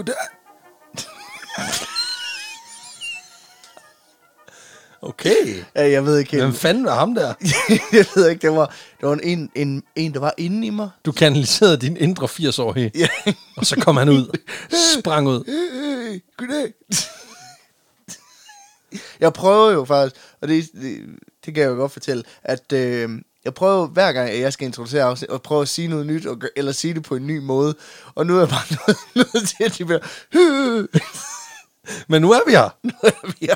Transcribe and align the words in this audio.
Goddag. 0.00 0.14
Okay. 5.02 5.64
Ja, 5.76 5.90
jeg 5.90 6.04
ved 6.06 6.18
ikke 6.18 6.36
Hvem 6.36 6.46
helt. 6.48 6.58
fanden 6.60 6.84
var 6.84 6.94
ham 6.94 7.14
der? 7.14 7.34
jeg 7.92 8.04
ved 8.14 8.28
ikke, 8.30 8.42
det 8.42 8.50
var, 8.56 8.66
det 9.00 9.08
var 9.08 9.14
en, 9.22 9.50
en, 9.54 9.82
en, 9.96 10.14
der 10.14 10.20
var 10.20 10.34
inde 10.38 10.66
i 10.66 10.70
mig. 10.70 10.90
Du 11.04 11.12
kanaliserede 11.12 11.76
din 11.76 11.96
indre 11.96 12.26
80-årige, 12.26 12.90
Ja. 12.94 13.08
og 13.56 13.66
så 13.66 13.76
kom 13.80 13.96
han 13.96 14.08
ud. 14.08 14.38
Sprang 14.98 15.28
ud. 15.28 15.44
Hey, 15.46 16.22
goddag. 16.36 16.72
jeg 19.20 19.32
prøver 19.32 19.70
jo 19.72 19.84
faktisk, 19.84 20.22
og 20.40 20.48
det, 20.48 20.68
det, 20.72 21.00
det 21.46 21.54
kan 21.54 21.62
jeg 21.62 21.70
jo 21.70 21.74
godt 21.74 21.92
fortælle, 21.92 22.22
at 22.42 22.72
øh, 22.72 23.10
jeg 23.44 23.54
prøver 23.54 23.86
hver 23.86 24.12
gang, 24.12 24.30
at 24.30 24.40
jeg 24.40 24.52
skal 24.52 24.66
introducere 24.66 25.02
afsnit, 25.04 25.30
at 25.30 25.42
prøve 25.42 25.62
at 25.62 25.68
sige 25.68 25.88
noget 25.88 26.06
nyt, 26.06 26.26
og, 26.26 26.38
gør- 26.38 26.48
eller 26.56 26.72
sige 26.72 26.94
det 26.94 27.02
på 27.02 27.16
en 27.16 27.26
ny 27.26 27.38
måde. 27.38 27.74
Og 28.14 28.26
nu 28.26 28.34
er 28.36 28.38
jeg 28.38 28.48
bare 28.48 28.62
nødt, 29.14 29.34
nødt 29.34 29.48
til, 29.48 29.64
at 29.64 29.78
de 29.78 29.84
bliver... 29.84 30.00
Men 32.08 32.22
nu 32.22 32.32
er 32.32 32.40
vi 32.46 32.52
her. 32.52 32.76
ja. 33.48 33.54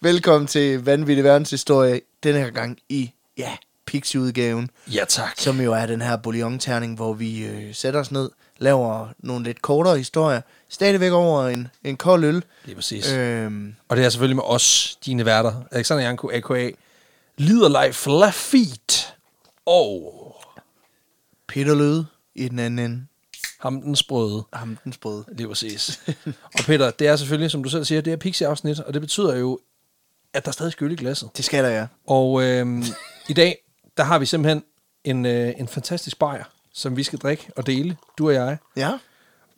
Velkommen 0.00 0.46
til 0.46 0.84
Vanvittig 0.84 1.24
Verdenshistorie, 1.24 2.00
denne 2.22 2.38
her 2.40 2.50
gang 2.50 2.78
i, 2.88 3.12
ja, 3.38 3.56
Pixie-udgaven, 3.86 4.70
Ja, 4.92 5.04
tak. 5.08 5.32
som 5.38 5.60
jo 5.60 5.72
er 5.72 5.86
den 5.86 6.00
her 6.02 6.16
bouillon-terning, 6.16 6.96
hvor 6.96 7.12
vi 7.12 7.44
øh, 7.44 7.74
sætter 7.74 8.00
os 8.00 8.10
ned, 8.12 8.30
laver 8.58 9.08
nogle 9.18 9.44
lidt 9.44 9.62
kortere 9.62 9.96
historier, 9.98 10.40
stadigvæk 10.68 11.12
over 11.12 11.46
en, 11.48 11.68
en 11.84 11.96
kold 11.96 12.24
øl. 12.24 12.44
Lige 12.64 12.74
præcis. 12.76 13.12
Øh. 13.12 13.44
Øhm, 13.44 13.74
Og 13.88 13.96
det 13.96 14.04
er 14.04 14.08
selvfølgelig 14.10 14.36
med 14.36 14.44
os, 14.46 14.98
dine 15.06 15.24
værter. 15.24 15.52
Alexander 15.70 16.04
Janko, 16.04 16.30
a.k.a. 16.32 16.70
Liderleif 17.36 18.06
Lafitte. 18.06 18.94
Og 19.66 20.34
Peter 21.48 21.74
Løde 21.74 22.06
i 22.34 22.48
den 22.48 22.58
anden 22.58 22.78
ende. 22.78 23.06
ham 23.60 23.82
den 23.82 23.96
sprøde. 23.96 24.44
Ham 24.52 24.78
den 24.84 24.92
sprøde. 24.92 25.24
Lige 25.32 25.48
præcis. 25.48 26.02
og 26.26 26.64
Peter, 26.66 26.90
det 26.90 27.06
er 27.06 27.16
selvfølgelig, 27.16 27.50
som 27.50 27.62
du 27.62 27.68
selv 27.68 27.84
siger, 27.84 28.00
det 28.00 28.12
er 28.12 28.16
Pixie-afsnit, 28.16 28.80
og 28.80 28.94
det 28.94 29.00
betyder 29.02 29.36
jo, 29.36 29.58
at 30.32 30.44
der 30.44 30.48
er 30.48 30.52
stadig 30.52 30.72
skyld 30.72 30.92
i 30.92 30.96
glasset. 30.96 31.30
Det 31.36 31.44
skal 31.44 31.64
der, 31.64 31.70
ja. 31.70 31.86
Og 32.06 32.42
øh, 32.42 32.84
i 33.28 33.32
dag, 33.32 33.64
der 33.96 34.02
har 34.02 34.18
vi 34.18 34.26
simpelthen 34.26 34.62
en, 35.04 35.26
øh, 35.26 35.54
en 35.56 35.68
fantastisk 35.68 36.18
bajer, 36.18 36.44
som 36.72 36.96
vi 36.96 37.02
skal 37.02 37.18
drikke 37.18 37.50
og 37.56 37.66
dele, 37.66 37.96
du 38.18 38.26
og 38.26 38.34
jeg. 38.34 38.58
Ja. 38.76 38.98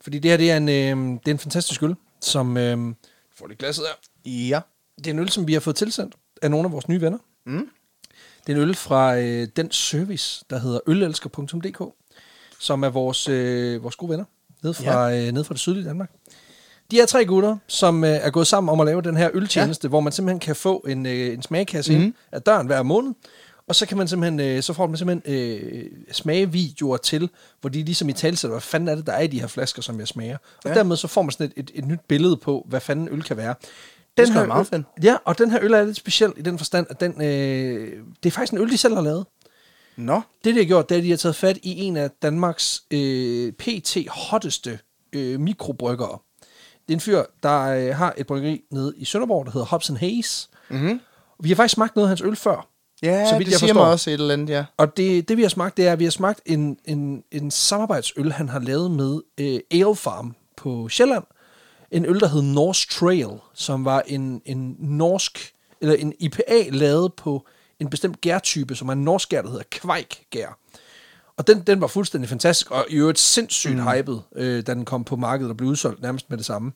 Fordi 0.01 0.19
det 0.19 0.31
her, 0.31 0.37
det 0.37 0.51
er 0.51 0.57
en, 0.57 0.69
øh, 0.69 1.19
det 1.19 1.27
er 1.27 1.31
en 1.31 1.39
fantastisk 1.39 1.83
øl, 1.83 1.95
som... 2.21 2.57
Øh, 2.57 2.95
får 3.35 3.47
lige 3.47 3.57
glasset 3.57 3.85
her. 3.85 4.31
Ja. 4.31 4.61
Det 4.97 5.07
er 5.07 5.11
en 5.11 5.19
øl, 5.19 5.29
som 5.29 5.47
vi 5.47 5.53
har 5.53 5.59
fået 5.59 5.75
tilsendt 5.75 6.15
af 6.41 6.51
nogle 6.51 6.65
af 6.65 6.71
vores 6.71 6.87
nye 6.87 7.01
venner. 7.01 7.17
Mm. 7.45 7.69
Det 8.47 8.53
er 8.53 8.57
en 8.57 8.63
øl 8.69 8.75
fra 8.75 9.17
øh, 9.17 9.47
den 9.55 9.71
service, 9.71 10.45
der 10.49 10.59
hedder 10.59 10.79
ølelsker.dk, 10.87 11.81
som 12.59 12.83
er 12.83 12.89
vores, 12.89 13.29
øh, 13.29 13.83
vores 13.83 13.95
gode 13.95 14.11
venner 14.11 14.25
nede 14.63 14.73
fra, 14.73 15.07
ja. 15.07 15.27
øh, 15.27 15.31
nede 15.33 15.43
fra 15.43 15.53
det 15.53 15.61
sydlige 15.61 15.85
Danmark. 15.85 16.11
De 16.91 16.99
er 17.01 17.05
tre 17.05 17.25
gutter, 17.25 17.57
som 17.67 18.03
øh, 18.03 18.09
er 18.09 18.29
gået 18.29 18.47
sammen 18.47 18.69
om 18.71 18.79
at 18.79 18.85
lave 18.85 19.01
den 19.01 19.17
her 19.17 19.29
øltjeneste, 19.33 19.85
ja. 19.85 19.89
hvor 19.89 19.99
man 19.99 20.13
simpelthen 20.13 20.39
kan 20.39 20.55
få 20.55 20.77
en, 20.77 21.05
øh, 21.05 21.33
en 21.33 21.41
smagkasse 21.41 21.95
mm. 21.97 22.01
ind 22.03 22.13
af 22.31 22.41
døren 22.41 22.67
hver 22.67 22.83
måned, 22.83 23.13
og 23.67 23.75
så 23.75 23.85
kan 23.85 23.97
man 23.97 24.07
simpelthen, 24.07 24.39
øh, 24.39 24.63
så 24.63 24.73
får 24.73 24.87
man 24.87 24.97
simpelthen 24.97 25.35
øh, 25.35 25.85
smagevideoer 26.11 26.97
til, 26.97 27.29
hvor 27.61 27.69
de 27.69 27.83
ligesom 27.83 28.09
i 28.09 28.13
talsætter, 28.13 28.53
hvad 28.53 28.61
fanden 28.61 28.89
er 28.89 28.95
det, 28.95 29.07
der 29.07 29.13
er 29.13 29.21
i 29.21 29.27
de 29.27 29.39
her 29.39 29.47
flasker, 29.47 29.81
som 29.81 29.99
jeg 29.99 30.07
smager. 30.07 30.37
Og 30.63 30.69
Ja. 30.69 30.73
dermed 30.73 30.95
så 30.95 31.07
får 31.07 31.21
man 31.21 31.31
sådan 31.31 31.45
et, 31.45 31.53
et, 31.57 31.71
et 31.73 31.85
nyt 31.85 31.99
billede 32.07 32.37
på, 32.37 32.65
hvad 32.69 32.79
fanden 32.81 33.09
øl 33.11 33.23
kan 33.23 33.37
være. 33.37 33.55
Det 34.17 34.27
skal 34.27 34.37
være 34.39 34.47
meget 34.47 34.67
fedt. 34.67 34.85
Ja, 35.03 35.15
og 35.25 35.37
den 35.37 35.51
her 35.51 35.59
øl 35.61 35.73
er 35.73 35.83
lidt 35.83 35.97
speciel 35.97 36.33
i 36.37 36.41
den 36.41 36.57
forstand, 36.57 36.87
at 36.89 36.99
den, 36.99 37.21
øh, 37.21 38.03
det 38.23 38.29
er 38.29 38.31
faktisk 38.31 38.53
en 38.53 38.59
øl, 38.59 38.69
de 38.71 38.77
selv 38.77 38.95
har 38.95 39.01
lavet. 39.01 39.25
Nå. 39.97 40.21
Det, 40.43 40.55
de 40.55 40.59
har 40.59 40.65
gjort, 40.65 40.89
det 40.89 40.95
er, 40.95 40.99
at 40.99 41.03
de 41.03 41.09
har 41.09 41.17
taget 41.17 41.35
fat 41.35 41.57
i 41.63 41.79
en 41.81 41.97
af 41.97 42.11
Danmarks 42.21 42.83
øh, 42.91 43.51
pt. 43.51 43.97
hotteste 44.09 44.79
øh, 45.13 45.39
mikrobryggere. 45.39 46.17
Det 46.87 46.93
er 46.93 46.93
en 46.93 46.99
fyr, 46.99 47.23
der 47.43 47.61
øh, 47.61 47.95
har 47.95 48.13
et 48.17 48.27
bryggeri 48.27 48.61
nede 48.71 48.93
i 48.97 49.05
Sønderborg, 49.05 49.45
der 49.45 49.51
hedder 49.51 49.67
Hobson 49.67 49.97
Hayes. 49.97 50.49
Mm-hmm. 50.69 50.99
Vi 51.39 51.49
har 51.49 51.55
faktisk 51.55 51.73
smagt 51.73 51.95
noget 51.95 52.05
af 52.07 52.09
hans 52.09 52.21
øl 52.21 52.35
før. 52.35 52.67
Ja, 53.03 53.29
Så 53.29 53.37
vidt 53.37 53.45
det 53.45 53.51
jeg 53.51 53.59
siger 53.59 53.73
forstår. 53.73 53.83
mig 53.83 53.91
også 53.91 54.09
et 54.09 54.13
eller 54.13 54.33
andet, 54.33 54.49
ja. 54.49 54.65
Og 54.77 54.97
det, 54.97 55.29
det 55.29 55.37
vi 55.37 55.41
har 55.41 55.49
smagt, 55.49 55.77
det 55.77 55.87
er, 55.87 55.91
at 55.91 55.99
vi 55.99 56.03
har 56.03 56.11
smagt 56.11 56.41
en, 56.45 56.77
en, 56.85 57.23
en 57.31 57.51
samarbejdsøl, 57.51 58.31
han 58.31 58.49
har 58.49 58.59
lavet 58.59 58.91
med 58.91 59.19
øh, 59.37 59.59
Ale 59.71 59.95
Farm 59.95 60.35
på 60.57 60.89
Sjælland. 60.89 61.23
En 61.91 62.05
øl, 62.05 62.19
der 62.19 62.27
hed 62.27 62.41
Norse 62.41 62.87
Trail, 62.89 63.29
som 63.53 63.85
var 63.85 64.03
en, 64.07 64.41
en 64.45 64.75
norsk, 64.79 65.53
eller 65.81 65.95
en 65.95 66.13
IPA 66.19 66.69
lavet 66.69 67.13
på 67.13 67.45
en 67.79 67.89
bestemt 67.89 68.21
gærtype, 68.21 68.75
som 68.75 68.89
er 68.89 68.93
en 68.93 69.03
norsk 69.03 69.29
gær, 69.29 69.41
der 69.41 69.49
hedder 69.49 69.63
Kveik-gær. 69.71 70.59
Og 71.37 71.47
den, 71.47 71.61
den 71.61 71.81
var 71.81 71.87
fuldstændig 71.87 72.29
fantastisk, 72.29 72.71
og 72.71 72.85
i 72.89 72.95
øvrigt 72.95 73.19
sindssygt 73.19 73.75
mm. 73.75 73.87
hyped, 73.87 74.17
øh, 74.35 74.67
da 74.67 74.73
den 74.73 74.85
kom 74.85 75.03
på 75.03 75.15
markedet 75.15 75.49
og 75.49 75.57
blev 75.57 75.69
udsolgt 75.69 76.01
nærmest 76.01 76.29
med 76.29 76.37
det 76.37 76.45
samme. 76.45 76.71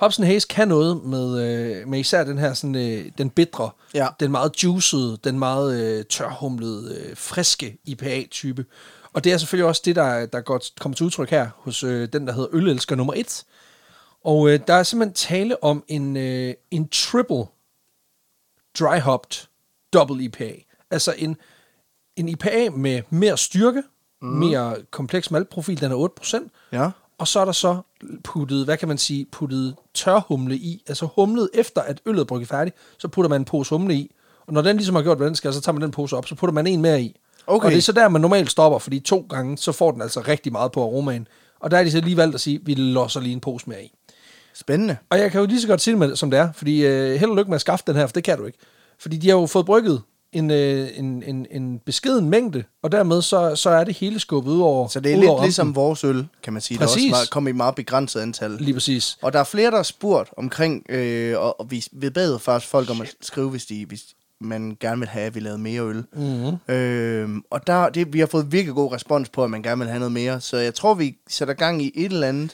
Hobson 0.00 0.24
Hayes 0.24 0.44
kan 0.44 0.68
noget 0.68 1.04
med, 1.04 1.42
øh, 1.42 1.88
med 1.88 2.00
især 2.00 2.24
den 2.24 2.38
her 2.38 2.54
sådan, 2.54 2.74
øh, 2.74 3.12
den 3.18 3.30
bitre, 3.30 3.70
Ja. 3.94 4.08
den 4.20 4.30
meget 4.30 4.62
juicede, 4.62 5.18
den 5.24 5.38
meget 5.38 5.80
øh, 5.80 6.04
tørhumlede, 6.04 6.94
øh, 6.94 7.16
friske 7.16 7.78
IPA-type. 7.84 8.64
Og 9.12 9.24
det 9.24 9.32
er 9.32 9.38
selvfølgelig 9.38 9.68
også 9.68 9.82
det, 9.84 9.96
der, 9.96 10.26
der 10.26 10.40
går, 10.40 10.60
kommer 10.80 10.96
til 10.96 11.06
udtryk 11.06 11.30
her 11.30 11.48
hos 11.56 11.84
øh, 11.84 12.08
den, 12.12 12.26
der 12.26 12.32
hedder 12.32 12.48
Ølelsker 12.52 12.96
nummer 12.96 13.14
1. 13.16 13.44
Og 14.24 14.50
øh, 14.50 14.60
der 14.66 14.74
er 14.74 14.82
simpelthen 14.82 15.14
tale 15.14 15.64
om 15.64 15.84
en, 15.88 16.16
øh, 16.16 16.54
en 16.70 16.88
triple 16.88 17.44
dry 18.78 18.98
hopped 18.98 19.46
double 19.92 20.24
IPA. 20.24 20.52
Altså 20.90 21.14
en, 21.18 21.36
en 22.16 22.28
IPA 22.28 22.70
med 22.70 23.02
mere 23.10 23.36
styrke, 23.38 23.82
mm. 24.22 24.28
mere 24.28 24.76
kompleks 24.90 25.30
maltprofil, 25.30 25.80
den 25.80 25.92
er 25.92 26.08
8%, 26.20 26.48
Ja. 26.72 26.90
og 27.18 27.28
så 27.28 27.40
er 27.40 27.44
der 27.44 27.52
så 27.52 27.80
puttet, 28.24 28.64
hvad 28.64 28.76
kan 28.76 28.88
man 28.88 28.98
sige, 28.98 29.26
puttet 29.32 29.76
tørhumle 29.94 30.56
i, 30.56 30.82
altså 30.88 31.06
humlet 31.14 31.50
efter, 31.54 31.80
at 31.82 32.00
øllet 32.06 32.20
er 32.20 32.24
brygget 32.24 32.48
færdigt, 32.48 32.76
så 32.98 33.08
putter 33.08 33.28
man 33.28 33.40
en 33.40 33.44
pose 33.44 33.74
humle 33.74 33.94
i, 33.94 34.14
og 34.46 34.52
når 34.52 34.62
den 34.62 34.76
ligesom 34.76 34.94
har 34.94 35.02
gjort, 35.02 35.16
hvad 35.16 35.26
den 35.26 35.34
skal, 35.34 35.52
så 35.54 35.60
tager 35.60 35.72
man 35.72 35.82
den 35.82 35.90
pose 35.90 36.16
op, 36.16 36.26
så 36.26 36.34
putter 36.34 36.54
man 36.54 36.66
en 36.66 36.82
mere 36.82 37.02
i. 37.02 37.20
Okay. 37.46 37.64
Og 37.66 37.70
det 37.70 37.78
er 37.78 37.82
så 37.82 37.92
der, 37.92 38.08
man 38.08 38.20
normalt 38.20 38.50
stopper, 38.50 38.78
fordi 38.78 39.00
to 39.00 39.26
gange, 39.30 39.58
så 39.58 39.72
får 39.72 39.90
den 39.90 40.02
altså 40.02 40.20
rigtig 40.20 40.52
meget 40.52 40.72
på 40.72 40.82
aromaen. 40.82 41.28
Og 41.60 41.70
der 41.70 41.78
er 41.78 41.84
de 41.84 41.90
så 41.90 42.00
lige 42.00 42.16
valgt 42.16 42.34
at 42.34 42.40
sige, 42.40 42.60
vi 42.64 42.74
losser 42.74 43.20
lige 43.20 43.32
en 43.32 43.40
pose 43.40 43.68
mere 43.68 43.84
i. 43.84 43.92
Spændende. 44.60 44.96
Og 45.10 45.18
jeg 45.18 45.30
kan 45.30 45.40
jo 45.40 45.46
lige 45.46 45.60
så 45.60 45.68
godt 45.68 45.80
sige 45.80 45.92
det, 45.92 45.98
med, 45.98 46.16
som 46.16 46.30
det 46.30 46.40
er, 46.40 46.52
fordi 46.52 46.86
øh, 46.86 47.20
held 47.20 47.30
og 47.30 47.36
lykke 47.36 47.50
med 47.50 47.54
at 47.54 47.60
skaffe 47.60 47.84
den 47.86 47.96
her, 47.96 48.06
for 48.06 48.12
det 48.12 48.24
kan 48.24 48.38
du 48.38 48.46
ikke. 48.46 48.58
Fordi 48.98 49.16
de 49.16 49.28
har 49.28 49.36
jo 49.36 49.46
fået 49.46 49.66
brygget 49.66 50.02
en, 50.32 50.50
øh, 50.50 50.88
en, 50.94 51.22
en, 51.22 51.46
en 51.50 51.78
beskeden 51.86 52.30
mængde, 52.30 52.64
og 52.82 52.92
dermed 52.92 53.22
så, 53.22 53.56
så 53.56 53.70
er 53.70 53.84
det 53.84 53.94
hele 53.96 54.20
skubbet 54.20 54.52
ud 54.52 54.60
over 54.60 54.88
Så 54.88 55.00
det 55.00 55.12
er 55.12 55.16
lidt 55.16 55.30
over 55.30 55.42
ligesom 55.42 55.66
rampen. 55.66 55.82
vores 55.82 56.04
øl, 56.04 56.26
kan 56.42 56.52
man 56.52 56.62
sige. 56.62 56.78
Der 56.78 56.84
Præcis. 56.84 56.96
også 56.96 57.10
meget, 57.10 57.30
kom 57.30 57.48
i 57.48 57.52
meget 57.52 57.74
begrænset 57.74 58.20
antal. 58.20 58.50
Lige 58.50 58.74
præcis. 58.74 59.18
Og 59.22 59.32
der 59.32 59.38
er 59.38 59.44
flere, 59.44 59.70
der 59.70 59.76
har 59.76 59.82
spurgt 59.82 60.30
omkring, 60.36 60.86
øh, 60.88 61.38
og, 61.38 61.60
og 61.60 61.70
vi, 61.70 61.84
vi 61.92 62.10
bad 62.10 62.38
faktisk 62.38 62.70
folk 62.70 62.90
om 62.90 63.00
at 63.00 63.14
skrive, 63.20 63.50
hvis, 63.50 63.66
de, 63.66 63.86
hvis 63.86 64.04
man 64.40 64.76
gerne 64.80 64.98
vil 64.98 65.08
have, 65.08 65.26
at 65.26 65.34
vi 65.34 65.40
lavede 65.40 65.58
mere 65.58 65.82
øl. 65.82 66.04
Mm-hmm. 66.12 66.74
Øh, 66.74 67.28
og 67.50 67.66
der, 67.66 67.88
det, 67.88 68.12
vi 68.12 68.18
har 68.18 68.26
fået 68.26 68.52
virkelig 68.52 68.74
god 68.74 68.92
respons 68.92 69.28
på, 69.28 69.44
at 69.44 69.50
man 69.50 69.62
gerne 69.62 69.78
vil 69.78 69.88
have 69.88 69.98
noget 69.98 70.12
mere. 70.12 70.40
Så 70.40 70.56
jeg 70.56 70.74
tror, 70.74 70.94
vi 70.94 71.16
sætter 71.28 71.54
gang 71.54 71.82
i 71.82 71.92
et 71.94 72.12
eller 72.12 72.26
andet 72.28 72.50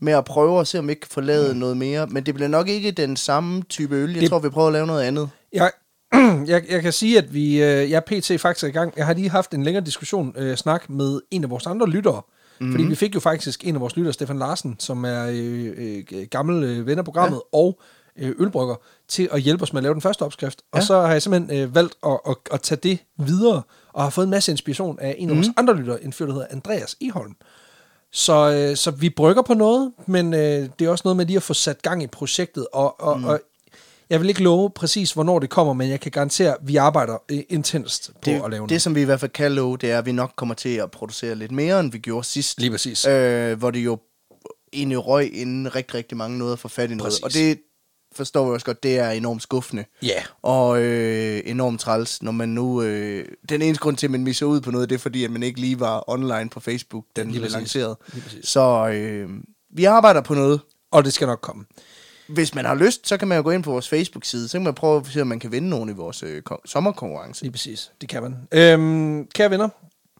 med 0.00 0.12
at 0.12 0.24
prøve 0.24 0.60
at 0.60 0.66
se, 0.66 0.78
om 0.78 0.86
vi 0.86 0.92
ikke 0.92 1.00
kan 1.00 1.10
få 1.10 1.20
lavet 1.20 1.56
noget 1.56 1.76
mere. 1.76 2.06
Men 2.06 2.26
det 2.26 2.34
bliver 2.34 2.48
nok 2.48 2.68
ikke 2.68 2.90
den 2.90 3.16
samme 3.16 3.62
type 3.62 3.96
øl. 3.96 4.12
Jeg 4.12 4.20
Det- 4.20 4.30
tror, 4.30 4.38
vi 4.38 4.48
prøver 4.48 4.66
at 4.66 4.72
lave 4.72 4.86
noget 4.86 5.02
andet. 5.02 5.30
Jeg, 5.52 5.70
jeg, 6.46 6.62
jeg 6.70 6.82
kan 6.82 6.92
sige, 6.92 7.18
at 7.18 7.34
vi, 7.34 7.52
øh, 7.62 7.90
jeg 7.90 7.96
er 7.96 8.00
pt. 8.20 8.40
faktisk 8.40 8.64
er 8.64 8.68
i 8.68 8.70
gang. 8.70 8.92
Jeg 8.96 9.06
har 9.06 9.14
lige 9.14 9.30
haft 9.30 9.54
en 9.54 9.62
længere 9.62 9.84
diskussion, 9.84 10.34
øh, 10.38 10.56
snak 10.56 10.90
med 10.90 11.20
en 11.30 11.44
af 11.44 11.50
vores 11.50 11.66
andre 11.66 11.86
lyttere. 11.88 12.22
Mm-hmm. 12.60 12.72
Fordi 12.72 12.84
vi 12.84 12.94
fik 12.94 13.14
jo 13.14 13.20
faktisk 13.20 13.64
en 13.64 13.74
af 13.74 13.80
vores 13.80 13.96
lyttere, 13.96 14.12
Stefan 14.12 14.38
Larsen, 14.38 14.76
som 14.78 15.04
er 15.04 15.26
øh, 15.32 15.72
øh, 15.76 16.26
gammel 16.30 16.64
øh, 16.64 16.86
ven 16.86 16.98
af 16.98 17.04
programmet, 17.04 17.36
ja. 17.52 17.58
og 17.58 17.80
øh, 18.18 18.32
ølbrygger, 18.38 18.74
til 19.08 19.28
at 19.32 19.40
hjælpe 19.40 19.62
os 19.62 19.72
med 19.72 19.78
at 19.78 19.82
lave 19.82 19.92
den 19.94 20.02
første 20.02 20.22
opskrift. 20.22 20.62
Og 20.72 20.78
Ja. 20.80 20.84
så 20.84 21.00
har 21.00 21.12
jeg 21.12 21.22
simpelthen 21.22 21.58
øh, 21.62 21.74
valgt 21.74 21.94
at, 22.06 22.18
at, 22.28 22.36
at 22.52 22.60
tage 22.62 22.78
det 22.82 22.98
videre, 23.18 23.62
og 23.92 24.02
har 24.02 24.10
fået 24.10 24.24
en 24.24 24.30
masse 24.30 24.52
inspiration 24.52 24.98
af 25.00 25.14
en 25.18 25.30
af 25.30 25.36
vores 25.36 25.48
andre 25.56 25.76
lyttere, 25.76 26.04
en 26.04 26.12
fyr, 26.12 26.26
der 26.26 26.32
hedder 26.32 26.46
Andreas 26.50 26.96
Eholm. 27.00 27.32
Så, 28.12 28.50
øh, 28.50 28.76
så 28.76 28.90
vi 28.90 29.10
brygger 29.10 29.42
på 29.42 29.54
noget, 29.54 29.92
men 30.06 30.34
øh, 30.34 30.68
det 30.78 30.86
er 30.86 30.88
også 30.88 31.02
noget 31.04 31.16
med 31.16 31.26
lige 31.26 31.36
at 31.36 31.42
få 31.42 31.54
sat 31.54 31.82
gang 31.82 32.02
i 32.02 32.06
projektet, 32.06 32.66
og, 32.72 33.00
og, 33.00 33.18
mm. 33.18 33.24
og 33.24 33.40
jeg 34.10 34.20
vil 34.20 34.28
ikke 34.28 34.42
love 34.42 34.70
præcis, 34.70 35.12
hvornår 35.12 35.38
det 35.38 35.50
kommer, 35.50 35.72
men 35.72 35.90
jeg 35.90 36.00
kan 36.00 36.10
garantere, 36.10 36.52
at 36.52 36.58
vi 36.62 36.76
arbejder 36.76 37.22
øh, 37.28 37.38
intenst 37.48 38.10
på 38.14 38.20
Det, 38.24 38.32
at 38.32 38.50
lave 38.50 38.50
det, 38.50 38.58
noget. 38.58 38.82
som 38.82 38.94
vi 38.94 39.00
i 39.00 39.04
hvert 39.04 39.20
fald 39.20 39.30
kan 39.30 39.52
love, 39.52 39.76
det 39.76 39.90
er, 39.90 39.98
at 39.98 40.06
vi 40.06 40.12
nok 40.12 40.32
kommer 40.36 40.54
til 40.54 40.76
at 40.76 40.90
producere 40.90 41.34
lidt 41.34 41.52
mere, 41.52 41.80
end 41.80 41.92
vi 41.92 41.98
gjorde 41.98 42.26
sidst. 42.26 42.60
Lige 42.60 42.70
præcis. 42.70 43.06
øh, 43.06 43.58
hvor 43.58 43.70
det 43.70 43.84
jo 43.84 43.98
egentlig 44.72 45.06
røg 45.06 45.34
inden 45.34 45.74
rigtig, 45.74 45.94
rigtig 45.94 46.18
mange 46.18 46.38
nåede 46.38 46.52
at 46.52 46.58
få 46.58 46.68
fat 46.68 46.90
i 46.90 46.94
noget. 46.94 47.10
Præcis. 47.10 47.22
Og 47.22 47.32
det 47.32 47.58
forstår 48.16 48.46
vi 48.48 48.54
også 48.54 48.66
godt, 48.66 48.82
det 48.82 48.98
er 48.98 49.10
enormt 49.10 49.42
skuffende. 49.42 49.84
Ja, 50.02 50.22
Og 50.42 50.82
øh, 50.82 51.42
enormt 51.44 51.80
træls, 51.80 52.22
når 52.22 52.32
man 52.32 52.48
nu... 52.48 52.82
Øh, 52.82 53.24
den 53.48 53.62
eneste 53.62 53.82
grund 53.82 53.96
til, 53.96 54.06
at 54.06 54.10
man 54.10 54.24
misser 54.24 54.46
ud 54.46 54.60
på 54.60 54.70
noget, 54.70 54.88
det 54.88 54.94
er 54.94 54.98
fordi, 54.98 55.24
at 55.24 55.30
man 55.30 55.42
ikke 55.42 55.60
lige 55.60 55.80
var 55.80 56.04
online 56.10 56.48
på 56.50 56.60
Facebook, 56.60 57.04
den 57.16 57.30
Lige 57.30 57.40
blev 57.40 57.50
lanceret. 57.50 57.96
Så 58.42 58.88
øh, 58.94 59.30
vi 59.70 59.84
arbejder 59.84 60.20
på 60.20 60.34
noget. 60.34 60.60
og 60.90 61.04
det 61.04 61.12
skal 61.12 61.26
nok 61.26 61.40
komme. 61.40 61.64
Hvis 62.28 62.54
man 62.54 62.64
har 62.64 62.74
lyst, 62.74 63.08
så 63.08 63.16
kan 63.16 63.28
man 63.28 63.36
jo 63.36 63.42
gå 63.44 63.50
ind 63.50 63.62
på 63.62 63.70
vores 63.70 63.88
Facebook-side, 63.88 64.48
så 64.48 64.58
kan 64.58 64.64
man 64.64 64.74
prøve 64.74 65.00
at 65.00 65.06
se, 65.06 65.20
om 65.20 65.26
man 65.26 65.38
kan 65.40 65.52
vinde 65.52 65.68
nogen 65.68 65.88
i 65.88 65.92
vores 65.92 66.22
øh, 66.22 66.42
kon- 66.50 66.62
sommerkonkurrence. 66.66 67.42
Lige 67.42 67.52
præcis. 67.52 67.90
Det 68.00 68.08
kan 68.08 68.22
man. 68.22 68.36
Øhm, 68.52 69.26
kære 69.34 69.50
venner, 69.50 69.68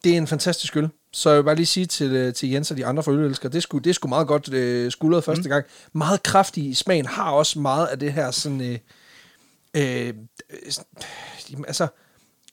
det 0.05 0.13
er 0.13 0.17
en 0.17 0.27
fantastisk 0.27 0.77
øl. 0.77 0.89
Så 1.13 1.31
jeg 1.31 1.39
vil 1.39 1.45
bare 1.45 1.55
lige 1.55 1.67
sige 1.67 1.87
til, 1.87 2.11
øh, 2.13 2.35
til 2.35 2.51
Jens 2.51 2.71
og 2.71 2.77
de 2.77 2.87
andre 2.87 3.03
forølelskere, 3.03 3.53
det 3.53 3.63
skulle 3.63 3.85
det 3.85 3.95
skulle 3.95 4.11
meget 4.11 4.27
godt 4.29 4.53
øh, 4.53 4.93
skuldret 4.93 5.25
første 5.25 5.49
gang. 5.49 5.65
Meget 5.93 6.23
kraftig 6.23 6.65
i 6.69 6.75
smagen, 6.75 7.07
har 7.07 7.31
også 7.31 7.59
meget 7.59 7.87
af 7.87 7.99
det 7.99 8.13
her 8.13 8.31
sådan... 8.31 8.61
Øh, 8.61 8.79
øh, 9.77 10.09
øh, 10.09 10.13
altså 11.67 11.87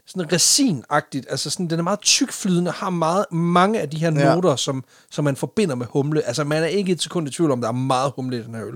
sådan 0.06 0.34
resinagtigt, 0.34 1.26
altså 1.30 1.50
sådan, 1.50 1.68
den 1.70 1.80
er 1.80 1.84
meget 1.84 2.00
tykflydende, 2.00 2.72
har 2.72 2.90
meget, 2.90 3.26
mange 3.32 3.80
af 3.82 3.90
de 3.90 3.98
her 3.98 4.12
Ja. 4.20 4.36
noter, 4.36 4.56
som, 4.56 4.84
som 5.12 5.24
man 5.26 5.36
forbinder 5.36 5.76
med 5.76 5.86
humle. 5.90 6.22
Altså, 6.24 6.44
man 6.44 6.64
er 6.64 6.68
ikke 6.68 6.92
et 6.92 7.02
sekund 7.02 7.28
i 7.28 7.32
tvivl 7.32 7.52
om, 7.52 7.62
der 7.62 7.68
er 7.68 7.72
meget 7.72 8.12
humle 8.16 8.38
i 8.40 8.44
den 8.44 8.56
her 8.56 8.66
øl. 8.68 8.74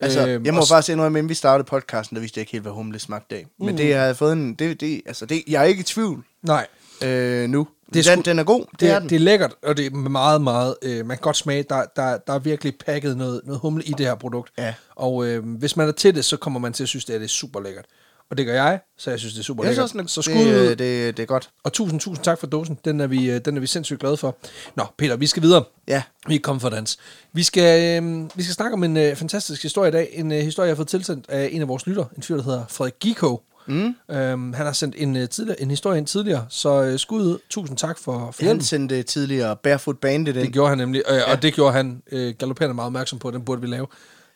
Altså, 0.00 0.28
Øhm, 0.28 0.44
jeg 0.44 0.54
må 0.54 0.60
og 0.60 0.66
s- 0.66 0.70
faktisk 0.70 0.92
indrømme, 0.92 1.18
inden 1.18 1.28
vi 1.28 1.34
startede 1.34 1.66
podcasten, 1.66 2.14
der 2.14 2.20
vidste 2.20 2.38
jeg 2.38 2.42
ikke 2.42 2.52
helt, 2.52 2.62
hvad 2.64 2.72
humle 2.72 2.98
smagte 2.98 3.36
af. 3.36 3.46
Men 3.58 3.78
det 3.78 3.94
har 3.94 4.04
jeg 4.04 4.16
fået 4.16 4.32
en... 4.32 4.54
Det, 4.54 4.80
det, 4.80 5.02
altså, 5.06 5.26
det, 5.26 5.42
jeg 5.48 5.60
er 5.60 5.64
ikke 5.66 5.80
i 5.80 5.84
tvivl 5.84 6.24
Nej, 6.42 6.66
øh, 7.04 7.48
nu. 7.50 7.68
Det 7.94 8.06
er 8.06 8.10
den, 8.14 8.18
sgu- 8.20 8.22
den 8.22 8.38
er 8.38 8.44
god, 8.44 8.60
det, 8.70 8.80
det, 8.80 8.90
er 8.90 8.98
den. 8.98 9.08
det 9.08 9.16
er 9.16 9.20
lækkert, 9.20 9.54
og 9.62 9.76
det 9.76 9.86
er 9.86 9.90
meget, 9.90 10.42
meget... 10.42 10.74
Øh, 10.82 11.06
man 11.06 11.16
kan 11.16 11.22
godt 11.22 11.36
smage, 11.36 11.62
der, 11.62 11.84
der, 11.96 12.18
der 12.26 12.32
er 12.32 12.38
virkelig 12.38 12.74
pakket 12.86 13.16
noget, 13.16 13.40
noget 13.44 13.60
humle 13.60 13.84
i 13.84 13.92
det 13.98 14.06
her 14.06 14.14
produkt. 14.14 14.52
Ja. 14.58 14.74
Og 14.96 15.26
øh, 15.26 15.56
hvis 15.58 15.76
man 15.76 15.88
er 15.88 15.92
til 15.92 16.14
det, 16.14 16.24
så 16.24 16.36
kommer 16.36 16.60
man 16.60 16.72
til 16.72 16.82
at 16.82 16.88
synes, 16.88 17.04
det 17.04 17.14
er, 17.14 17.18
det 17.18 17.24
er 17.24 17.28
super 17.28 17.60
lækkert. 17.60 17.84
Og 18.30 18.38
det 18.38 18.46
gør 18.46 18.54
jeg, 18.54 18.80
så 18.98 19.10
jeg 19.10 19.18
synes, 19.18 19.34
det 19.34 19.40
er 19.40 19.44
super 19.44 19.64
lækkert. 19.64 19.90
synes 19.90 20.10
så 20.10 20.20
den 20.20 20.22
skud 20.22 20.46
ud, 20.46 20.68
det, 20.68 20.78
det, 20.78 21.16
det 21.16 21.22
er 21.22 21.26
godt. 21.26 21.50
og 21.64 21.72
tusind, 21.72 22.00
tusind 22.00 22.24
tak 22.24 22.38
for 22.40 22.46
dåsen. 22.46 22.78
Den 22.84 23.00
er, 23.00 23.06
vi, 23.06 23.30
øh, 23.30 23.40
den 23.44 23.56
er 23.56 23.60
vi 23.60 23.66
sindssygt 23.66 24.00
glade 24.00 24.16
for. 24.16 24.36
Nå, 24.74 24.84
Peter, 24.98 25.16
vi 25.16 25.26
skal 25.26 25.42
videre. 25.42 25.64
Ja. 25.88 26.02
Vi 26.28 26.34
er 26.34 26.38
kommet 26.42 26.62
for 26.62 26.68
dans. 26.68 26.98
Vi 27.32 27.42
skal, 27.42 28.02
øh, 28.04 28.30
vi 28.34 28.42
skal 28.42 28.54
snakke 28.54 28.74
om 28.74 28.84
en 28.84 28.96
øh, 28.96 29.16
fantastisk 29.16 29.62
historie 29.62 29.88
i 29.88 29.92
dag. 29.92 30.08
En 30.12 30.32
øh, 30.32 30.38
historie, 30.38 30.66
jeg 30.66 30.70
har 30.72 30.76
fået 30.76 30.88
tilsendt 30.88 31.26
af 31.28 31.48
en 31.52 31.62
af 31.62 31.68
vores 31.68 31.86
lytter. 31.86 32.04
En 32.16 32.22
fyr, 32.22 32.36
der 32.36 32.42
hedder 32.42 32.64
Frederik 32.68 32.94
Giko. 33.00 33.42
Mm. 33.68 33.94
Øhm, 34.10 34.52
han 34.52 34.66
har 34.66 34.72
sendt 34.72 34.94
en, 34.98 35.16
øh, 35.16 35.28
tidligere, 35.28 35.60
en 35.60 35.70
historie 35.70 35.98
ind 35.98 36.06
tidligere, 36.06 36.46
så 36.48 36.82
øh, 36.82 36.98
skud 36.98 37.22
ud. 37.22 37.38
Tusind 37.50 37.76
tak 37.78 37.98
for, 37.98 38.30
for 38.30 38.44
Han 38.44 38.60
sendte 38.60 39.02
tidligere 39.02 39.56
Barefoot 39.56 39.98
Bandit 39.98 40.36
ind. 40.36 40.44
Det 40.44 40.52
gjorde 40.52 40.68
han 40.68 40.78
nemlig, 40.78 41.02
øh, 41.10 41.16
ja. 41.16 41.32
og 41.32 41.42
det 41.42 41.54
gjorde 41.54 41.72
han 41.72 42.02
øh, 42.12 42.34
galopperende 42.38 42.74
meget 42.74 42.86
opmærksom 42.86 43.18
på, 43.18 43.30
den 43.30 43.44
burde 43.44 43.60
vi 43.60 43.66
lave. 43.66 43.86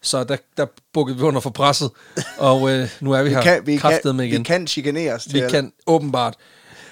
Så 0.03 0.25
der, 0.25 0.37
der 0.57 0.67
bukkede 0.93 1.17
vi 1.19 1.23
under 1.23 1.41
for 1.41 1.51
presset, 1.51 1.91
og 2.39 2.71
øh, 2.71 2.89
nu 3.01 3.13
er 3.13 3.23
vi, 3.23 3.29
vi 3.29 3.35
her 3.35 3.43
kan, 3.43 3.67
vi, 3.67 3.77
kan, 3.77 4.01
med 4.17 4.25
igen. 4.25 4.39
vi 4.39 4.45
kan 4.45 4.67
chikaneres 4.67 5.23
til 5.25 5.35
vi 5.35 5.41
at- 5.41 5.51
kan 5.51 5.73
åbenbart. 5.87 6.35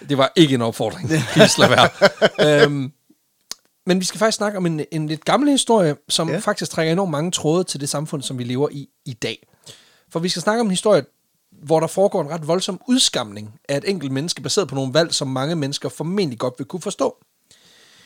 Det 0.09 0.19
var 0.19 0.33
ikke 0.37 0.55
en 0.55 0.63
opfordring. 0.63 1.09
Please 1.33 1.61
lad 1.61 1.69
være. 1.69 2.63
øhm, 2.65 2.93
men 3.87 4.01
vi 4.01 4.05
skal 4.05 4.19
faktisk 4.19 4.37
snakke 4.37 4.59
om 4.59 4.67
en, 4.67 4.81
en 4.93 5.07
lidt 5.07 5.25
gammel 5.25 5.51
historie, 5.51 5.97
som 6.09 6.29
ja. 6.31 6.39
faktisk 6.39 6.71
trækker 6.71 6.93
enormt 6.93 7.11
mange 7.11 7.31
tråde 7.31 7.65
til 7.65 7.81
det 7.81 7.89
samfund, 7.89 8.23
som 8.23 8.39
vi 8.39 8.45
lever 8.45 8.69
i 8.73 8.89
i 9.05 9.13
dag. 9.13 9.47
For 10.13 10.21
vi 10.21 10.29
skal 10.29 10.43
snakke 10.43 10.61
om 10.61 10.67
en 10.67 10.71
historie, 10.71 11.03
hvor 11.63 11.81
der 11.81 11.87
foregår 11.87 12.23
en 12.23 12.31
ret 12.31 12.47
voldsom 12.47 12.81
udskamning 12.89 13.61
af 13.69 13.77
et 13.77 13.91
enkelt 13.91 14.13
menneske, 14.13 14.43
baseret 14.43 14.69
på 14.69 14.75
nogle 14.75 14.95
valg, 14.95 15.15
som 15.15 15.29
mange 15.29 15.57
mennesker 15.57 15.89
formentlig 15.89 16.39
godt 16.39 16.55
vil 16.59 16.67
kunne 16.67 16.83
forstå. 16.83 17.17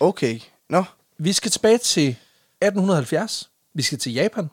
Okay. 0.01 0.41
Nå. 0.69 0.85
Vi 1.19 1.33
skal 1.33 1.51
tilbage 1.51 1.79
til 1.79 2.09
1870. 2.09 3.51
Vi 3.75 3.83
skal 3.83 3.99
til 3.99 4.13
Japan, 4.13 4.51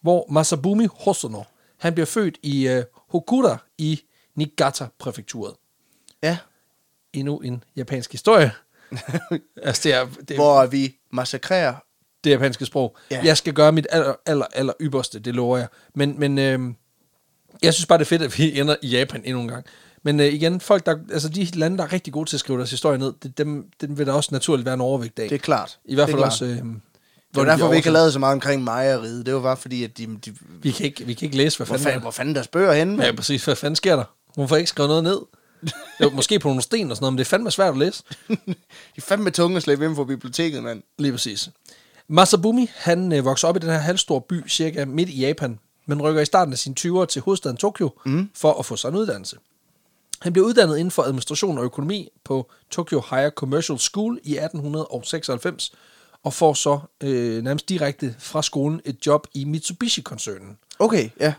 hvor 0.00 0.26
Masabumi 0.30 0.86
Hosono, 0.94 1.42
han 1.78 1.92
bliver 1.92 2.06
født 2.06 2.38
i 2.42 2.76
uh, 2.76 2.82
Hokura 3.08 3.58
i 3.78 4.00
Niigata-præfekturet. 4.34 5.54
Ja. 6.22 6.38
Endnu 7.12 7.38
en 7.38 7.64
japansk 7.76 8.12
historie. 8.12 8.52
altså, 9.62 9.82
det 9.84 9.94
er, 9.94 10.06
det, 10.06 10.30
er, 10.30 10.34
Hvor 10.34 10.66
vi 10.66 10.96
massakrerer. 11.12 11.74
det 12.24 12.30
japanske 12.30 12.66
sprog. 12.66 12.96
Ja. 13.10 13.20
Jeg 13.24 13.36
skal 13.36 13.52
gøre 13.54 13.72
mit 13.72 13.86
aller, 13.90 14.14
aller, 14.26 14.46
aller 14.52 14.72
ypperste, 14.80 15.18
det 15.18 15.34
lover 15.34 15.58
jeg. 15.58 15.68
Men, 15.94 16.20
men 16.20 16.38
øh, 16.38 16.74
jeg 17.62 17.74
synes 17.74 17.86
bare, 17.86 17.98
det 17.98 18.04
er 18.04 18.08
fedt, 18.08 18.22
at 18.22 18.38
vi 18.38 18.60
ender 18.60 18.76
i 18.82 18.88
Japan 18.88 19.22
endnu 19.24 19.40
en 19.40 19.48
gang. 19.48 19.64
Men 20.02 20.20
øh, 20.20 20.26
igen, 20.26 20.60
folk, 20.60 20.86
der, 20.86 20.96
altså 21.12 21.28
de 21.28 21.44
lande, 21.44 21.78
der 21.78 21.84
er 21.84 21.92
rigtig 21.92 22.12
gode 22.12 22.28
til 22.30 22.36
at 22.36 22.40
skrive 22.40 22.58
deres 22.58 22.70
historie 22.70 22.98
ned, 22.98 23.12
det, 23.22 23.38
dem, 23.38 23.64
dem 23.80 23.98
vil 23.98 24.06
der 24.06 24.12
også 24.12 24.28
naturligt 24.32 24.64
være 24.64 24.74
en 24.74 24.80
overvægt 24.80 25.18
af. 25.18 25.28
Det 25.28 25.34
er 25.34 25.38
klart. 25.40 25.78
I 25.84 25.94
hvert 25.94 26.08
er 26.08 26.12
fald 26.12 26.22
også... 26.22 26.44
Øh, 26.44 26.50
Det 26.56 26.66
var 27.34 27.44
de 27.44 27.50
derfor, 27.50 27.68
vi 27.68 27.76
ikke 27.76 27.88
har 27.88 27.92
lavet 27.92 28.12
så 28.12 28.18
meget 28.18 28.32
omkring 28.32 28.64
Maja-riget. 28.64 29.26
Det 29.26 29.34
var 29.34 29.40
bare 29.40 29.56
fordi, 29.56 29.84
at 29.84 29.98
de... 29.98 30.06
de 30.26 30.32
Vi 30.62 30.70
kan 30.70 30.86
ikke, 30.86 31.06
vi 31.06 31.14
kan 31.14 31.26
ikke 31.26 31.36
læse, 31.36 31.56
hvad 31.58 31.66
hvor, 31.66 31.74
fanden, 31.74 31.84
fanden, 31.84 32.02
hvor 32.02 32.10
fanden 32.10 32.34
deres 32.34 32.48
bøger 32.48 32.72
henne? 32.72 33.04
Ja, 33.04 33.12
præcis. 33.12 33.44
Hvad 33.44 33.56
fanden 33.56 33.76
sker 33.76 33.96
der? 33.96 34.04
Hun 34.36 34.48
får 34.48 34.56
ikke 34.56 34.68
skrevet 34.68 34.88
noget 34.88 35.04
ned. 35.04 35.18
Jo, 36.02 36.10
måske 36.10 36.38
på 36.38 36.48
nogle 36.48 36.62
sten 36.62 36.90
og 36.90 36.96
sådan 36.96 37.02
noget, 37.04 37.12
men 37.12 37.18
det 37.18 37.24
er 37.24 37.28
fandme 37.28 37.50
svært 37.50 37.72
at 37.72 37.78
læse. 37.78 38.02
De 38.28 38.34
er 38.96 39.00
fandme 39.00 39.30
tunge 39.30 39.56
at 39.56 39.62
slæbe 39.62 39.84
ind 39.84 39.94
på 39.94 40.04
biblioteket, 40.04 40.62
mand. 40.62 40.82
Lige 40.98 41.12
præcis. 41.12 41.50
Masabumi, 42.08 42.70
han 42.74 43.12
øh, 43.12 43.24
vokser 43.24 43.48
op 43.48 43.56
i 43.56 43.58
den 43.58 43.70
her 43.70 43.78
halvstore 43.78 44.20
by, 44.20 44.48
cirka 44.48 44.84
midt 44.84 45.08
i 45.08 45.20
Japan, 45.20 45.58
men 45.86 46.02
rykker 46.02 46.22
i 46.22 46.24
starten 46.24 46.52
af 46.52 46.58
sine 46.58 46.74
20'ere 46.80 47.06
til 47.06 47.22
hovedstaden 47.22 47.56
Tokyo 47.56 47.90
mm. 48.06 48.30
for 48.34 48.52
at 48.52 48.66
få 48.66 48.76
sig 48.76 48.88
en 48.88 48.94
uddannelse. 48.94 49.36
Han 50.22 50.32
blev 50.32 50.44
uddannet 50.44 50.76
inden 50.78 50.90
for 50.90 51.02
administration 51.02 51.58
og 51.58 51.64
økonomi 51.64 52.08
på 52.24 52.50
Tokyo 52.70 53.02
Higher 53.10 53.30
Commercial 53.30 53.78
School 53.78 54.20
i 54.24 54.32
1896, 54.36 55.72
og 56.22 56.32
får 56.32 56.54
så 56.54 56.78
øh, 57.02 57.42
nærmest 57.42 57.68
direkte 57.68 58.14
fra 58.18 58.42
skolen 58.42 58.80
et 58.84 59.06
job 59.06 59.26
i 59.34 59.44
Mitsubishi-koncernen. 59.44 60.58
Okay, 60.78 61.10
ja. 61.20 61.34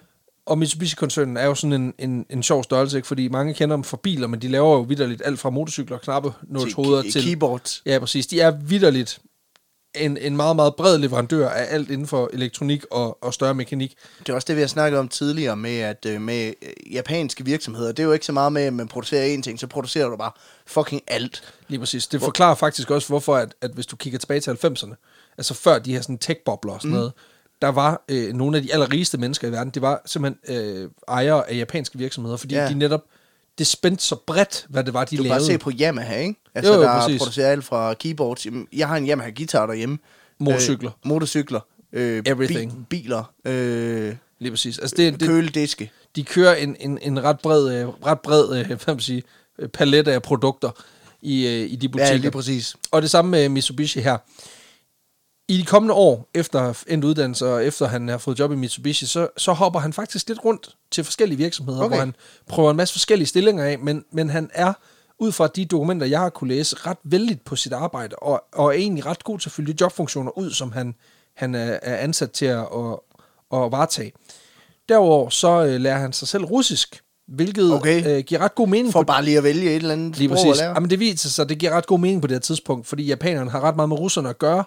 Og 0.45 0.57
Mitsubishi-koncernen 0.57 1.37
er 1.37 1.45
jo 1.45 1.55
sådan 1.55 1.81
en, 1.81 1.93
en, 1.99 2.25
en 2.29 2.43
sjov 2.43 2.63
størrelse, 2.63 2.97
ikke? 2.97 3.07
fordi 3.07 3.27
mange 3.27 3.53
kender 3.53 3.75
dem 3.75 3.83
for 3.83 3.97
biler, 3.97 4.27
men 4.27 4.41
de 4.41 4.47
laver 4.47 4.71
jo 4.71 4.81
vidderligt 4.81 5.21
alt 5.25 5.39
fra 5.39 5.49
motorcykler, 5.49 5.97
knappe, 5.97 6.33
nålshoveder 6.43 7.01
Til 7.01 7.11
til... 7.11 7.23
keyboards. 7.23 7.81
Ja, 7.85 7.99
præcis. 7.99 8.27
De 8.27 8.41
er 8.41 8.51
vidderligt 8.51 9.21
en, 9.99 10.17
en 10.17 10.35
meget, 10.35 10.55
meget 10.55 10.75
bred 10.75 10.97
leverandør 10.97 11.49
af 11.49 11.65
alt 11.69 11.89
inden 11.89 12.07
for 12.07 12.29
elektronik 12.33 12.85
og, 12.91 13.17
og 13.23 13.33
større 13.33 13.53
mekanik. 13.53 13.95
Det 14.19 14.29
er 14.29 14.33
også 14.33 14.45
det, 14.45 14.55
vi 14.55 14.61
har 14.61 14.67
snakket 14.67 14.99
om 14.99 15.07
tidligere 15.07 15.55
med, 15.55 15.79
at 15.79 16.05
øh, 16.05 16.21
med 16.21 16.53
øh, 16.61 16.93
japanske 16.93 17.45
virksomheder, 17.45 17.91
det 17.91 17.99
er 17.99 18.03
jo 18.03 18.11
ikke 18.11 18.25
så 18.25 18.31
meget 18.31 18.53
med, 18.53 18.61
at 18.61 18.73
man 18.73 18.87
producerer 18.87 19.37
én 19.37 19.41
ting, 19.41 19.59
så 19.59 19.67
producerer 19.67 20.09
du 20.09 20.17
bare 20.17 20.31
fucking 20.65 21.01
alt. 21.07 21.53
Lige 21.67 21.79
præcis. 21.79 22.07
Det 22.07 22.21
forklarer 22.21 22.55
faktisk 22.55 22.91
også, 22.91 23.07
hvorfor, 23.07 23.35
at, 23.35 23.55
at 23.61 23.71
hvis 23.71 23.85
du 23.85 23.95
kigger 23.95 24.19
tilbage 24.19 24.39
til 24.39 24.51
90'erne, 24.51 24.95
altså 25.37 25.53
før 25.53 25.79
de 25.79 25.93
her 25.93 26.01
sådan 26.01 26.17
tech-bobler 26.17 26.73
og 26.73 26.81
sådan 26.81 26.91
mm. 26.91 26.97
noget, 26.97 27.13
der 27.61 27.67
var 27.67 28.03
øh, 28.09 28.33
nogle 28.33 28.57
af 28.57 28.63
de 28.63 28.73
allerrigeste 28.73 29.17
mennesker 29.17 29.47
i 29.47 29.51
verden, 29.51 29.73
det 29.73 29.81
var 29.81 30.01
simpelthen 30.05 30.55
øh, 30.57 30.89
ejere 31.07 31.49
af 31.49 31.57
japanske 31.57 31.97
virksomheder, 31.97 32.37
fordi 32.37 32.55
ja. 32.55 32.69
de 32.69 32.73
netop, 32.73 33.01
det 33.57 33.67
spændte 33.67 34.03
så 34.03 34.15
bredt, 34.15 34.65
hvad 34.69 34.83
det 34.83 34.93
var, 34.93 35.05
de 35.05 35.17
Du 35.17 35.23
lavede. 35.23 35.39
bare 35.39 35.45
se 35.45 35.57
på 35.57 35.71
Yamaha, 35.81 36.19
ikke? 36.19 36.35
Altså, 36.55 36.73
Jo, 36.73 36.77
jo, 36.79 36.83
der 36.85 37.01
præcis. 37.01 37.19
producerer 37.19 37.51
alt 37.51 37.63
fra 37.65 37.93
keyboards. 37.93 38.47
Jeg 38.73 38.87
har 38.87 38.97
en 38.97 39.07
Yamaha 39.09 39.29
guitar 39.29 39.65
derhjemme. 39.65 39.97
Motorcykler. 40.39 40.91
Øh, 40.91 41.09
motorcykler. 41.09 41.59
Øh, 41.93 42.23
Everything. 42.25 42.87
Bi- 42.89 43.01
biler. 43.01 43.31
Øh, 43.45 44.15
Lige 44.39 44.51
præcis. 44.51 44.79
Altså 44.79 44.95
det, 44.95 45.19
det, 45.19 45.27
kølediske. 45.29 45.91
de 46.15 46.23
kører 46.23 46.55
en, 46.55 46.75
en, 46.79 46.99
en 47.01 47.23
ret 47.23 47.39
bred, 47.39 47.81
øh, 47.81 47.87
ret 47.87 48.19
bred 48.19 48.59
øh, 48.59 48.67
hvad 48.67 48.77
man 48.87 48.99
sige, 48.99 49.23
palet 49.73 50.07
af 50.07 50.21
produkter 50.21 50.69
i, 51.21 51.47
øh, 51.47 51.71
i 51.71 51.75
de 51.75 51.89
butikker. 51.89 52.11
Ja, 52.13 52.17
lige 52.17 52.31
præcis. 52.31 52.75
Og 52.91 53.01
det 53.01 53.09
samme 53.09 53.31
med 53.31 53.49
Mitsubishi 53.49 53.99
her. 54.01 54.17
I 55.49 55.57
de 55.57 55.65
kommende 55.65 55.93
år, 55.93 56.29
efter 56.33 56.83
endt 56.87 57.05
uddannelse, 57.05 57.45
og 57.47 57.65
efter 57.65 57.87
han 57.87 58.07
har 58.07 58.17
fået 58.17 58.39
job 58.39 58.51
i 58.51 58.55
Mitsubishi, 58.55 59.05
så, 59.05 59.27
så 59.37 59.53
hopper 59.53 59.79
han 59.79 59.93
faktisk 59.93 60.27
lidt 60.27 60.45
rundt 60.45 60.75
til 60.91 61.03
forskellige 61.03 61.37
virksomheder, 61.37 61.79
Okay. 61.79 61.89
hvor 61.89 61.99
han 61.99 62.15
prøver 62.47 62.71
en 62.71 62.77
masse 62.77 62.93
forskellige 62.93 63.27
stillinger 63.27 63.63
af, 63.63 63.79
men, 63.79 64.05
men 64.11 64.29
han 64.29 64.49
er, 64.53 64.73
ud 65.19 65.31
fra 65.31 65.47
de 65.47 65.65
dokumenter, 65.65 66.07
jeg 66.07 66.19
har 66.19 66.29
kunne 66.29 66.47
læse, 66.47 66.75
ret 66.75 66.97
vældig 67.03 67.41
på 67.45 67.55
sit 67.55 67.73
arbejde, 67.73 68.15
og, 68.15 68.43
og 68.53 68.67
er 68.67 68.71
egentlig 68.71 69.05
ret 69.05 69.23
god 69.23 69.39
til 69.39 69.49
at 69.49 69.53
fylde 69.53 69.73
de 69.73 69.77
jobfunktioner 69.81 70.37
ud, 70.37 70.51
som 70.51 70.71
han, 70.71 70.95
han 71.35 71.55
er, 71.55 71.79
er 71.81 71.97
ansat 71.97 72.31
til 72.31 72.45
at, 72.45 72.59
at, 72.59 72.99
at 73.53 73.71
varetage. 73.71 74.11
Derudover 74.89 75.29
så 75.29 75.65
øh, 75.65 75.81
lærer 75.81 75.97
han 75.99 76.13
sig 76.13 76.27
selv 76.27 76.43
russisk, 76.45 77.01
hvilket 77.27 77.73
Okay. 77.73 78.17
øh, 78.17 78.23
giver 78.23 78.41
ret 78.41 78.55
god 78.55 78.67
mening 78.67 78.91
For 78.93 79.01
på 79.01 79.05
bare 79.05 79.23
lige 79.25 79.37
at 79.37 79.43
vælge 79.43 79.69
et 79.69 79.75
eller 79.75 79.93
andet 79.93 80.17
Lige 80.17 80.29
sprog 80.29 80.35
præcis. 80.35 80.51
at 80.51 80.57
lære. 80.57 80.69
Jamen, 80.75 80.89
det 80.89 80.99
viser 80.99 81.29
sig, 81.29 81.49
det 81.49 81.57
giver 81.57 81.71
ret 81.71 81.87
god 81.87 81.99
mening 81.99 82.21
på 82.21 82.27
det 82.27 82.35
her 82.35 82.39
tidspunkt, 82.39 82.87
fordi 82.87 83.03
japanerne 83.05 83.51
har 83.51 83.61
ret 83.61 83.75
meget 83.75 83.89
med 83.89 83.99
russerne 83.99 84.29
at 84.29 84.37
gøre. 84.39 84.63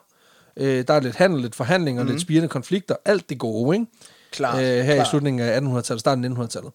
Øh, 0.60 0.84
der 0.88 0.94
er 0.94 1.00
lidt 1.00 1.16
handel, 1.16 1.40
lidt 1.42 1.54
forhandlinger, 1.54 2.02
mm. 2.02 2.08
lidt 2.08 2.20
spirende 2.20 2.48
konflikter. 2.48 2.96
Alt 3.04 3.28
det 3.30 3.38
gode, 3.38 3.76
ikke? 3.76 3.86
Klart, 4.30 4.58
Øh, 4.58 4.84
her 4.84 4.94
klart. 4.94 5.06
i 5.06 5.10
slutningen 5.10 5.42
af 5.42 5.60
1800-tallet, 5.60 6.00
starten 6.00 6.24
af 6.24 6.28
1900-tallet. 6.28 6.72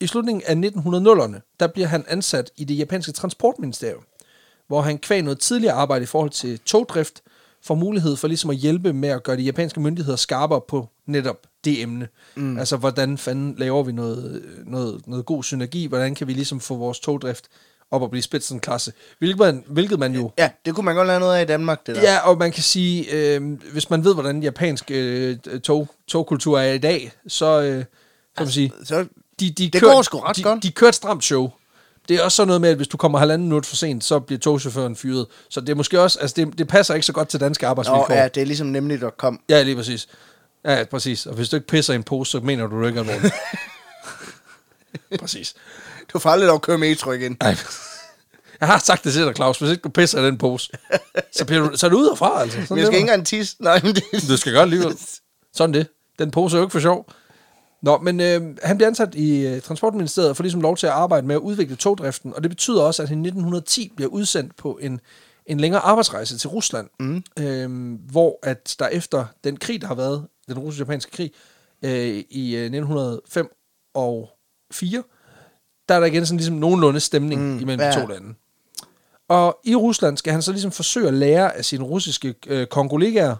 I 0.00 0.06
slutningen 0.06 0.42
af 0.64 0.68
1900'erne, 0.70 1.56
der 1.60 1.66
bliver 1.66 1.88
han 1.88 2.04
ansat 2.08 2.50
i 2.56 2.64
det 2.64 2.78
japanske 2.78 3.12
transportministerium, 3.12 4.02
hvor 4.66 4.80
han 4.80 4.98
kvæg 4.98 5.22
noget 5.22 5.38
tidligere 5.38 5.74
arbejde 5.74 6.02
i 6.02 6.06
forhold 6.06 6.30
til 6.30 6.58
togdrift, 6.58 7.22
får 7.62 7.74
mulighed 7.74 8.16
for 8.16 8.28
ligesom 8.28 8.50
at 8.50 8.56
hjælpe 8.56 8.92
med 8.92 9.08
at 9.08 9.22
gøre 9.22 9.36
de 9.36 9.42
japanske 9.42 9.80
myndigheder 9.80 10.16
skarpere 10.16 10.60
på 10.68 10.88
netop 11.06 11.36
det 11.64 11.82
emne. 11.82 12.08
Mm. 12.34 12.58
Altså, 12.58 12.76
hvordan 12.76 13.18
fanden 13.18 13.54
laver 13.58 13.82
vi 13.82 13.92
noget, 13.92 14.44
noget, 14.66 15.06
noget 15.06 15.26
god 15.26 15.42
synergi? 15.42 15.86
Hvordan 15.86 16.14
kan 16.14 16.26
vi 16.26 16.32
ligesom 16.32 16.60
få 16.60 16.76
vores 16.76 17.00
togdrift 17.00 17.44
op 17.90 18.02
og 18.02 18.10
blive 18.10 18.22
spidsenklasse? 18.22 18.92
Hvilket 19.18 19.38
man, 19.38 19.64
hvilket 19.66 19.98
man 19.98 20.14
jo... 20.14 20.32
Ja, 20.38 20.50
det 20.66 20.74
kunne 20.74 20.84
man 20.84 20.94
godt 20.94 21.06
lære 21.06 21.20
noget 21.20 21.36
af 21.36 21.42
i 21.42 21.46
Danmark, 21.46 21.86
det 21.86 21.96
der. 21.96 22.02
Ja, 22.02 22.18
og 22.18 22.38
man 22.38 22.52
kan 22.52 22.62
sige, 22.62 23.10
øh, 23.12 23.42
hvis 23.72 23.90
man 23.90 24.04
ved, 24.04 24.14
hvordan 24.14 24.42
japansk 24.42 24.84
øh, 24.90 25.36
tog, 25.64 25.88
togkultur 26.08 26.58
er 26.58 26.72
i 26.72 26.78
dag, 26.78 27.12
så 27.28 27.60
øh, 27.60 27.74
kan 27.76 27.84
man 28.38 28.50
sige, 28.50 28.72
Så, 28.84 29.06
de, 29.40 29.50
de 29.50 29.70
det 29.70 29.80
kører- 29.80 29.92
går 29.94 30.02
sgu 30.02 30.18
ret 30.18 30.36
de, 30.36 30.42
godt. 30.42 30.62
De 30.62 30.70
kører 30.72 30.88
et 30.88 30.94
stramt 30.94 31.24
show. 31.24 31.50
Det 32.08 32.16
er 32.16 32.22
også 32.24 32.36
sådan 32.36 32.46
noget 32.46 32.60
med, 32.60 32.70
at 32.70 32.76
hvis 32.76 32.88
du 32.88 32.96
kommer 32.96 33.18
halvanden 33.18 33.48
minut 33.48 33.66
for 33.66 33.76
sent, 33.76 34.04
så 34.04 34.18
bliver 34.20 34.38
togchaufføren 34.38 34.96
fyret. 34.96 35.26
Så 35.48 35.60
det 35.60 35.68
er 35.68 35.74
måske 35.74 36.00
også, 36.00 36.18
altså 36.20 36.34
det, 36.36 36.58
det 36.58 36.68
passer 36.68 36.94
ikke 36.94 37.06
så 37.06 37.12
godt 37.12 37.28
til 37.28 37.40
danske 37.40 37.66
arbejdsvilkår. 37.66 38.08
Nå, 38.08 38.14
ja, 38.14 38.28
det 38.28 38.40
er 38.40 38.44
ligesom 38.46 38.66
nemlig.com. 38.66 39.40
ja, 39.48 39.62
lige 39.62 39.76
præcis. 39.76 40.08
Ja, 40.64 40.84
præcis. 40.90 41.26
Og 41.26 41.34
hvis 41.34 41.48
du 41.48 41.56
ikke 41.56 41.66
pisser 41.68 41.92
i 41.92 41.96
en 41.96 42.02
pose, 42.02 42.30
så 42.30 42.40
mener 42.40 42.66
du 42.66 42.80
det 42.82 42.88
ikke 42.88 43.00
alvorligt. 43.00 43.34
præcis. 45.20 45.54
Du 46.12 46.18
får 46.18 46.30
aldrig 46.30 46.46
lov 46.46 46.54
at 46.54 46.62
køre 46.62 46.78
metro 46.78 47.12
igen. 47.12 47.36
Ej. 47.40 47.56
Jeg 48.60 48.68
har 48.68 48.78
sagt 48.78 49.04
det 49.04 49.12
til 49.12 49.22
dig, 49.26 49.36
Claus. 49.36 49.58
Hvis 49.58 49.70
ikke 49.70 49.82
du 49.82 49.88
pisser 49.88 50.22
i 50.22 50.26
den 50.26 50.38
pose, 50.38 50.70
så, 51.32 51.44
bliver 51.44 51.68
du, 51.68 51.76
så 51.76 51.86
er 51.86 51.90
du 51.90 51.98
ud 51.98 52.08
herfra, 52.08 52.40
altså. 52.40 52.56
Sådan 52.56 52.66
Men 52.70 52.78
jeg 52.78 52.86
skal 52.86 52.98
ikke 52.98 53.10
engang 53.10 53.26
tisse. 53.26 53.56
Nej, 53.62 53.80
men 53.82 53.94
det... 53.94 54.02
Du 54.28 54.36
skal 54.36 54.52
gøre 54.52 54.62
alligevel. 54.62 54.98
Sådan 55.54 55.74
det. 55.74 55.86
Den 56.18 56.30
pose 56.30 56.56
er 56.56 56.60
jo 56.60 56.66
ikke 56.66 56.72
for 56.72 56.80
sjov. 56.80 57.10
Nå, 57.82 57.98
men 57.98 58.20
øh, 58.20 58.56
han 58.62 58.76
bliver 58.76 58.88
ansat 58.88 59.14
i 59.14 59.46
øh, 59.46 59.62
Transportministeriet 59.62 60.30
og 60.30 60.36
får 60.36 60.44
ligesom 60.44 60.60
lov 60.60 60.76
til 60.76 60.86
at 60.86 60.92
arbejde 60.92 61.26
med 61.26 61.34
at 61.34 61.40
udvikle 61.40 61.76
togdriften, 61.76 62.34
og 62.34 62.42
det 62.42 62.50
betyder 62.50 62.82
også, 62.82 63.02
at 63.02 63.08
han 63.08 63.18
i 63.18 63.28
1910 63.28 63.92
bliver 63.96 64.10
udsendt 64.10 64.56
på 64.56 64.78
en, 64.82 65.00
en 65.46 65.60
længere 65.60 65.80
arbejdsrejse 65.80 66.38
til 66.38 66.48
Rusland, 66.48 66.88
mm. 67.00 67.24
øh, 67.38 67.92
hvor 68.10 68.38
at 68.42 68.76
der 68.78 68.88
efter 68.88 69.24
den 69.44 69.56
krig, 69.56 69.80
der 69.80 69.86
har 69.86 69.94
været, 69.94 70.26
den 70.48 70.58
russisk-japanske 70.58 71.10
krig, 71.10 71.32
øh, 71.82 72.24
i 72.30 72.56
øh, 72.56 72.64
1905 72.64 73.48
og 73.94 74.30
4, 74.72 75.02
der 75.88 75.94
er 75.94 76.00
der 76.00 76.06
igen 76.06 76.26
sådan 76.26 76.36
ligesom 76.36 76.54
nogenlunde 76.56 77.00
stemning 77.00 77.42
mm, 77.42 77.58
imellem 77.60 77.80
ja. 77.80 77.90
de 77.90 78.00
to 78.00 78.06
lande. 78.06 78.34
Og 79.28 79.58
i 79.64 79.74
Rusland 79.74 80.16
skal 80.16 80.32
han 80.32 80.42
så 80.42 80.52
ligesom 80.52 80.70
forsøge 80.72 81.08
at 81.08 81.14
lære 81.14 81.56
af 81.56 81.64
sine 81.64 81.84
russiske 81.84 82.34
øh, 82.46 82.66
kongolegaer 82.66 83.36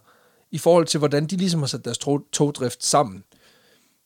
i 0.50 0.58
forhold 0.58 0.86
til, 0.86 0.98
hvordan 0.98 1.26
de 1.26 1.36
ligesom 1.36 1.60
har 1.60 1.66
sat 1.66 1.84
deres 1.84 1.98
tog- 1.98 2.26
togdrift 2.32 2.84
sammen. 2.84 3.24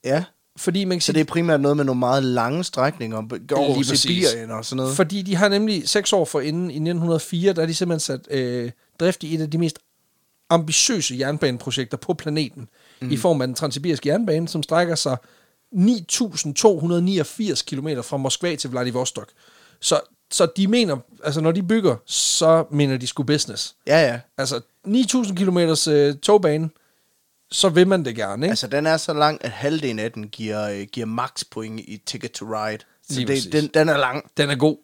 Ja, 0.04 0.24
Fordi 0.56 0.84
man 0.84 0.96
kan 0.96 1.02
så 1.02 1.12
det 1.12 1.20
er 1.20 1.24
primært 1.24 1.60
noget 1.60 1.76
med 1.76 1.84
nogle 1.84 1.98
meget 1.98 2.22
lange 2.22 2.64
strækninger 2.64 3.16
over. 3.52 3.82
Sibirien 3.82 4.50
og 4.50 4.64
sådan 4.64 4.76
noget. 4.76 4.96
fordi 4.96 5.22
de 5.22 5.36
har 5.36 5.48
nemlig 5.48 5.88
seks 5.88 6.12
år 6.12 6.24
forinden, 6.24 6.70
i 6.70 6.74
1904, 6.74 7.52
der 7.52 7.62
er 7.62 7.66
de 7.66 7.74
simpelthen 7.74 8.00
sat 8.00 8.20
øh, 8.30 8.70
drift 9.00 9.22
i 9.22 9.34
et 9.34 9.40
af 9.40 9.50
de 9.50 9.58
mest 9.58 9.78
ambitiøse 10.50 11.16
jernbaneprojekter 11.18 11.96
på 11.96 12.14
planeten, 12.14 12.68
mm. 13.00 13.10
i 13.10 13.16
form 13.16 13.40
af 13.40 13.48
den 13.48 13.54
transsibiriske 13.54 14.08
jernbane, 14.08 14.48
som 14.48 14.62
strækker 14.62 14.94
sig 14.94 15.16
9.289 15.74 17.64
km 17.64 17.88
fra 18.02 18.16
Moskva 18.16 18.56
til 18.56 18.70
Vladivostok. 18.70 19.28
Så, 19.80 20.00
så 20.30 20.48
de 20.56 20.66
mener, 20.66 20.96
altså 21.24 21.40
når 21.40 21.52
de 21.52 21.62
bygger, 21.62 21.96
så 22.06 22.64
mener 22.70 22.96
de 22.96 23.06
sgu 23.06 23.22
business. 23.22 23.74
Ja, 23.86 24.06
ja. 24.06 24.20
Altså 24.38 24.60
9.000 24.86 25.34
km 25.34 25.58
øh, 25.90 26.14
togbane, 26.14 26.70
så 27.50 27.68
vil 27.68 27.88
man 27.88 28.04
det 28.04 28.16
gerne, 28.16 28.46
ikke? 28.46 28.52
Altså, 28.52 28.66
den 28.66 28.86
er 28.86 28.96
så 28.96 29.12
lang, 29.12 29.44
at 29.44 29.50
halvdelen 29.50 29.98
af 29.98 30.12
den 30.12 30.28
giver, 30.28 30.68
øh, 30.68 30.82
giver 30.92 31.06
max 31.06 31.44
point 31.50 31.80
i 31.80 32.02
Ticket 32.06 32.32
to 32.32 32.44
Ride. 32.44 32.78
Så 33.10 33.20
det, 33.20 33.52
den, 33.52 33.70
den 33.74 33.88
er 33.88 33.96
lang. 33.96 34.30
Den 34.36 34.50
er 34.50 34.56
god. 34.56 34.76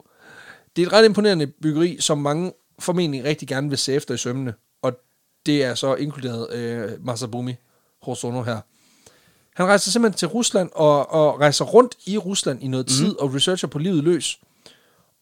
Det 0.76 0.83
er 0.83 0.87
et 0.87 0.93
ret 0.93 1.05
imponerende 1.05 1.47
byggeri, 1.47 1.97
som 2.00 2.19
mange 2.19 2.52
formentlig 2.78 3.25
rigtig 3.25 3.49
gerne 3.49 3.69
vil 3.69 3.78
se 3.78 3.93
efter 3.93 4.14
i 4.14 4.16
sømmene. 4.16 4.55
Og 4.83 4.93
det 5.47 5.64
er 5.64 5.75
så 5.75 5.95
inkluderet 5.95 6.52
øh, 6.52 7.07
Masabumi 7.07 7.55
Hosono 8.02 8.43
her. 8.43 8.61
Han 9.56 9.66
rejser 9.66 9.90
simpelthen 9.90 10.18
til 10.18 10.28
Rusland 10.28 10.70
og, 10.75 11.12
og 11.12 11.40
rejser 11.40 11.64
rundt 11.64 11.94
i 12.06 12.18
Rusland 12.18 12.62
i 12.62 12.68
noget 12.68 12.86
tid 12.86 13.18
og 13.18 13.34
researcher 13.34 13.68
på 13.68 13.78
livet 13.78 14.04
løs. 14.04 14.38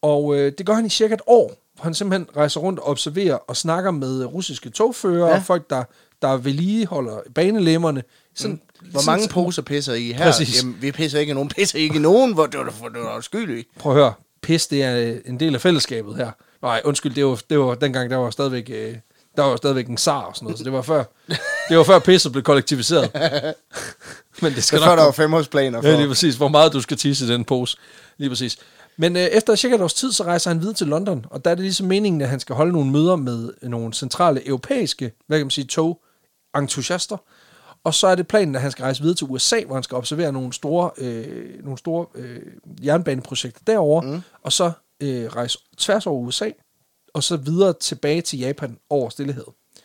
Og 0.03 0.37
øh, 0.37 0.53
det 0.59 0.67
gør 0.67 0.75
han 0.75 0.87
i 0.87 0.89
cirka 0.89 1.15
et 1.15 1.21
år, 1.27 1.53
hvor 1.75 1.85
han 1.85 1.95
simpelthen 1.95 2.29
rejser 2.37 2.61
rundt 2.61 2.79
og 2.81 2.87
observerer 2.89 3.35
og 3.35 3.57
snakker 3.57 3.91
med 3.91 4.25
russiske 4.25 4.71
togførere 4.71 5.29
Ja. 5.29 5.37
og 5.37 5.43
folk, 5.43 5.71
der, 5.71 5.85
der 6.23 6.37
vedligeholder 6.37 7.19
banelemmerne. 7.35 8.03
Sådan, 8.35 8.61
Hvor 8.91 9.01
sådan- 9.01 9.13
mange 9.19 9.29
poser 9.29 9.63
pisser 9.63 9.95
I 9.95 10.13
her? 10.13 10.25
Præcis. 10.25 10.63
Jamen, 10.63 10.77
vi 10.81 10.93
pisser 10.93 11.19
ikke 11.19 11.35
nogen. 11.35 11.49
Pisser 11.49 11.79
ikke 11.79 11.99
nogen, 11.99 12.35
hvor 12.35 12.47
det 12.47 12.59
var 12.95 13.21
skyldig. 13.21 13.65
Prøv 13.79 13.93
at 13.93 13.99
høre, 13.99 14.13
pis, 14.43 14.67
det 14.67 14.83
er 14.83 14.99
øh, 14.99 15.17
en 15.27 15.41
del 15.41 15.55
af 15.55 15.61
fællesskabet 15.61 16.17
her. 16.17 16.31
Nej, 16.63 16.81
undskyld, 16.85 17.15
det 17.15 17.27
var, 17.27 17.41
det 17.51 17.59
var 17.59 17.75
dengang, 17.75 18.11
der 18.11 18.17
var 18.17 18.31
stadigvæk, 18.31 18.71
øh, 18.75 18.95
der 19.37 19.43
var 19.43 19.57
stadigvæk 19.57 19.89
en 19.89 19.99
zar 19.99 20.21
og 20.21 20.37
sådan 20.37 20.47
noget, 20.47 20.59
så 20.59 20.65
det 20.65 20.73
var 20.73 20.83
før, 20.83 21.05
det 21.69 21.79
var 21.79 21.83
før 21.85 21.99
pisset 21.99 22.33
blev 22.33 22.45
kollektiviseret. 22.45 23.11
Men 24.43 24.55
det 24.55 24.65
skal 24.65 24.79
før 24.79 24.87
nok 24.87 24.99
der 24.99 25.05
var 25.05 25.13
femårsplaner 25.13 25.81
for. 25.81 25.89
Ja, 25.89 25.97
lige 25.97 26.09
præcis, 26.09 26.35
hvor 26.35 26.49
meget 26.49 26.73
du 26.73 26.81
skal 26.81 26.97
tisse 26.97 27.25
i 27.25 27.29
den 27.29 27.45
pose. 27.45 27.77
Lige 28.19 28.29
præcis. 28.29 28.59
Men 28.97 29.17
øh, 29.17 29.23
efter 29.23 29.55
cirka 29.55 29.75
et 29.75 29.81
års 29.81 29.95
tid, 29.95 30.13
så 30.13 30.25
rejser 30.25 30.51
han 30.51 30.61
videre 30.61 30.75
til 30.75 30.87
London, 30.87 31.27
og 31.31 31.45
der 31.45 31.51
er 31.51 31.55
det 31.55 31.63
ligesom 31.63 31.87
meningen, 31.87 32.23
at 32.23 32.29
han 32.29 32.41
skal 32.41 32.55
holde 32.55 32.73
nogle 32.73 32.91
møder 32.91 33.17
med 33.17 33.53
nogle 33.63 33.95
centrale 33.95 34.49
europæiske, 34.49 35.13
hvad 35.27 35.39
kan 35.39 35.47
man 35.47 35.51
sige, 35.51 35.65
togentusiaster. 35.65 37.17
Og 37.85 37.95
så 37.95 38.07
er 38.07 38.15
det 38.15 38.29
planen, 38.29 38.55
at 38.55 38.61
han 38.61 38.71
skal 38.71 38.83
rejse 38.83 39.03
videre 39.03 39.17
til 39.17 39.27
USA, 39.31 39.61
hvor 39.67 39.75
han 39.75 39.83
skal 39.83 39.97
observere 39.97 40.33
nogle 40.33 40.53
store, 40.53 40.91
øh, 40.99 41.65
nogle 41.65 41.79
store 41.79 42.07
øh, 42.15 42.41
jernbaneprojekter 42.85 43.61
derovre, 43.67 44.07
mm. 44.07 44.21
og 44.43 44.53
så 44.53 44.73
øh, 45.01 45.27
rejse 45.27 45.59
tværs 45.79 46.07
over 46.07 46.21
USA, 46.21 46.51
og 47.15 47.23
så 47.23 47.37
videre 47.37 47.73
tilbage 47.73 48.23
til 48.23 48.39
Japan 48.39 48.79
over 48.91 49.09
Stillehed. 49.11 49.45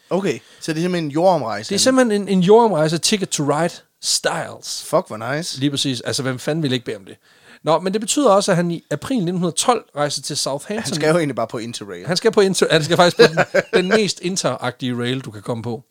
Okay, 0.09 0.39
så 0.59 0.73
det 0.73 0.79
er 0.79 0.83
simpelthen 0.83 1.03
en 1.05 1.11
jordomrejse. 1.11 1.69
Det 1.69 1.75
er 1.75 1.79
simpelthen 1.79 2.21
en, 2.21 2.27
en 2.27 2.39
jordomrejse, 2.39 2.97
ticket 2.97 3.29
to 3.29 3.43
ride 3.43 3.73
styles. 4.01 4.83
Fuck, 4.83 5.07
hvor 5.07 5.35
nice. 5.35 5.59
Lige 5.59 5.71
præcis. 5.71 6.01
Altså, 6.01 6.23
hvem 6.23 6.39
fanden 6.39 6.63
ville 6.63 6.75
ikke 6.75 6.85
bede 6.85 6.95
om 6.97 7.05
det? 7.05 7.17
Nå, 7.63 7.79
men 7.79 7.93
det 7.93 8.01
betyder 8.01 8.31
også, 8.31 8.51
at 8.51 8.55
han 8.55 8.71
i 8.71 8.83
april 8.91 9.15
1912 9.15 9.89
rejser 9.95 10.21
til 10.21 10.37
Southampton. 10.37 10.83
Han 10.83 10.95
skal 10.95 11.09
jo 11.09 11.17
egentlig 11.17 11.35
bare 11.35 11.47
på 11.47 11.57
Interrail. 11.57 12.07
Han 12.07 12.17
skal 12.17 12.31
på 12.31 12.41
inter, 12.41 12.67
han 12.71 12.83
skal 12.83 12.97
faktisk 12.97 13.17
på 13.17 13.23
den, 13.23 13.39
den 13.83 13.87
mest 13.87 14.19
interagtige 14.21 14.97
rail, 14.97 15.19
du 15.19 15.31
kan 15.31 15.41
komme 15.41 15.63
på. 15.63 15.83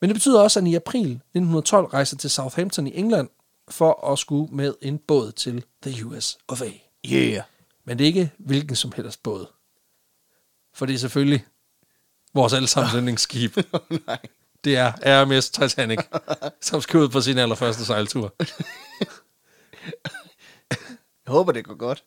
Men 0.00 0.10
det 0.10 0.14
betyder 0.14 0.40
også, 0.40 0.60
at 0.60 0.64
han 0.64 0.72
i 0.72 0.74
april 0.74 1.10
1912 1.10 1.86
rejser 1.86 2.16
til 2.16 2.30
Southampton 2.30 2.86
i 2.86 2.98
England 2.98 3.28
for 3.70 4.12
at 4.12 4.18
skulle 4.18 4.56
med 4.56 4.74
en 4.82 4.98
båd 5.08 5.32
til 5.32 5.64
the 5.82 6.04
US 6.04 6.38
of 6.48 6.62
A. 6.62 6.70
Yeah. 7.06 7.42
Men 7.86 7.98
det 7.98 8.04
er 8.04 8.06
ikke 8.06 8.30
hvilken 8.38 8.76
som 8.76 8.92
helst 8.96 9.22
båd. 9.22 9.46
For 10.78 10.86
det 10.86 10.94
er 10.94 10.98
selvfølgelig 10.98 11.44
vores 12.34 12.52
allesammens 12.52 12.94
yndlingsskib. 12.94 13.56
Nej. 14.06 14.18
Det 14.64 14.76
er 14.76 14.92
RMS 15.04 15.50
Titanic, 15.50 15.98
som 16.60 16.80
skal 16.80 17.00
ud 17.00 17.08
på 17.08 17.20
sin 17.20 17.38
allerførste 17.38 17.84
sejltur. 17.84 18.34
Jeg 21.26 21.32
håber, 21.32 21.52
det 21.52 21.64
går 21.64 21.74
godt. 21.74 22.04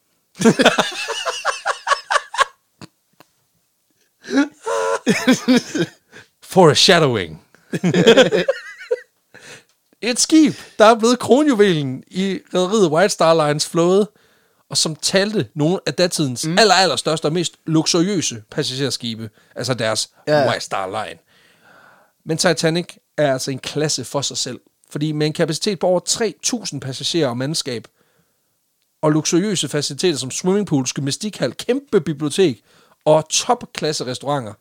Foreshadowing. 6.44 7.46
Et 10.02 10.20
skib, 10.20 10.54
der 10.80 10.86
er 10.86 11.00
blevet 11.00 11.20
kronjuvelen 11.20 12.04
i 12.08 12.40
rederiet 12.54 12.92
White 12.92 13.10
Star 13.10 13.48
Lines 13.48 13.70
flåde, 13.70 14.12
og 14.72 14.78
som 14.78 14.96
talte 14.96 15.48
nogle 15.54 15.80
af 15.86 15.94
datidens 15.94 16.46
mm. 16.48 16.58
aller, 16.58 16.74
aller 16.74 16.96
største 16.96 17.26
og 17.26 17.34
mest 17.34 17.56
luksuriøse 17.66 18.44
passagerskibe, 18.52 19.30
altså 19.56 19.74
deres 19.74 20.10
ja. 20.28 20.50
White 20.50 20.66
Star 20.66 20.88
Line. 20.88 21.20
Men 22.26 22.38
Titanic 22.38 22.96
er 23.18 23.34
altså 23.34 23.52
en 23.52 23.60
klasse 23.60 24.04
for 24.04 24.22
sig 24.22 24.38
selv, 24.38 24.60
fordi 24.90 25.12
med 25.12 25.28
en 25.28 25.34
kapacitet 25.34 25.80
på 25.80 25.88
over 25.88 26.00
3.000 26.74 26.80
passagerer 26.80 27.28
og 27.28 27.38
mandskab, 27.38 27.88
og 29.02 29.12
luksuriøse 29.12 29.70
faciliteter 29.70 30.18
som 30.18 30.32
swimmingpool, 30.32 30.86
gymnastikhal, 30.86 31.54
kæmpe 31.54 32.02
bibliotek 32.02 32.62
og 33.06 33.30
topklasse 33.30 34.06
restauranter, 34.06 34.54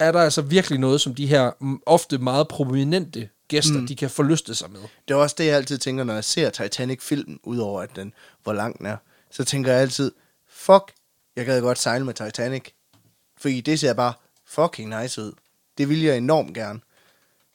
er 0.00 0.12
der 0.12 0.20
altså 0.20 0.42
virkelig 0.42 0.78
noget, 0.78 1.00
som 1.00 1.14
de 1.14 1.26
her 1.26 1.50
ofte 1.86 2.18
meget 2.18 2.48
prominente 2.48 3.28
gæster, 3.52 3.80
mm. 3.80 3.86
de 3.86 3.96
kan 3.96 4.10
forlyste 4.10 4.54
sig 4.54 4.70
med. 4.70 4.80
Det 5.08 5.14
er 5.14 5.18
også 5.18 5.34
det, 5.38 5.46
jeg 5.46 5.56
altid 5.56 5.78
tænker, 5.78 6.04
når 6.04 6.14
jeg 6.14 6.24
ser 6.24 6.50
Titanic-filmen, 6.50 7.40
udover 7.42 7.82
at 7.82 7.96
den, 7.96 8.12
hvor 8.42 8.52
lang 8.52 8.78
den 8.78 8.86
er. 8.86 8.96
Så 9.30 9.44
tænker 9.44 9.72
jeg 9.72 9.80
altid, 9.80 10.12
fuck, 10.48 10.92
jeg 11.36 11.46
gad 11.46 11.60
godt 11.60 11.78
sejle 11.78 12.04
med 12.04 12.14
Titanic. 12.14 12.64
Fordi 13.40 13.60
det 13.60 13.80
ser 13.80 13.92
bare 13.92 14.12
fucking 14.46 15.00
nice 15.00 15.22
ud. 15.22 15.32
Det 15.78 15.88
vil 15.88 16.02
jeg 16.02 16.16
enormt 16.16 16.54
gerne. 16.54 16.80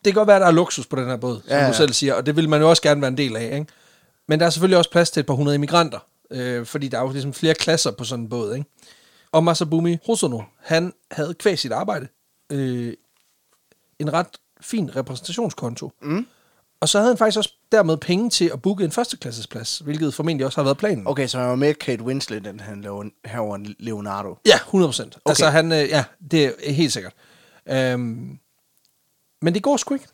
Det 0.06 0.14
kan 0.14 0.14
godt 0.14 0.28
være, 0.28 0.36
at 0.36 0.42
der 0.42 0.48
er 0.48 0.52
luksus 0.52 0.86
på 0.86 0.96
den 0.96 1.06
her 1.06 1.18
båd, 1.18 1.42
som 1.42 1.50
Ja, 1.50 1.62
ja, 1.62 1.68
du 1.68 1.74
selv 1.74 1.94
siger, 1.94 2.14
og 2.14 2.26
det 2.26 2.36
vil 2.36 2.50
man 2.50 2.62
jo 2.62 2.70
også 2.70 2.82
gerne 2.82 3.02
være 3.02 3.08
en 3.08 3.18
del 3.18 3.36
af. 3.36 3.44
Ikke? 3.54 3.66
Men 4.28 4.40
der 4.40 4.46
er 4.46 4.50
selvfølgelig 4.50 4.78
også 4.78 4.92
plads 4.92 5.12
til 5.12 5.20
et 5.20 5.26
par 5.26 5.34
hundrede 5.34 5.56
immigranter, 5.56 6.00
øh, 6.32 6.66
fordi 6.66 6.88
der 6.88 6.98
er 6.98 7.02
jo 7.02 7.12
ligesom 7.12 7.34
flere 7.34 7.54
klasser 7.54 7.92
på 7.92 8.04
sådan 8.04 8.24
en 8.24 8.30
båd. 8.30 8.56
Ikke? 8.56 8.70
Og 9.32 9.44
Masabumi 9.44 9.98
Hosono, 10.06 10.42
han 10.60 10.94
havde 11.12 11.34
kvæg 11.34 11.60
sit 11.60 11.72
arbejde 11.72 12.08
øh, 12.50 12.94
en 14.00 14.14
ret 14.14 14.28
fin 14.62 14.96
repræsentationskonto. 14.96 15.92
Mm. 16.02 16.26
Og 16.80 16.90
så 16.90 16.98
havde 16.98 17.12
han 17.12 17.18
faktisk 17.18 17.38
også 17.38 17.54
dermed 17.72 17.98
penge 17.98 18.30
til 18.30 18.50
at 18.54 18.62
booke 18.62 18.84
en 18.84 18.92
førsteklasses 18.92 19.80
hvilket 19.80 20.14
formentlig 20.14 20.46
også 20.46 20.58
har 20.58 20.64
været 20.64 20.78
planen. 20.78 21.08
Okay, 21.08 21.28
så 21.28 21.40
han 21.40 21.50
var 21.50 21.56
med 21.56 21.74
Kate 21.74 22.04
Winslet, 22.04 22.46
den 22.46 22.60
han 22.60 22.82
laver 22.82 23.74
Leonardo. 23.80 24.38
Ja, 24.46 24.56
100 24.56 24.88
procent. 24.88 25.16
Okay. 25.16 25.32
Altså 25.32 25.50
han, 25.50 25.72
øh, 25.72 25.78
ja, 25.78 26.04
det 26.32 26.54
er 26.64 26.74
helt 26.74 26.94
sikkert. 26.94 27.14
Øhm, 27.70 28.40
men 29.42 29.54
det 29.54 29.64
går 29.64 29.78
sgu 29.78 29.94
ikke 29.94 30.08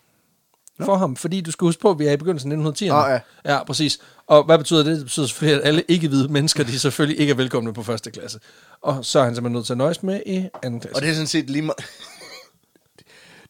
for 0.82 0.96
ham, 0.96 1.16
fordi 1.16 1.42
du 1.42 1.52
skal 1.52 1.66
huske 1.66 1.82
på, 1.82 1.90
at 1.90 2.00
vi 2.00 2.06
er 2.06 2.12
i 2.12 2.18
begyndelsen 2.18 2.52
af 2.52 2.56
1910'erne. 2.56 2.88
Nå, 2.88 3.06
ja. 3.06 3.20
ja, 3.46 3.64
præcis. 3.64 4.00
Og 4.28 4.44
hvad 4.44 4.58
betyder 4.58 4.84
det? 4.84 4.96
Det 4.98 5.06
betyder 5.06 5.26
selvfølgelig, 5.26 5.62
at 5.62 5.68
alle 5.68 5.84
ikke-hvide 5.88 6.28
mennesker, 6.28 6.64
de 6.64 6.80
selvfølgelig 6.80 7.20
ikke 7.20 7.32
er 7.32 7.36
velkomne 7.36 7.74
på 7.74 7.84
første 7.84 8.12
klasse. 8.12 8.40
Og 8.82 9.06
så 9.06 9.20
er 9.20 9.24
han 9.24 9.36
simpelthen 9.36 9.54
nødt 9.54 9.66
til 9.66 9.74
at 9.74 9.78
nøjes 9.78 10.04
med 10.04 10.22
i 10.26 10.48
anden 10.64 10.80
klasse. 10.80 10.96
Og 10.96 11.02
det 11.02 11.10
er 11.10 11.14
sådan 11.14 11.28
set 11.28 11.50
lige 11.50 11.62
meget... 11.62 11.86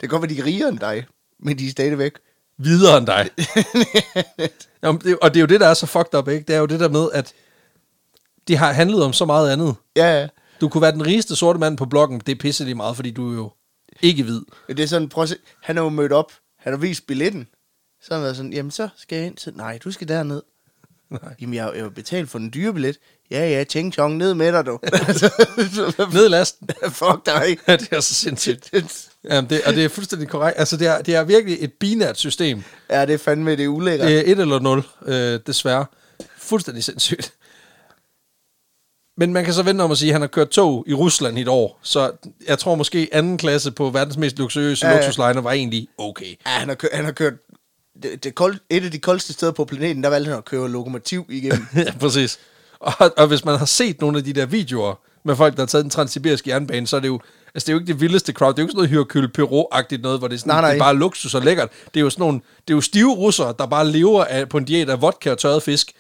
det 0.04 0.10
kan 0.10 0.20
godt 0.20 0.30
være, 0.30 0.36
de 0.36 0.42
er 0.42 0.46
rigere 0.46 0.70
end 0.70 0.80
dig, 0.80 1.06
men 1.40 1.60
de 1.60 1.68
er 1.68 1.72
stadigvæk... 1.72 2.12
videre 2.58 2.98
end 2.98 3.08
dig. 3.08 3.30
Jamen, 4.84 5.02
det, 5.02 5.18
og 5.22 5.34
det 5.34 5.40
er 5.40 5.42
jo 5.42 5.48
det, 5.48 5.60
der 5.60 5.68
er 5.68 5.74
så 5.74 5.86
fucked 5.86 6.16
up, 6.20 6.28
ikke? 6.28 6.46
Det 6.48 6.56
er 6.56 6.60
jo 6.60 6.66
det 6.66 6.80
der 6.80 6.90
med, 6.90 7.08
at 7.14 7.34
det 8.48 8.58
har 8.58 8.72
handlet 8.72 9.04
om 9.04 9.14
så 9.14 9.26
meget 9.26 9.52
andet. 9.52 9.76
Ja, 9.96 10.20
ja. 10.22 10.28
Du 10.62 10.70
kunne 10.70 10.82
være 10.82 10.92
den 10.92 11.06
rigeste 11.06 11.36
sorte 11.36 11.60
mand 11.60 11.78
på 11.78 11.86
bloggen, 11.86 12.20
det 12.20 12.32
er 12.32 12.40
pisse 12.40 12.64
lige 12.64 12.76
meget, 12.76 12.96
fordi 12.96 13.12
du 13.12 13.32
er 13.32 13.36
jo 13.36 13.52
ikke 14.02 14.24
hvid. 14.24 14.42
Det 14.68 14.80
er 14.80 14.88
sådan, 14.88 15.10
prøv 15.10 15.24
at 15.24 15.30
se, 15.30 15.36
han 15.62 15.78
er 15.78 15.82
jo 15.82 15.90
mødt 15.90 16.12
op, 16.12 16.32
han 16.60 16.74
har 16.74 16.78
vist 16.78 17.08
billetten. 17.08 17.48
Så 18.02 18.08
har 18.10 18.16
han 18.16 18.24
været 18.24 18.36
sådan, 18.36 18.54
jamen 18.54 18.72
så 18.72 18.90
skal 18.98 19.16
jeg 19.16 19.26
ind 19.26 19.36
til, 19.36 19.54
nej, 19.56 19.80
du 19.84 19.92
skal 19.92 20.08
derned. 20.08 20.42
Jamen, 21.42 21.54
jeg, 21.54 21.72
jeg 21.76 21.84
har 21.84 21.90
betalt 21.90 22.30
for 22.30 22.40
den 22.40 22.52
dyre 22.54 22.74
billet. 22.74 22.98
Ja, 23.32 23.50
ja, 23.50 23.64
ching 23.64 23.94
chong, 23.94 24.18
ned 24.18 24.34
med 24.34 24.52
dig, 24.52 24.66
du. 24.66 24.80
Ned 26.14 26.30
lasten. 26.30 26.70
Fuck 26.90 27.26
dig. 27.26 27.58
Det 27.68 27.88
er 27.92 28.00
så 28.00 28.14
sindssygt. 28.14 28.70
Jamen, 29.30 29.50
det, 29.50 29.62
og 29.66 29.74
det 29.74 29.86
er 29.86 29.90
fuldstændig 29.90 30.28
korrekt. 30.28 30.60
Altså, 30.60 30.78
det 30.78 30.88
er, 30.88 31.02
det 31.02 31.16
er 31.16 31.24
virkelig 31.24 31.58
et 31.62 31.74
binært 31.74 32.18
system. 32.18 32.64
Ja, 32.90 33.06
det 33.06 33.14
er 33.14 33.18
fandme, 33.18 33.52
det 33.52 33.64
er 33.64 33.68
ulækkert. 33.68 34.08
Det 34.08 34.18
er 34.18 34.32
et 34.32 34.40
eller 34.40 34.60
nul, 34.60 34.84
øh, 35.06 35.40
desværre. 35.48 35.86
Fuldstændig 36.38 36.84
sindssygt. 36.84 37.34
Men 39.18 39.34
man 39.34 39.46
kan 39.46 39.54
så 39.54 39.64
vente 39.64 39.82
om 39.82 39.92
at 39.92 39.98
sige, 39.98 40.10
at 40.10 40.14
han 40.14 40.22
har 40.22 40.28
kørt 40.28 40.50
tog 40.50 40.86
i 40.88 40.94
Rusland 40.94 41.38
i 41.38 41.42
et 41.42 41.48
år. 41.48 41.80
Så 41.82 42.12
jeg 42.48 42.60
tror 42.60 42.76
måske 42.76 43.10
anden 43.12 43.38
klasse 43.38 43.72
på 43.72 43.90
verdens 43.90 44.18
mest 44.18 44.40
luksuriøse 44.40 44.86
Ja, 44.86 44.92
ja, 44.92 44.98
ja. 44.98 45.02
luksusliner 45.02 45.42
var 45.42 45.52
egentlig 45.52 45.88
okay. 45.98 46.36
Ja, 46.46 46.52
han 46.52 46.68
har 46.68 46.76
kørt, 46.76 46.92
han 46.94 47.06
har 47.06 47.12
kørt 47.12 47.34
det, 48.04 48.24
det 48.24 48.36
kold, 48.36 48.56
et 48.70 48.84
af 48.84 48.92
de 48.92 49.00
koldeste 49.00 49.34
steder 49.34 49.52
på 49.52 49.66
planeten, 49.66 50.04
der 50.04 50.10
valgte 50.10 50.30
han 50.30 50.38
at 50.38 50.46
køre 50.46 50.70
lokomotiv 50.70 51.26
igennem. 51.30 51.68
ja, 51.76 51.94
præcis. 52.00 52.40
Og, 52.80 52.94
og 53.18 53.28
hvis 53.28 53.46
man 53.46 53.58
har 53.58 53.66
set 53.66 54.02
nogle 54.02 54.18
af 54.18 54.24
de 54.24 54.34
der 54.34 54.46
videoer 54.46 55.00
med 55.24 55.36
folk, 55.36 55.56
der 55.56 55.62
har 55.62 55.68
taget 55.68 55.84
den 55.84 55.90
transsibiriske 55.90 56.50
jernbane, 56.50 56.88
så 56.88 56.96
er 56.96 57.00
det 57.00 57.08
jo, 57.08 57.20
altså 57.56 57.66
det 57.66 57.70
er 57.70 57.74
jo 57.74 57.80
ikke 57.80 57.94
det 57.94 58.02
vildeste 58.02 58.32
crowd. 58.34 58.54
Det 58.54 58.60
er 58.60 58.64
jo 58.64 58.66
ikke 58.66 58.72
sådan 58.72 58.90
noget 58.90 59.08
Hercule 59.10 59.28
Perot-agtigt 59.38 60.02
noget, 60.02 60.20
hvor 60.20 60.28
det 60.28 60.36
er, 60.36 60.40
sådan, 60.40 60.50
Nej, 60.54 60.62
nej. 60.62 60.70
det 60.70 60.80
er 60.80 60.84
bare 60.84 60.96
luksus 60.96 61.36
og 61.36 61.42
lækkert. 61.42 61.70
Det 61.94 62.00
er 62.00 62.02
jo 62.02 62.10
sådan 62.10 62.22
nogle, 62.22 62.42
det 62.68 62.74
er 62.74 62.78
jo 62.78 62.82
stive 62.82 63.14
russere, 63.14 63.54
der 63.60 63.66
bare 63.66 63.88
lever 63.92 64.26
af, 64.26 64.50
på 64.50 64.58
en 64.58 64.66
diæt 64.66 64.90
af 64.90 65.02
vodka 65.02 65.32
og 65.32 65.38
tørret 65.38 65.64
fisk. 65.64 65.92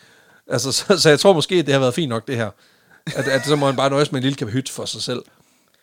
Altså, 0.48 0.72
så, 0.72 0.98
så 0.98 1.10
jeg 1.10 1.20
tror 1.20 1.34
måske, 1.34 1.56
at 1.56 1.66
det 1.66 1.74
har 1.74 1.80
været 1.80 1.94
fint 1.94 2.10
nok, 2.10 2.28
det 2.28 2.36
her. 2.36 2.50
At, 3.16 3.28
at 3.28 3.46
så 3.46 3.56
må 3.56 3.66
man 3.66 3.76
bare 3.76 3.90
nøjes 3.90 4.12
med 4.12 4.20
en 4.20 4.24
lille 4.24 4.36
kahyt 4.38 4.70
for 4.70 4.86
sig 4.86 5.02
selv. 5.02 5.22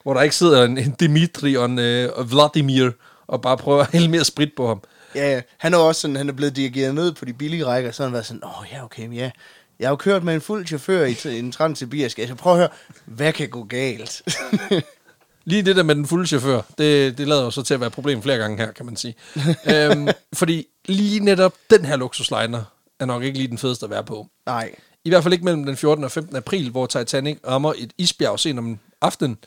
Hvor 0.03 0.15
der 0.15 0.23
ikke 0.23 0.37
sidder 0.37 0.65
en, 0.65 0.79
en 0.79 0.91
Dimitri 1.01 1.57
og 1.57 1.65
en 1.65 1.79
uh, 1.79 2.31
Vladimir 2.33 2.91
og 3.27 3.43
bare 3.43 3.57
prøver 3.57 3.83
at 3.83 3.91
hælde 3.93 4.09
mere 4.09 4.25
sprit 4.25 4.51
på 4.57 4.69
ham. 4.69 4.81
ja, 5.15 5.33
ja. 5.33 5.41
Han 5.59 5.75
er 5.75 5.79
også 5.79 6.01
sådan, 6.01 6.17
han 6.17 6.29
er 6.29 6.33
blevet 6.33 6.57
dirigeret 6.57 6.95
ned 6.95 7.13
på 7.13 7.25
de 7.25 7.33
billige 7.33 7.67
rækker, 7.67 7.91
så 7.91 8.03
han 8.03 8.13
været 8.13 8.27
sådan, 8.27 8.45
åh, 8.45 8.67
ja, 8.73 8.85
okay, 8.85 9.03
men 9.07 9.13
ja. 9.13 9.31
Jeg 9.79 9.89
har 9.89 9.93
jo 9.93 9.97
kørt 9.97 10.25
med 10.25 10.35
en 10.35 10.41
fuld 10.41 10.67
chauffør 10.67 11.05
i 11.05 11.39
en 11.39 11.53
transsibirisk. 11.53 12.19
Altså, 12.19 12.35
prøv 12.35 12.53
at 12.53 12.59
høre, 12.59 12.69
hvad 13.05 13.33
kan 13.33 13.49
gå 13.49 13.65
galt? 13.65 14.23
Lige 15.45 15.63
det 15.63 15.77
der 15.77 15.83
med 15.83 15.95
den 15.95 16.07
fulde 16.07 16.27
chauffør, 16.27 16.63
det, 16.79 17.19
det 17.19 17.29
lader 17.29 17.43
jo 17.43 17.51
så 17.51 17.63
til 17.63 17.75
at 17.75 17.81
være 17.81 17.87
et 17.87 17.93
problem 17.93 18.23
flere 18.23 18.39
gange 18.39 18.57
her, 18.57 18.73
kan 18.73 18.87
man 18.87 18.97
sige. 18.97 19.15
øhm, 19.75 20.09
fordi 20.33 20.67
lige 20.89 21.21
netop 21.21 21.55
den 21.71 21.85
her 21.85 21.97
luksusliner 21.97 22.63
er 22.99 23.05
nok 23.05 23.23
ikke 23.23 23.39
lige 23.39 23.49
den 23.49 23.59
fedeste 23.59 23.87
at 23.87 23.91
være 23.91 24.05
på. 24.05 24.27
Nej. 24.47 24.75
I 25.05 25.09
hvert 25.09 25.23
fald 25.23 25.33
ikke 25.33 25.45
mellem 25.45 25.65
den 25.65 25.77
14. 25.77 26.05
og 26.05 26.11
15. 26.11 26.37
april, 26.37 26.71
hvor 26.71 26.87
Titanic 26.87 27.39
rammer 27.47 27.73
et 27.77 27.93
isbjerg 27.99 28.41
sent 28.41 28.59
om 28.59 28.79
aftenen, 29.01 29.39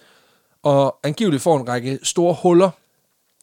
og 0.63 0.99
angiveligt 1.03 1.43
får 1.43 1.59
en 1.59 1.67
række 1.67 1.99
store 2.03 2.35
huller 2.41 2.69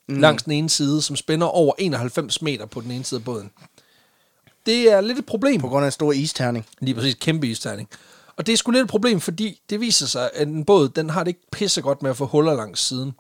mm. 0.08 0.20
langs 0.20 0.42
den 0.42 0.52
ene 0.52 0.70
side, 0.70 1.02
som 1.02 1.16
spænder 1.16 1.46
over 1.46 1.74
91 1.78 2.42
meter 2.42 2.66
på 2.66 2.80
den 2.80 2.90
ene 2.90 3.04
side 3.04 3.18
af 3.18 3.24
båden. 3.24 3.50
Det 4.66 4.92
er 4.92 5.00
lidt 5.00 5.18
et 5.18 5.26
problem. 5.26 5.60
På 5.60 5.68
grund 5.68 5.84
af 5.84 5.88
en 5.88 5.92
stor 5.92 6.12
isterning. 6.12 6.66
Lige 6.80 6.94
præcis, 6.94 7.14
kæmpe 7.14 7.46
isterning. 7.46 7.88
Og 8.40 8.46
det 8.46 8.52
er 8.52 8.56
sgu 8.56 8.70
lidt 8.70 8.82
et 8.84 8.88
problem, 8.90 9.20
fordi 9.20 9.60
det 9.70 9.80
viser 9.80 10.06
sig, 10.06 10.30
at 10.34 10.48
en 10.48 10.64
båd, 10.64 10.88
den 10.88 11.10
har 11.10 11.24
det 11.24 11.28
ikke 11.28 11.40
pissegodt 11.52 12.02
med 12.02 12.10
at 12.10 12.16
få 12.16 12.26
huller 12.26 12.54
langs 12.54 12.80
siden. 12.80 13.12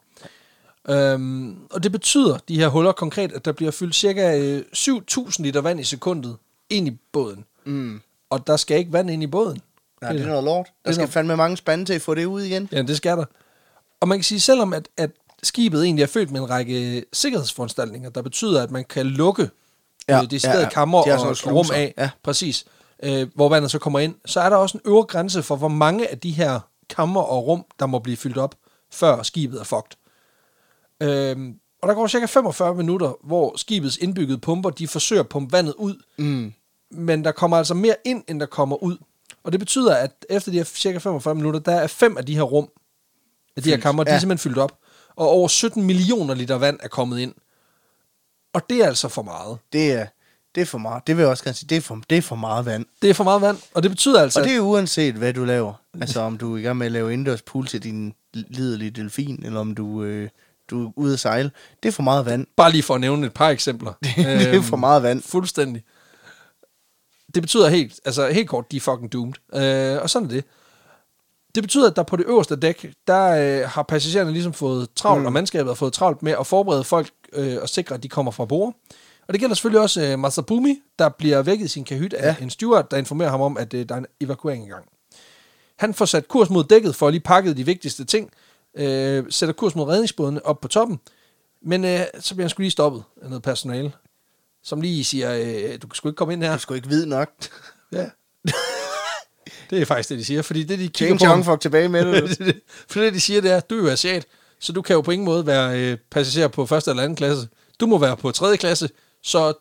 Øhm, 0.88 1.56
og 1.70 1.82
det 1.82 1.92
betyder, 1.92 2.38
de 2.48 2.56
her 2.58 2.68
huller 2.68 2.92
konkret, 2.92 3.32
at 3.32 3.44
der 3.44 3.52
bliver 3.52 3.70
fyldt 3.72 3.94
cirka 3.94 4.38
øh, 4.38 4.62
7.000 4.76 5.42
liter 5.42 5.60
vand 5.60 5.80
i 5.80 5.84
sekundet 5.84 6.36
ind 6.70 6.88
i 6.88 6.98
båden. 7.12 7.44
Mm. 7.64 8.00
Og 8.30 8.46
der 8.46 8.56
skal 8.56 8.78
ikke 8.78 8.92
vand 8.92 9.10
ind 9.10 9.22
i 9.22 9.26
båden. 9.26 9.60
Nej, 10.02 10.12
det 10.12 10.22
er 10.22 10.26
noget 10.26 10.44
lort. 10.44 10.66
Der 10.66 10.72
Det 10.84 10.88
er 10.88 10.92
skal 10.92 11.00
noget- 11.02 11.12
fandme 11.12 11.36
mange 11.36 11.56
spande 11.56 11.84
til 11.84 11.92
at 11.92 12.02
få 12.02 12.14
det 12.14 12.24
ud 12.24 12.42
igen. 12.42 12.68
Ja, 12.72 12.82
det 12.82 12.96
skal 12.96 13.16
der. 13.16 13.24
Og 14.00 14.08
man 14.08 14.18
kan 14.18 14.24
sige, 14.24 14.40
selvom 14.40 14.72
at, 14.72 14.88
at 14.96 15.10
skibet 15.42 15.84
egentlig 15.84 16.02
er 16.02 16.06
født 16.06 16.30
med 16.30 16.40
en 16.40 16.50
række 16.50 17.04
sikkerhedsforanstaltninger, 17.12 18.10
der 18.10 18.22
betyder, 18.22 18.62
at 18.62 18.70
man 18.70 18.84
kan 18.84 19.06
lukke 19.06 19.50
Ja, 20.08 20.22
øh, 20.22 20.30
de 20.30 20.40
ja, 20.44 20.52
ja, 20.52 20.60
ja. 20.60 20.68
kammer 20.68 21.02
De 21.02 21.12
og, 21.12 21.36
rum 21.46 21.66
af, 21.74 21.94
Ja. 21.98 22.10
præcis, 22.22 22.64
øh, 23.02 23.28
hvor 23.34 23.48
vandet 23.48 23.70
så 23.70 23.78
kommer 23.78 23.98
ind, 23.98 24.14
så 24.26 24.40
er 24.40 24.48
der 24.50 24.56
også 24.56 24.78
en 24.78 24.90
øvre 24.90 25.04
grænse 25.04 25.42
for, 25.42 25.56
hvor 25.56 25.68
mange 25.68 26.08
af 26.10 26.18
de 26.18 26.30
her 26.30 26.60
kammer 26.90 27.20
og 27.20 27.46
rum, 27.46 27.64
der 27.78 27.86
må 27.86 27.98
blive 27.98 28.16
fyldt 28.16 28.38
op, 28.38 28.54
før 28.92 29.22
skibet 29.22 29.60
er 29.60 29.64
fucked. 29.64 29.96
Øhm, 31.02 31.54
og 31.82 31.88
der 31.88 31.94
går 31.94 32.06
cirka 32.06 32.26
45 32.26 32.74
minutter, 32.74 33.12
hvor 33.24 33.56
skibets 33.56 33.96
indbyggede 33.96 34.38
pumper, 34.38 34.70
de 34.70 34.88
forsøger 34.88 35.22
at 35.22 35.28
pumpe 35.28 35.52
vandet 35.52 35.74
ud, 35.74 36.02
Mm. 36.18 36.52
men 36.90 37.24
der 37.24 37.32
kommer 37.32 37.56
altså 37.56 37.74
mere 37.74 37.94
ind, 38.04 38.24
end 38.28 38.40
der 38.40 38.46
kommer 38.46 38.82
ud. 38.82 38.96
Og 39.44 39.52
det 39.52 39.60
betyder, 39.60 39.94
at 39.96 40.26
efter 40.30 40.50
de 40.50 40.56
her 40.56 40.64
cirka 40.64 40.98
45 40.98 41.34
minutter, 41.34 41.60
der 41.60 41.72
er 41.72 41.86
fem 41.86 42.16
af 42.16 42.26
de 42.26 42.34
her 42.34 42.42
rum, 42.42 42.68
af 43.56 43.62
de 43.62 43.70
her 43.70 43.76
kammer, 43.76 44.04
de 44.04 44.10
er 44.10 44.14
ja. 44.14 44.20
simpelthen 44.20 44.50
fyldt 44.50 44.58
op. 44.58 44.72
Og 45.16 45.28
over 45.28 45.48
17 45.48 45.82
millioner 45.84 46.34
liter 46.34 46.54
vand 46.58 46.78
er 46.82 46.88
kommet 46.88 47.18
ind. 47.18 47.34
Og 48.54 48.70
det 48.70 48.82
er 48.82 48.86
altså 48.86 49.08
for 49.08 49.22
meget. 49.22 49.58
Det 49.72 49.92
er, 49.92 50.06
det 50.54 50.60
er 50.60 50.64
for 50.64 50.78
meget. 50.78 51.06
Det 51.06 51.16
vil 51.16 51.22
jeg 51.22 51.30
også 51.30 51.44
gerne 51.44 51.54
sige. 51.54 51.66
Det 51.68 51.76
er 51.76 51.80
for, 51.80 52.00
det 52.10 52.18
er 52.18 52.22
for 52.22 52.36
meget 52.36 52.66
vand. 52.66 52.86
Det 53.02 53.10
er 53.10 53.14
for 53.14 53.24
meget 53.24 53.42
vand, 53.42 53.58
og 53.74 53.82
det 53.82 53.90
betyder 53.90 54.22
altså... 54.22 54.40
Og 54.40 54.46
det 54.46 54.56
er 54.56 54.60
uanset, 54.60 55.14
hvad 55.14 55.32
du 55.32 55.44
laver. 55.44 55.72
Altså, 56.00 56.20
om 56.20 56.38
du 56.38 56.54
er 56.54 56.58
i 56.58 56.62
gang 56.62 56.76
med 56.78 56.86
at 56.86 56.92
lave 56.92 57.12
indendørs 57.12 57.42
pool 57.42 57.66
til 57.66 57.82
din 57.82 58.14
liderlige 58.34 58.90
delfin, 58.90 59.42
eller 59.46 59.60
om 59.60 59.74
du, 59.74 60.02
øh, 60.02 60.28
du 60.70 60.86
er 60.86 60.92
ude 60.96 61.12
at 61.12 61.20
sejle. 61.20 61.50
Det 61.82 61.88
er 61.88 61.92
for 61.92 62.02
meget 62.02 62.26
vand. 62.26 62.46
Bare 62.56 62.70
lige 62.72 62.82
for 62.82 62.94
at 62.94 63.00
nævne 63.00 63.26
et 63.26 63.32
par 63.34 63.48
eksempler. 63.48 63.92
det 64.04 64.12
er 64.18 64.54
Øhm, 64.54 64.62
for 64.62 64.76
meget 64.76 65.02
vand. 65.02 65.22
Fuldstændig. 65.22 65.82
Det 67.34 67.42
betyder 67.42 67.68
helt, 67.68 68.00
altså 68.04 68.28
helt 68.28 68.48
kort, 68.48 68.70
de 68.72 68.76
er 68.76 68.80
fucking 68.80 69.12
doomed. 69.12 69.34
Øh, 69.54 70.02
og 70.02 70.10
sådan 70.10 70.28
er 70.28 70.32
det. 70.32 70.44
Det 71.54 71.62
betyder, 71.62 71.90
at 71.90 71.96
der 71.96 72.02
på 72.02 72.16
det 72.16 72.26
øverste 72.26 72.56
dæk, 72.56 72.92
der 73.06 73.26
øh, 73.62 73.68
har 73.68 73.82
passagererne 73.82 74.32
ligesom 74.32 74.52
fået 74.52 74.88
travlt, 74.96 75.20
mm. 75.20 75.26
og 75.26 75.32
mandskabet 75.32 75.66
har 75.70 75.74
fået 75.74 75.92
travlt 75.92 76.22
med 76.22 76.34
at 76.40 76.46
forberede 76.46 76.84
folk 76.84 77.10
øh, 77.32 77.56
og 77.62 77.68
sikre, 77.68 77.94
at 77.94 78.02
de 78.02 78.08
kommer 78.08 78.32
fra 78.32 78.44
bord. 78.44 78.74
Og 79.30 79.34
det 79.34 79.40
gælder 79.40 79.54
selvfølgelig 79.54 79.80
også 79.80 80.02
øh, 80.02 80.18
Masabumi, 80.18 80.82
der 80.98 81.08
bliver 81.08 81.42
vækket 81.42 81.64
i 81.64 81.68
sin 81.68 81.84
kahyt 81.84 82.12
af 82.12 82.26
Ja. 82.40 82.44
en 82.44 82.50
steward, 82.50 82.90
der 82.90 82.96
informerer 82.96 83.30
ham 83.30 83.40
om, 83.40 83.56
at 83.56 83.74
øh, 83.74 83.88
der 83.88 83.94
er 83.94 83.98
en 83.98 84.06
evakuering 84.20 84.66
i 84.66 84.68
gang. 84.68 84.84
Han 85.78 85.94
får 85.94 86.04
sat 86.04 86.28
kurs 86.28 86.50
mod 86.50 86.64
dækket 86.64 86.94
for 86.96 87.06
at 87.06 87.12
lige 87.12 87.22
pakket 87.22 87.56
de 87.56 87.66
vigtigste 87.66 88.04
ting, 88.04 88.30
øh, 88.76 89.24
sætter 89.30 89.52
kurs 89.52 89.74
mod 89.74 89.88
redningsbådene 89.88 90.46
op 90.46 90.60
på 90.60 90.68
toppen, 90.68 91.00
men 91.62 91.84
øh, 91.84 92.00
så 92.20 92.34
bliver 92.34 92.44
han 92.44 92.50
sgu 92.50 92.60
lige 92.60 92.70
stoppet 92.70 93.02
af 93.22 93.28
noget 93.28 93.42
personale, 93.42 93.92
som 94.62 94.80
lige 94.80 95.04
siger, 95.04 95.34
øh, 95.34 95.78
du 95.82 95.86
kan 95.86 95.94
sgu 95.94 96.08
ikke 96.08 96.16
komme 96.16 96.34
ind 96.34 96.42
her. 96.42 96.52
Du 96.52 96.58
skal 96.58 96.76
ikke 96.76 96.88
vide 96.88 97.08
nok. 97.08 97.30
Ja. 97.92 98.06
det 99.70 99.80
er 99.80 99.84
faktisk 99.84 100.08
det, 100.08 100.18
de 100.18 100.24
siger, 100.24 100.42
fordi 100.42 100.62
det, 100.62 100.78
de 100.78 100.88
kigger 100.88 100.92
Ching 100.96 101.18
på... 101.18 101.24
chong, 101.24 101.44
fuck 101.44 101.60
tilbage 101.60 101.88
med 101.88 102.04
det. 102.04 102.60
For 102.90 103.00
det, 103.00 103.14
de 103.14 103.20
siger, 103.20 103.40
det 103.40 103.50
er, 103.50 103.60
du 103.60 103.74
er 103.78 103.82
jo 103.82 103.88
asiat, 103.88 104.26
så 104.60 104.72
du 104.72 104.82
kan 104.82 104.94
jo 104.94 105.00
på 105.00 105.10
ingen 105.10 105.24
måde 105.24 105.46
være 105.46 105.80
øh, 105.80 105.98
passager 106.10 106.48
på 106.48 106.66
første 106.66 106.90
eller 106.90 107.02
anden 107.02 107.16
klasse. 107.16 107.48
Du 107.80 107.86
må 107.86 107.98
være 107.98 108.16
på 108.16 108.32
tredje 108.32 108.56
klasse, 108.56 108.88
så 109.22 109.54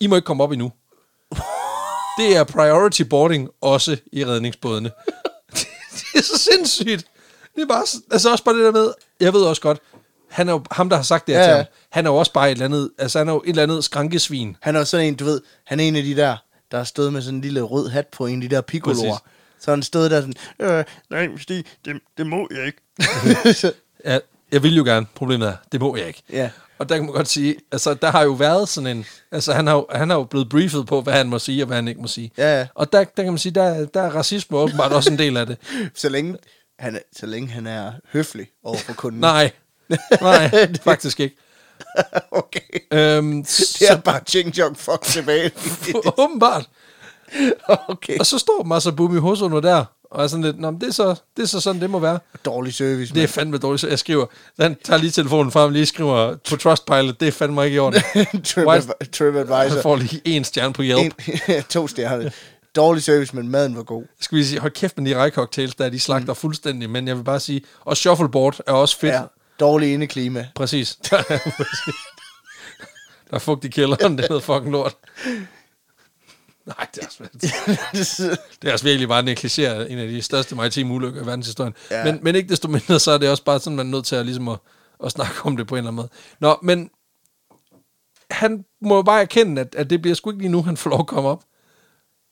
I 0.00 0.06
må 0.06 0.16
ikke 0.16 0.26
komme 0.26 0.42
op 0.44 0.52
endnu. 0.52 0.72
Det 2.18 2.36
er 2.36 2.44
priority 2.44 3.02
boarding 3.02 3.48
også 3.60 3.96
i 4.12 4.24
redningsbådene. 4.24 4.90
det 5.90 6.14
er 6.14 6.22
så 6.22 6.38
sindssygt. 6.38 7.06
Det 7.56 7.62
er 7.62 7.66
bare, 7.66 7.84
altså 8.10 8.30
også 8.32 8.44
bare 8.44 8.56
det 8.56 8.64
der 8.64 8.72
med, 8.72 8.92
jeg 9.20 9.32
ved 9.32 9.42
også 9.42 9.62
godt, 9.62 9.78
han 10.30 10.48
er 10.48 10.52
jo, 10.52 10.64
ham 10.70 10.88
der 10.88 10.96
har 10.96 11.02
sagt 11.02 11.26
det 11.26 11.34
her 11.34 11.42
Ja, 11.42 11.48
til 11.48 11.56
ham, 11.56 11.64
han 11.90 12.06
er 12.06 12.10
jo 12.10 12.16
også 12.16 12.32
bare 12.32 12.46
et 12.48 12.52
eller 12.52 12.64
andet, 12.64 12.90
altså 12.98 13.18
han 13.18 13.28
er 13.28 13.32
jo 13.32 13.42
et 13.44 13.48
eller 13.48 13.62
andet 13.62 13.84
skrankesvin. 13.84 14.56
Han 14.60 14.74
er 14.74 14.78
jo 14.78 14.84
sådan 14.84 15.06
en, 15.06 15.14
du 15.14 15.24
ved, 15.24 15.40
han 15.64 15.80
er 15.80 15.84
en 15.84 15.96
af 15.96 16.02
de 16.02 16.16
der, 16.16 16.36
der 16.70 16.76
har 16.76 16.84
stået 16.84 17.12
med 17.12 17.22
sådan 17.22 17.34
en 17.34 17.40
lille 17.40 17.62
rød 17.62 17.88
hat 17.88 18.06
på, 18.06 18.26
en 18.26 18.42
af 18.42 18.48
de 18.48 18.54
der 18.54 18.60
piccoloer. 18.60 19.10
Præcis. 19.18 19.64
Så 19.64 19.70
han 19.70 19.82
stod 19.82 20.08
der 20.10 20.20
sådan, 20.20 20.34
øh, 20.60 20.84
nej, 21.10 21.28
Stig, 21.38 21.64
det, 21.84 22.00
det 22.18 22.26
må 22.26 22.48
jeg 22.50 22.66
ikke. 22.66 22.78
Ja, 24.04 24.18
jeg 24.52 24.62
vil 24.62 24.76
jo 24.76 24.84
gerne. 24.84 25.06
Problemet 25.14 25.48
er, 25.48 25.56
det 25.72 25.80
må 25.80 25.96
jeg 25.96 26.06
ikke. 26.06 26.22
Ja. 26.32 26.50
Og 26.78 26.88
der 26.88 26.96
kan 26.96 27.04
man 27.04 27.14
godt 27.14 27.28
sige, 27.28 27.56
altså 27.72 27.94
der 27.94 28.10
har 28.10 28.22
jo 28.22 28.32
været 28.32 28.68
sådan 28.68 28.96
en, 28.96 29.06
altså 29.32 29.52
han 29.52 29.66
har, 29.66 29.74
jo, 29.74 29.86
han 29.90 30.10
har 30.10 30.16
jo 30.16 30.24
blevet 30.24 30.48
briefet 30.48 30.86
på, 30.86 31.00
hvad 31.00 31.12
han 31.12 31.28
må 31.28 31.38
sige 31.38 31.62
og 31.62 31.66
hvad 31.66 31.76
han 31.76 31.88
ikke 31.88 32.00
må 32.00 32.06
sige. 32.06 32.30
Ja, 32.38 32.58
ja. 32.58 32.66
Og 32.74 32.92
der, 32.92 32.98
der 33.04 33.22
kan 33.22 33.32
man 33.32 33.38
sige, 33.38 33.52
der, 33.52 33.86
der 33.86 34.02
er 34.02 34.10
racisme 34.10 34.56
åbenbart 34.56 34.92
også 34.92 35.12
en 35.12 35.18
del 35.18 35.36
af 35.36 35.46
det. 35.46 35.56
så, 35.94 36.08
længe 36.08 36.36
han 36.78 36.94
er, 36.94 36.98
så 37.16 37.26
længe 37.26 37.48
han 37.48 37.66
er 37.66 37.92
høflig 38.12 38.46
over 38.64 38.78
for 38.78 38.92
kunden. 38.92 39.20
Nej, 39.20 39.50
nej, 40.20 40.50
faktisk 40.84 41.20
ikke. 41.20 41.36
okay. 42.30 42.60
Øhm, 42.92 43.36
Det 43.42 43.48
så, 43.48 43.84
er 43.90 43.96
bare 43.96 44.20
ching 44.26 44.54
chong 44.54 44.78
fuck 44.78 45.02
tilbage. 45.02 45.50
åbenbart. 46.18 46.68
okay. 47.88 48.18
Og 48.18 48.26
så 48.26 48.38
står 48.38 48.64
Masabumi 48.64 49.18
Hosono 49.18 49.60
der, 49.60 49.84
og 50.10 50.22
er 50.22 50.26
sådan 50.26 50.44
lidt, 50.44 50.60
Nå, 50.60 50.70
men 50.70 50.80
det, 50.80 50.88
er 50.88 50.92
så, 50.92 51.14
det 51.36 51.42
er 51.42 51.46
så 51.46 51.60
sådan, 51.60 51.80
det 51.80 51.90
må 51.90 51.98
være. 51.98 52.18
Dårlig 52.44 52.74
service, 52.74 53.14
Det 53.14 53.22
er 53.22 53.26
fandme 53.26 53.58
dårligt, 53.58 53.80
så 53.80 53.88
jeg 53.88 53.98
skriver, 53.98 54.26
han 54.60 54.76
tager 54.84 55.00
lige 55.00 55.10
telefonen 55.10 55.52
frem, 55.52 55.72
lige 55.72 55.86
skriver 55.86 56.36
på 56.50 56.56
Trustpilot, 56.56 57.20
det 57.20 57.28
er 57.28 57.32
fandme 57.32 57.64
ikke 57.64 57.74
i 57.74 57.78
orden. 57.78 58.00
TripAdvisor. 59.12 59.54
Han 59.54 59.82
får 59.82 59.96
lige 59.96 60.20
en 60.24 60.44
stjerne 60.44 60.72
på 60.72 60.82
Yelp. 60.82 61.14
En, 61.48 61.62
to 61.70 61.88
stjerner. 61.88 62.30
Dårlig 62.76 63.02
service, 63.02 63.36
men 63.36 63.48
maden 63.48 63.76
var 63.76 63.82
god. 63.82 64.04
skal 64.20 64.38
vi 64.38 64.44
sige, 64.44 64.60
hold 64.60 64.72
kæft 64.72 64.98
med 64.98 65.10
de 65.10 65.16
rejcocktails, 65.16 65.74
der 65.74 65.88
de 65.88 66.00
slagter 66.00 66.32
mm. 66.32 66.36
fuldstændig, 66.36 66.90
men 66.90 67.08
jeg 67.08 67.16
vil 67.16 67.24
bare 67.24 67.40
sige, 67.40 67.60
og 67.84 67.96
shuffleboard 67.96 68.60
er 68.66 68.72
også 68.72 68.98
fedt. 68.98 69.12
Ja. 69.14 69.22
Dårlig 69.60 69.92
indeklima. 69.92 70.46
Præcis. 70.54 70.94
der 73.30 73.34
er 73.34 73.38
fugt 73.38 73.64
i 73.64 73.68
kælderen, 73.68 74.18
det 74.18 74.24
er 74.24 74.28
noget 74.28 74.44
fucking 74.44 74.70
lort. 74.72 74.94
Nej, 76.78 76.86
det 76.94 77.02
er, 77.02 77.06
også, 77.06 78.38
det 78.62 78.68
er 78.68 78.72
også 78.72 78.84
virkelig 78.84 79.08
bare 79.08 79.22
negligeret 79.22 79.92
en 79.92 79.98
af 79.98 80.08
de 80.08 80.22
største 80.22 80.54
maritime 80.54 80.94
ulykker 80.94 81.22
i 81.22 81.26
verdenshistorien. 81.26 81.74
Ja. 81.90 82.04
Men, 82.04 82.18
men 82.22 82.34
ikke 82.34 82.48
desto 82.48 82.68
mindre, 82.68 83.00
så 83.00 83.10
er 83.10 83.18
det 83.18 83.30
også 83.30 83.44
bare 83.44 83.60
sådan, 83.60 83.76
man 83.76 83.86
er 83.86 83.90
nødt 83.90 84.04
til 84.04 84.16
at, 84.16 84.26
ligesom 84.26 84.48
at, 84.48 84.58
at 85.04 85.12
snakke 85.12 85.34
om 85.44 85.56
det 85.56 85.66
på 85.66 85.74
en 85.74 85.78
eller 85.78 85.90
anden 85.90 85.96
måde. 85.96 86.08
Nå, 86.40 86.58
men 86.62 86.90
han 88.30 88.64
må 88.80 89.02
bare 89.02 89.20
erkende, 89.20 89.60
at, 89.60 89.74
at 89.74 89.90
det 89.90 90.02
bliver 90.02 90.14
sgu 90.14 90.30
ikke 90.30 90.42
lige 90.42 90.52
nu, 90.52 90.62
han 90.62 90.76
får 90.76 90.90
lov 90.90 91.00
at 91.00 91.06
komme 91.06 91.28
op. 91.28 91.44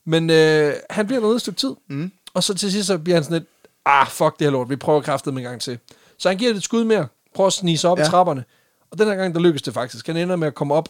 Men 0.05 0.29
øh, 0.29 0.73
han 0.89 1.07
bliver 1.07 1.19
dernede 1.19 1.35
et 1.35 1.41
stykke 1.41 1.59
tid, 1.59 1.75
mm. 1.89 2.11
og 2.33 2.43
så 2.43 2.53
til 2.53 2.71
sidst 2.71 2.87
så 2.87 2.97
bliver 2.97 3.15
han 3.15 3.23
sådan 3.23 3.37
lidt, 3.39 3.49
ah, 3.85 4.07
fuck 4.07 4.39
det 4.39 4.45
her 4.45 4.51
lort, 4.51 4.69
vi 4.69 4.75
prøver 4.75 5.01
kraftet 5.01 5.33
med 5.33 5.41
en 5.41 5.49
gang 5.49 5.61
til. 5.61 5.79
Så 6.17 6.29
han 6.29 6.37
giver 6.37 6.51
det 6.51 6.57
et 6.57 6.63
skud 6.63 6.83
mere, 6.83 7.07
prøver 7.35 7.47
at 7.47 7.53
snige 7.53 7.77
sig 7.77 7.89
op. 7.89 7.99
Ja. 7.99 8.03
i 8.03 8.07
trapperne, 8.07 8.43
og 8.91 8.97
den 8.97 9.07
her 9.07 9.15
gang, 9.15 9.35
der 9.35 9.41
lykkes 9.41 9.61
det 9.61 9.73
faktisk. 9.73 10.07
Han 10.07 10.17
ender 10.17 10.35
med 10.35 10.47
at 10.47 10.55
komme 10.55 10.73
op 10.73 10.89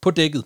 på 0.00 0.10
dækket, 0.10 0.44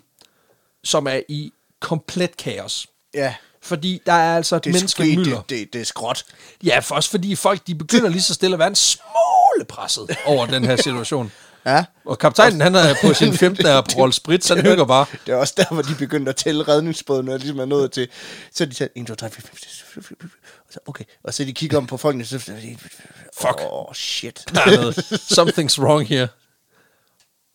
som 0.85 1.07
er 1.07 1.21
i 1.29 1.53
komplet 1.81 2.37
kaos. 2.37 2.87
Ja. 3.15 3.35
Fordi 3.63 4.03
der 4.07 4.13
er 4.13 4.37
altså 4.37 4.57
et 4.57 4.65
Det 4.65 4.71
er, 4.71 4.75
menneske 4.75 5.03
mylder. 5.03 5.37
det, 5.37 5.51
det, 5.51 5.73
det 5.73 5.81
er 5.81 5.85
skråt. 5.85 6.25
Ja, 6.65 6.79
for 6.79 6.95
også 6.95 7.11
fordi 7.11 7.35
folk, 7.37 7.67
de 7.67 7.75
begynder 7.75 8.09
lige 8.09 8.23
så 8.23 8.35
stille 8.35 8.55
at 8.55 8.59
være 8.59 8.69
en 8.69 8.75
smule 8.75 9.65
presset 9.69 10.17
over 10.25 10.47
den 10.47 10.65
her 10.65 10.77
situation. 10.77 11.33
Ja. 11.67 11.85
Og 12.05 12.19
kaptajnen, 12.19 12.61
han 12.61 12.75
er 12.75 12.95
på 13.03 13.15
sin 13.15 13.35
15. 13.37 13.67
Aperol 13.67 14.13
Sprit, 14.13 14.45
så 14.45 14.55
han 14.55 14.67
hygger 14.67 14.85
bare. 14.85 15.07
Det 15.27 15.33
er 15.33 15.37
også 15.37 15.55
der, 15.57 15.65
hvor 15.75 15.83
de 15.83 15.95
begyndte 15.95 16.31
at 16.31 16.37
tælle 16.37 16.69
redningsbåden, 16.69 17.29
og 17.29 17.39
ligesom 17.39 17.59
er 17.59 17.65
nået 17.65 17.93
til... 17.93 18.09
Så 18.55 18.65
de 18.65 18.75
taget 18.75 18.91
1, 18.97 19.07
2, 19.07 19.15
3, 19.15 19.31
4, 19.31 19.43
5, 19.43 19.57
6, 19.59 19.73
7, 19.73 19.99
8, 19.99 20.15
9, 20.21 20.29
og 20.67 20.73
så, 20.73 20.79
okay. 20.87 21.05
Og 21.25 21.35
så 21.35 21.45
de 21.45 21.53
kigger 21.53 21.79
om 21.79 21.87
på 21.87 21.97
folkene, 21.97 22.25
så... 22.25 22.39
Fuck. 22.39 23.61
Åh, 23.61 23.89
oh, 23.89 23.95
shit. 23.95 24.45
Der 24.55 24.61
er 24.61 24.77
noget. 24.77 24.99
Something's 25.39 25.83
wrong 25.83 26.07
here. 26.09 26.29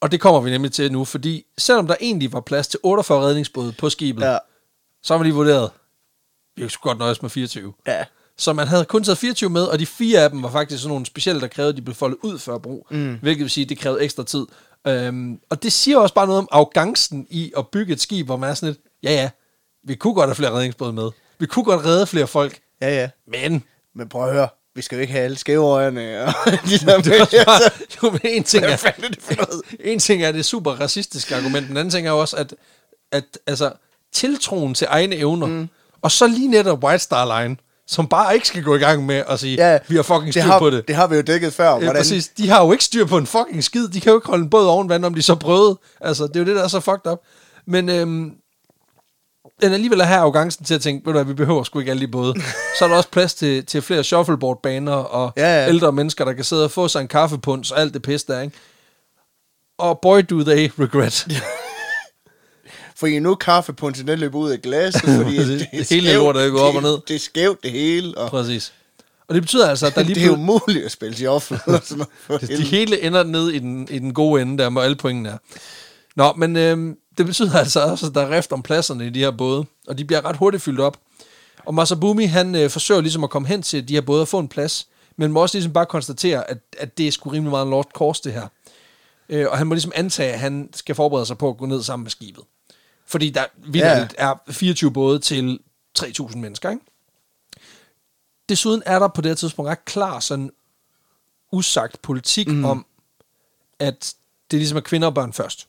Og 0.01 0.11
det 0.11 0.21
kommer 0.21 0.41
vi 0.41 0.49
nemlig 0.49 0.71
til 0.71 0.91
nu, 0.91 1.05
fordi 1.05 1.45
selvom 1.57 1.87
der 1.87 1.95
egentlig 2.01 2.33
var 2.33 2.39
plads 2.41 2.67
til 2.67 2.79
48 2.83 3.21
redningsbåde 3.21 3.71
på 3.71 3.89
skibet, 3.89 4.23
ja. 4.23 4.37
Så 5.03 5.17
var 5.17 5.23
de 5.23 5.33
vurderet, 5.33 5.71
vi 6.55 6.69
skulle 6.69 6.89
godt 6.89 6.97
nøjes 6.97 7.21
med 7.21 7.29
24. 7.29 7.73
Ja. 7.87 8.05
Så 8.37 8.53
man 8.53 8.67
havde 8.67 8.85
kun 8.85 9.03
taget 9.03 9.17
24 9.17 9.49
med, 9.49 9.63
og 9.63 9.79
de 9.79 9.85
fire 9.85 10.19
af 10.19 10.29
dem 10.29 10.43
var 10.43 10.51
faktisk 10.51 10.81
sådan 10.81 10.89
nogle 10.91 11.05
specielle, 11.05 11.41
der 11.41 11.47
krævede, 11.47 11.69
at 11.69 11.77
de 11.77 11.81
blev 11.81 11.95
foldet 11.95 12.17
ud 12.23 12.39
før 12.39 12.57
brug. 12.57 12.87
Mm. 12.91 13.17
Hvilket 13.21 13.43
vil 13.43 13.49
sige, 13.49 13.63
at 13.63 13.69
det 13.69 13.77
krævede 13.79 14.03
ekstra 14.03 14.23
tid. 14.23 14.45
Øhm, 14.87 15.39
og 15.49 15.63
det 15.63 15.71
siger 15.73 15.97
også 15.99 16.15
bare 16.15 16.27
noget 16.27 16.39
om 16.39 16.47
arrogancen 16.51 17.27
i 17.29 17.53
at 17.57 17.67
bygge 17.67 17.93
et 17.93 18.01
skib, 18.01 18.25
hvor 18.25 18.37
man 18.37 18.49
er 18.49 18.53
sådan 18.53 18.73
lidt, 18.73 18.79
ja 19.03 19.11
ja, 19.11 19.29
vi 19.83 19.95
kunne 19.95 20.13
godt 20.13 20.27
have 20.27 20.35
flere 20.35 20.51
redningsbåde 20.51 20.93
med. 20.93 21.09
Vi 21.39 21.45
kunne 21.45 21.65
godt 21.65 21.85
redde 21.85 22.07
flere 22.07 22.27
folk. 22.27 22.59
Ja, 22.81 22.89
ja. 22.89 23.09
Men 23.27 23.63
Men 23.95 24.09
prøv 24.09 24.27
at 24.27 24.33
høre. 24.33 24.47
Vi 24.75 24.81
skal 24.81 24.95
jo 24.95 25.01
ikke 25.01 25.13
have 25.13 25.23
alle 25.25 25.38
skæveøjerne. 25.38 26.25
Og 26.25 26.34
ligesom, 26.65 27.01
det 27.03 27.17
er 27.17 27.21
også 27.21 27.43
bare, 27.45 27.71
jo, 28.03 28.10
men 28.12 28.19
en 28.23 28.43
ting 28.43 28.65
er, 28.65 28.69
det 28.69 28.79
for 29.19 29.36
noget? 29.36 29.62
en 29.79 29.99
ting 29.99 30.23
er 30.23 30.31
det 30.31 30.45
super 30.45 30.71
racistiske 30.71 31.36
argument, 31.36 31.67
den 31.67 31.77
anden 31.77 31.91
ting 31.91 32.07
er 32.07 32.12
jo 32.12 32.19
også, 32.19 32.38
at, 32.38 32.55
at 33.12 33.23
altså, 33.47 33.71
tiltroen 34.13 34.73
til 34.73 34.88
egne 34.89 35.15
evner, 35.15 35.47
mm. 35.47 35.69
og 36.01 36.12
så 36.12 36.27
lige 36.27 36.47
netop 36.47 36.84
White 36.84 37.03
Star 37.03 37.41
Line, 37.41 37.57
som 37.88 38.07
bare 38.07 38.34
ikke 38.34 38.47
skal 38.47 38.63
gå 38.63 38.75
i 38.75 38.79
gang 38.79 39.05
med 39.05 39.23
at 39.27 39.39
sige, 39.39 39.55
Ja, 39.55 39.79
vi 39.88 39.95
har 39.95 40.03
fucking 40.03 40.25
det 40.25 40.34
styr 40.34 40.51
har, 40.51 40.60
på 40.60 40.69
det. 40.69 40.88
Det 40.88 40.95
har 40.95 41.07
vi 41.07 41.15
jo 41.15 41.21
dækket 41.21 41.53
før. 41.53 41.79
Ja, 41.79 41.91
præcis. 41.91 42.27
De 42.27 42.49
har 42.49 42.65
jo 42.65 42.71
ikke 42.71 42.84
styr 42.84 43.05
på 43.05 43.17
en 43.17 43.27
fucking 43.27 43.63
skid. 43.63 43.88
De 43.88 44.01
kan 44.01 44.12
jo 44.12 44.17
ikke 44.17 44.27
holde 44.27 44.43
en 44.43 44.49
båd 44.49 44.67
oven 44.67 44.89
vand, 44.89 45.05
om 45.05 45.13
de 45.13 45.21
så 45.21 45.36
prøvede. 45.36 45.79
Altså, 46.01 46.27
det 46.27 46.36
er 46.36 46.39
jo 46.39 46.45
det, 46.45 46.55
der 46.55 46.63
er 46.63 46.67
så 46.67 46.79
fucked 46.79 47.12
up. 47.12 47.19
Men 47.67 47.89
øhm, 47.89 48.31
den 49.62 49.74
alligevel 49.74 50.00
er 50.00 50.06
her 50.06 50.17
arrogancen 50.19 50.65
til 50.65 50.74
at 50.76 50.82
tænke, 50.82 51.06
ved 51.06 51.13
du 51.13 51.17
hvad, 51.17 51.26
vi 51.26 51.34
behøver 51.34 51.63
sgu 51.63 51.80
ikke 51.80 51.91
alle 51.91 52.02
de 52.02 52.08
både. 52.12 52.34
Så 52.80 52.86
er 52.86 52.89
der 52.89 52.95
også 52.95 53.10
plads 53.10 53.34
til, 53.34 53.65
til 53.65 53.82
flere 53.82 54.04
shuffleboardbaner 54.04 54.91
og 54.93 55.34
Ja, 55.38 55.62
ja. 55.63 55.69
ældre 55.69 55.91
mennesker, 55.91 56.26
der 56.26 56.34
kan 56.34 56.43
sidde 56.43 56.63
og 56.63 56.71
få 56.71 56.88
sig 56.88 57.02
en 57.02 57.08
kaffepunds 57.08 57.71
og 57.71 57.80
alt 57.80 57.93
det 57.93 58.02
pis 58.02 58.24
der, 58.24 58.41
ikke? 58.41 58.56
Og 59.78 60.00
boy, 60.02 60.21
do 60.30 60.43
they 60.43 60.71
regret. 60.80 61.28
Fordi 62.95 63.19
nu 63.19 63.32
er 63.32 63.36
kaffepunchen, 63.36 64.08
den 64.08 64.19
løber 64.19 64.39
ud 64.39 64.52
af 64.52 64.62
glasset, 64.62 65.02
fordi 65.24 65.38
Det- 65.38 65.47
det, 65.60 65.67
det 65.71 65.89
hele 65.89 66.13
lortet 66.13 66.43
er 66.45 66.50
gået 66.50 66.62
op 66.63 66.76
og 66.76 66.82
ned. 66.82 66.91
Det, 66.91 67.08
det 67.08 67.15
er 67.15 67.19
skævt 67.19 67.63
det 67.63 67.71
hele, 67.71 68.17
og 68.17 68.30
Præcis. 68.30 68.74
Og 69.28 69.36
det 69.36 69.43
betyder 69.43 69.69
altså, 69.69 69.88
at 69.88 69.95
der 69.95 70.04
lige 70.04 70.15
det 70.15 70.21
er 70.24 70.26
pludselig- 70.28 70.50
umuligt 70.67 70.86
at 70.86 70.91
spille 70.91 71.17
sig 71.17 71.30
off. 71.30 71.52
og 71.52 71.60
sådan 71.65 71.97
noget 71.97 72.08
for 72.19 72.38
De 72.38 72.45
helvede. 72.47 72.67
hele 72.67 73.02
ender 73.02 73.24
ned 73.24 73.50
i 73.50 73.60
den, 73.60 73.88
i 73.91 74.00
den 74.00 74.13
gode 74.13 74.41
ende, 74.41 74.63
der 74.63 74.69
med 74.69 74.82
alle 74.82 74.95
pointene 74.95 75.30
er. 75.30 75.38
Nå, 76.15 76.34
men 76.34 76.56
øhm, 76.56 76.97
det 77.17 77.26
betyder 77.26 77.60
altså 77.63 77.80
også, 77.80 78.08
at 78.08 78.15
der 78.15 78.21
er 78.21 78.30
rift 78.30 78.52
om 78.52 78.62
pladserne 78.62 79.08
i 79.08 79.10
de 79.10 79.19
her 79.19 79.32
både, 79.32 79.65
og 79.88 79.97
de 79.97 80.06
bliver 80.06 80.26
ret 80.26 80.38
hurtigt 80.38 80.63
fyldt 80.63 80.80
op. 80.80 81.00
Og 81.65 81.74
Masabumi, 81.74 82.26
han 82.26 82.56
øh, 82.56 82.69
forsøger 82.69 83.02
ligesom 83.02 83.24
at 83.24 83.30
komme 83.30 83.47
hen 83.47 83.62
til 83.62 83.88
de 83.88 83.93
her 83.93 84.02
både 84.02 84.21
og 84.21 84.28
få 84.28 84.39
en 84.39 84.47
plads, 84.47 84.88
men 85.17 85.32
må 85.32 85.41
også 85.41 85.58
ligesom 85.58 85.74
bare 85.74 85.86
konstatere, 85.86 86.50
at, 86.50 86.58
at 86.78 86.97
det 86.97 87.08
er 87.08 87.12
sgu 87.12 87.30
rimelig 87.30 87.52
meget 87.52 87.65
en 87.65 87.71
lost 87.71 87.89
course, 87.89 88.21
det 88.24 88.34
her. 88.34 88.47
Øh, 89.30 89.47
og 89.50 89.58
han 89.58 89.67
må 89.67 89.74
ligesom 89.74 89.91
antage, 89.95 90.34
at 90.34 90.39
han 90.39 90.69
skal 90.74 90.95
forberede 90.95 91.26
sig 91.26 91.38
på 91.38 91.50
at 91.50 91.58
gå 91.58 91.65
ned 91.65 91.84
sammen 91.84 92.04
med 92.04 92.12
skibet. 92.12 92.43
Fordi 93.06 93.30
der 93.30 93.45
vildt 93.58 94.15
er 94.17 94.34
24 94.50 94.93
både 94.93 95.19
til 95.19 95.60
3.000 96.00 96.38
mennesker, 96.38 96.69
ikke? 96.69 96.82
Desuden 98.50 98.84
er 98.86 99.00
der 99.00 99.08
på 99.08 99.21
det 99.21 99.30
her 99.30 99.36
tidspunkt 99.36 99.69
ret 99.69 99.86
klar 99.86 100.19
sådan 100.19 100.52
usagt 101.52 102.02
politik 102.02 102.47
mm. 102.47 102.65
om, 102.65 102.86
at 103.80 104.13
det 104.52 104.60
ligesom 104.60 104.78
er 104.78 104.82
kvinder 104.82 105.08
og 105.08 105.13
børn 105.13 105.34
først. 105.34 105.67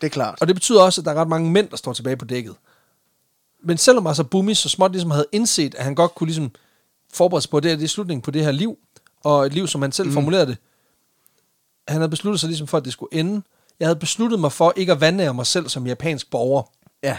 Det 0.00 0.06
er 0.06 0.10
klart. 0.10 0.38
Og 0.40 0.46
det 0.46 0.56
betyder 0.56 0.82
også, 0.82 1.00
at 1.00 1.04
der 1.04 1.10
er 1.10 1.14
ret 1.14 1.28
mange 1.28 1.50
mænd, 1.50 1.68
der 1.68 1.76
står 1.76 1.92
tilbage 1.92 2.16
på 2.16 2.24
dækket. 2.24 2.54
Men 3.64 3.78
selvom 3.78 4.06
altså 4.06 4.24
Bumi 4.24 4.54
så 4.54 4.68
småt 4.68 4.92
ligesom 4.92 5.10
havde 5.10 5.26
indset, 5.32 5.74
at 5.74 5.84
han 5.84 5.94
godt 5.94 6.14
kunne 6.14 6.26
ligesom 6.26 6.50
forberede 7.12 7.42
sig 7.42 7.50
på 7.50 7.60
det, 7.60 7.70
her, 7.70 7.76
det 7.76 7.84
er 7.84 7.88
slutningen 7.88 8.22
på 8.22 8.30
det 8.30 8.44
her 8.44 8.52
liv, 8.52 8.78
og 9.24 9.46
et 9.46 9.52
liv, 9.52 9.66
som 9.66 9.82
han 9.82 9.92
selv 9.92 10.08
mm. 10.08 10.14
formulerede 10.14 10.46
det, 10.46 10.56
han 11.88 11.96
havde 11.96 12.10
besluttet 12.10 12.40
sig 12.40 12.48
ligesom 12.48 12.66
for, 12.66 12.78
at 12.78 12.84
det 12.84 12.92
skulle 12.92 13.14
ende. 13.14 13.42
Jeg 13.80 13.88
havde 13.88 13.98
besluttet 13.98 14.40
mig 14.40 14.52
for 14.52 14.72
ikke 14.76 14.92
at 14.92 15.00
vandære 15.00 15.34
mig 15.34 15.46
selv 15.46 15.68
som 15.68 15.86
japansk 15.86 16.30
borger. 16.30 16.62
Ja. 17.02 17.18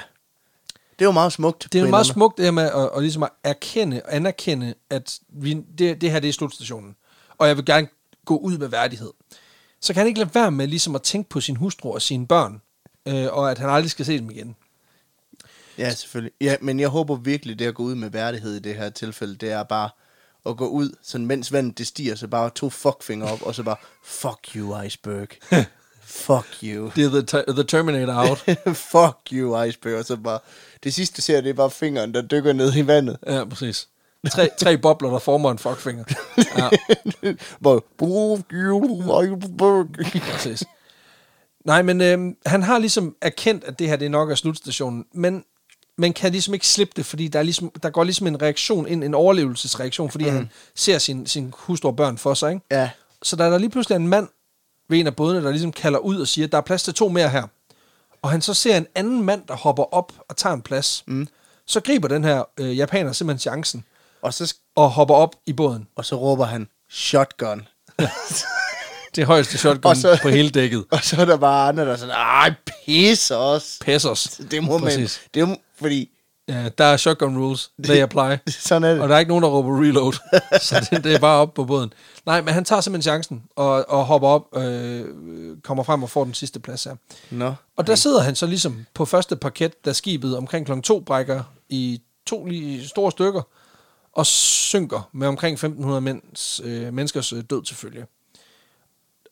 Det 0.99 1.05
er 1.05 1.09
jo 1.09 1.11
meget 1.11 1.33
smukt. 1.33 1.63
Det 1.63 1.75
er 1.75 1.79
jo 1.79 1.85
en 1.85 1.91
meget 1.91 2.05
smukt 2.05 2.37
det 2.37 2.45
her 2.45 2.51
med 2.51 2.63
at, 2.63 2.89
at, 2.95 3.01
ligesom 3.01 3.23
at 3.23 3.29
erkende 3.43 4.01
og 4.05 4.15
anerkende, 4.15 4.73
at 4.89 5.19
vi, 5.29 5.53
det, 5.53 6.01
det 6.01 6.11
her 6.11 6.19
det 6.19 6.27
er 6.27 6.33
slutstationen. 6.33 6.95
Og 7.37 7.47
jeg 7.47 7.57
vil 7.57 7.65
gerne 7.65 7.87
gå 8.25 8.37
ud 8.37 8.57
med 8.57 8.67
værdighed. 8.67 9.11
Så 9.81 9.93
kan 9.93 9.99
han 9.99 10.07
ikke 10.07 10.19
lade 10.19 10.29
være 10.33 10.51
med 10.51 10.67
ligesom 10.67 10.95
at 10.95 11.01
tænke 11.01 11.29
på 11.29 11.41
sin 11.41 11.55
hustru 11.55 11.93
og 11.93 12.01
sine 12.01 12.27
børn, 12.27 12.61
øh, 13.05 13.27
og 13.31 13.51
at 13.51 13.57
han 13.57 13.69
aldrig 13.69 13.91
skal 13.91 14.05
se 14.05 14.17
dem 14.19 14.31
igen. 14.31 14.55
Ja, 15.77 15.89
selvfølgelig. 15.95 16.33
Ja, 16.41 16.55
men 16.61 16.79
jeg 16.79 16.89
håber 16.89 17.15
virkelig, 17.15 17.59
det 17.59 17.65
at 17.65 17.75
gå 17.75 17.83
ud 17.83 17.95
med 17.95 18.09
værdighed 18.09 18.55
i 18.55 18.59
det 18.59 18.75
her 18.75 18.89
tilfælde, 18.89 19.35
det 19.35 19.51
er 19.51 19.63
bare 19.63 19.89
at 20.45 20.57
gå 20.57 20.67
ud, 20.67 20.95
sådan 21.03 21.25
mens 21.27 21.53
vandet 21.53 21.77
det 21.77 21.87
stiger, 21.87 22.15
så 22.15 22.27
bare 22.27 22.49
to 22.55 22.69
fuckfinger 22.69 23.27
op, 23.27 23.41
og 23.41 23.55
så 23.55 23.63
bare, 23.63 23.75
fuck 24.03 24.55
you, 24.55 24.81
iceberg. 24.81 25.27
fuck 26.25 26.47
you. 26.63 26.91
Det 26.95 27.05
er 27.05 27.09
the, 27.43 27.53
the 27.53 27.63
Terminator 27.63 28.29
out. 28.29 28.37
fuck 28.91 29.17
you, 29.31 29.63
iceberg. 29.63 29.99
Og 29.99 30.05
så 30.05 30.15
bare, 30.15 30.39
det 30.83 30.93
sidste 30.93 31.21
ser, 31.21 31.41
det 31.41 31.49
er 31.49 31.53
bare 31.53 31.71
fingeren, 31.71 32.13
der 32.13 32.21
dykker 32.21 32.53
ned 32.53 32.75
i 32.75 32.87
vandet. 32.87 33.17
ja, 33.27 33.45
præcis. 33.45 33.87
Tre, 34.31 34.49
tre 34.57 34.77
bobler, 34.77 35.09
der 35.09 35.19
former 35.19 35.51
en 35.51 35.59
fuckfinger. 35.59 36.03
Ja, 36.57 36.69
bare, 37.63 37.81
fuck 37.99 38.51
you, 38.51 38.83
iceberg. 39.23 39.87
præcis. 40.31 40.63
Nej, 41.69 41.81
men 41.81 42.01
øh, 42.01 42.35
han 42.45 42.63
har 42.63 42.79
ligesom 42.79 43.15
erkendt, 43.21 43.63
at 43.63 43.79
det 43.79 43.87
her 43.87 43.95
det 43.95 44.05
er 44.05 44.09
nok 44.09 44.31
er 44.31 44.35
slutstationen, 44.35 45.05
men 45.13 45.43
man 45.97 46.13
kan 46.13 46.31
ligesom 46.31 46.53
ikke 46.53 46.67
slippe 46.67 46.93
det, 46.95 47.05
fordi 47.05 47.27
der, 47.27 47.39
er 47.39 47.43
ligesom, 47.43 47.71
der 47.83 47.89
går 47.89 48.03
ligesom 48.03 48.27
en 48.27 48.41
reaktion 48.41 48.87
ind, 48.87 49.03
en 49.03 49.13
overlevelsesreaktion, 49.13 50.11
fordi 50.11 50.25
mm. 50.25 50.31
han 50.31 50.49
ser 50.75 50.97
sin, 50.97 51.27
sin 51.27 51.53
hustru 51.57 51.89
og 51.89 51.95
børn 51.95 52.17
for 52.17 52.33
sig, 52.33 52.49
ikke? 52.51 52.65
Ja, 52.71 52.89
Så 53.23 53.35
der 53.35 53.45
er 53.45 53.49
der 53.49 53.57
lige 53.57 53.69
pludselig 53.69 53.95
en 53.95 54.07
mand 54.07 54.27
ved 54.89 54.99
en 54.99 55.07
af 55.07 55.15
bådene, 55.15 55.43
der 55.43 55.51
ligesom 55.51 55.71
kalder 55.71 55.99
ud 55.99 56.19
og 56.19 56.27
siger, 56.27 56.45
at 56.45 56.51
der 56.51 56.57
er 56.57 56.61
plads 56.61 56.83
til 56.83 56.93
to 56.93 57.09
mere 57.09 57.29
her. 57.29 57.43
Og 58.21 58.29
han 58.29 58.41
så 58.41 58.53
ser 58.53 58.77
en 58.77 58.87
anden 58.95 59.23
mand, 59.23 59.41
der 59.47 59.55
hopper 59.55 59.93
op 59.93 60.13
og 60.29 60.37
tager 60.37 60.53
en 60.55 60.61
plads. 60.61 61.03
Mm. 61.07 61.27
Så 61.65 61.79
griber 61.79 62.07
den 62.07 62.23
her 62.23 62.43
øh, 62.57 62.77
japaner 62.77 63.11
simpelthen 63.11 63.39
chancen 63.39 63.83
og 64.21 64.33
så, 64.33 64.55
og 64.75 64.89
hopper 64.89 65.15
op 65.15 65.35
i 65.45 65.53
båden. 65.53 65.87
og 65.95 66.05
så 66.05 66.15
råber 66.15 66.45
han, 66.45 66.67
shotgun. 66.89 67.67
Det 69.15 69.25
højeste 69.25 69.57
shotgun 69.57 69.89
Og 69.89 69.97
så- 69.97 70.19
på 70.21 70.29
hele 70.29 70.49
dækket. 70.49 70.85
og 70.91 70.99
så 71.03 71.21
er 71.21 71.25
der 71.25 71.37
bare 71.37 71.67
andre, 71.69 71.85
der 71.85 71.91
er 71.91 71.95
sådan, 71.97 72.15
ej, 72.15 72.53
pisse 72.85 73.37
os. 73.37 73.77
Pessos. 73.81 74.41
Det 74.51 74.63
må 74.63 74.77
man, 74.77 74.99
det 75.33 75.41
jo- 75.41 75.57
fordi, 75.79 76.09
Ja, 76.47 76.69
der 76.77 76.83
er 76.85 76.97
shotgun 76.97 77.37
rules. 77.37 77.71
They 77.83 78.01
apply. 78.07 78.51
sådan 78.51 78.83
er 78.83 78.93
det. 78.93 79.01
Og 79.01 79.09
der 79.09 79.15
er 79.15 79.19
ikke 79.19 79.29
nogen, 79.29 79.43
der 79.43 79.49
råber 79.49 79.81
reload. 79.81 80.13
så 80.61 80.87
det, 80.91 81.03
det 81.03 81.13
er 81.15 81.19
bare 81.19 81.37
op 81.41 81.53
på 81.53 81.63
båden. 81.65 81.93
Nej, 82.25 82.41
men 82.41 82.53
han 82.53 82.65
tager 82.65 82.81
simpelthen 82.81 83.11
chancen 83.11 83.43
og, 83.55 83.89
og 83.89 84.05
hopper 84.05 84.27
op, 84.27 84.57
øh, 84.57 85.05
kommer 85.63 85.83
frem 85.83 86.03
og 86.03 86.09
får 86.09 86.23
den 86.23 86.33
sidste 86.33 86.59
plads 86.59 86.83
her. 86.83 86.95
Nå. 87.31 87.53
Og 87.77 87.87
der 87.87 87.95
sidder 87.95 88.21
han 88.21 88.35
så 88.35 88.45
ligesom 88.45 88.85
på 88.93 89.05
første 89.05 89.35
parket, 89.35 89.85
da 89.85 89.93
skibet 89.93 90.37
omkring 90.37 90.65
kl. 90.65 90.71
2 90.83 90.99
brækker 90.99 91.43
i 91.69 92.01
to 92.27 92.45
lige 92.45 92.87
store 92.87 93.11
stykker, 93.11 93.41
og 94.13 94.25
synker 94.25 95.09
med 95.13 95.27
omkring 95.27 95.53
1500 95.53 96.01
mænds, 96.01 96.61
øh, 96.63 96.93
menneskers 96.93 97.33
øh, 97.33 97.43
død 97.49 97.63
til 97.63 97.75
følge. 97.75 98.05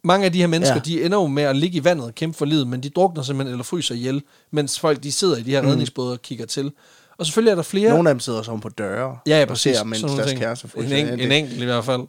Mange 0.07 0.25
af 0.25 0.31
de 0.31 0.39
her 0.39 0.47
mennesker, 0.47 0.75
ja. 0.75 0.81
De 0.81 1.03
ender 1.03 1.17
jo 1.17 1.27
med 1.27 1.43
at 1.43 1.55
ligge 1.55 1.77
i 1.77 1.83
vandet 1.83 2.05
og 2.05 2.15
kæmpe 2.15 2.37
for 2.37 2.45
livet, 2.45 2.67
men 2.67 2.83
de 2.83 2.89
drukner 2.89 3.23
simpelthen 3.23 3.53
eller 3.53 3.63
fryser 3.63 3.95
ihjel, 3.95 4.21
mens 4.51 4.79
folk 4.79 5.03
de 5.03 5.11
sidder 5.11 5.37
i 5.37 5.41
de 5.41 5.51
her 5.51 5.61
mm. 5.61 5.67
redningsbåde 5.67 6.13
og 6.13 6.21
kigger 6.21 6.45
til. 6.45 6.71
Og 7.17 7.25
selvfølgelig 7.25 7.51
er 7.51 7.55
der 7.55 7.63
flere... 7.63 7.89
Nogle 7.89 8.09
af 8.09 8.15
dem 8.15 8.19
sidder 8.19 8.41
sådan 8.41 8.59
på 8.59 8.69
døre. 8.69 9.17
ja, 9.27 9.35
ja, 9.35 9.41
og 9.41 9.47
præcis. 9.47 9.77
Ser, 9.77 9.83
Sådan 9.83 10.01
nogle 10.01 10.17
deres 10.17 10.39
kæreste 10.39 10.69
en, 10.77 10.83
en, 10.83 11.19
en 11.19 11.31
enkelt 11.31 11.61
i 11.61 11.65
hvert 11.65 11.85
fald. 11.85 12.01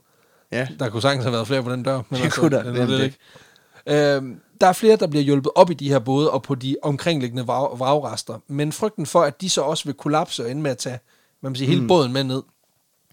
Ja. 0.52 0.68
Der 0.78 0.88
kunne 0.88 1.02
sagtens 1.02 1.24
have 1.24 1.32
været 1.32 1.46
flere 1.46 1.62
på 1.62 1.72
den 1.72 1.82
dør. 1.82 2.00
Men 2.10 2.22
Det 2.22 2.32
kunne 2.32 2.56
der, 2.56 2.72
det, 2.72 2.88
det 2.88 3.02
ikke. 3.02 3.18
Øhm, 3.86 4.40
der 4.60 4.66
er 4.66 4.72
flere, 4.72 4.96
der 4.96 5.06
bliver 5.06 5.22
hjulpet 5.22 5.52
op 5.54 5.70
i 5.70 5.74
de 5.74 5.88
her 5.88 5.98
både 5.98 6.30
og 6.30 6.42
på 6.42 6.54
de 6.54 6.76
omkringliggende 6.82 7.46
vrag, 7.46 7.78
vragrester. 7.78 8.38
Men 8.48 8.72
frygten 8.72 9.06
for, 9.06 9.20
at 9.20 9.40
de 9.40 9.50
så 9.50 9.60
også 9.62 9.84
vil 9.84 9.94
kollapse 9.94 10.44
og 10.44 10.50
ende 10.50 10.62
med 10.62 10.70
at 10.70 10.78
tage 10.78 10.98
man 11.42 11.54
siger, 11.54 11.68
hele 11.68 11.88
båden 11.88 12.12
med 12.12 12.24
ned, 12.24 12.42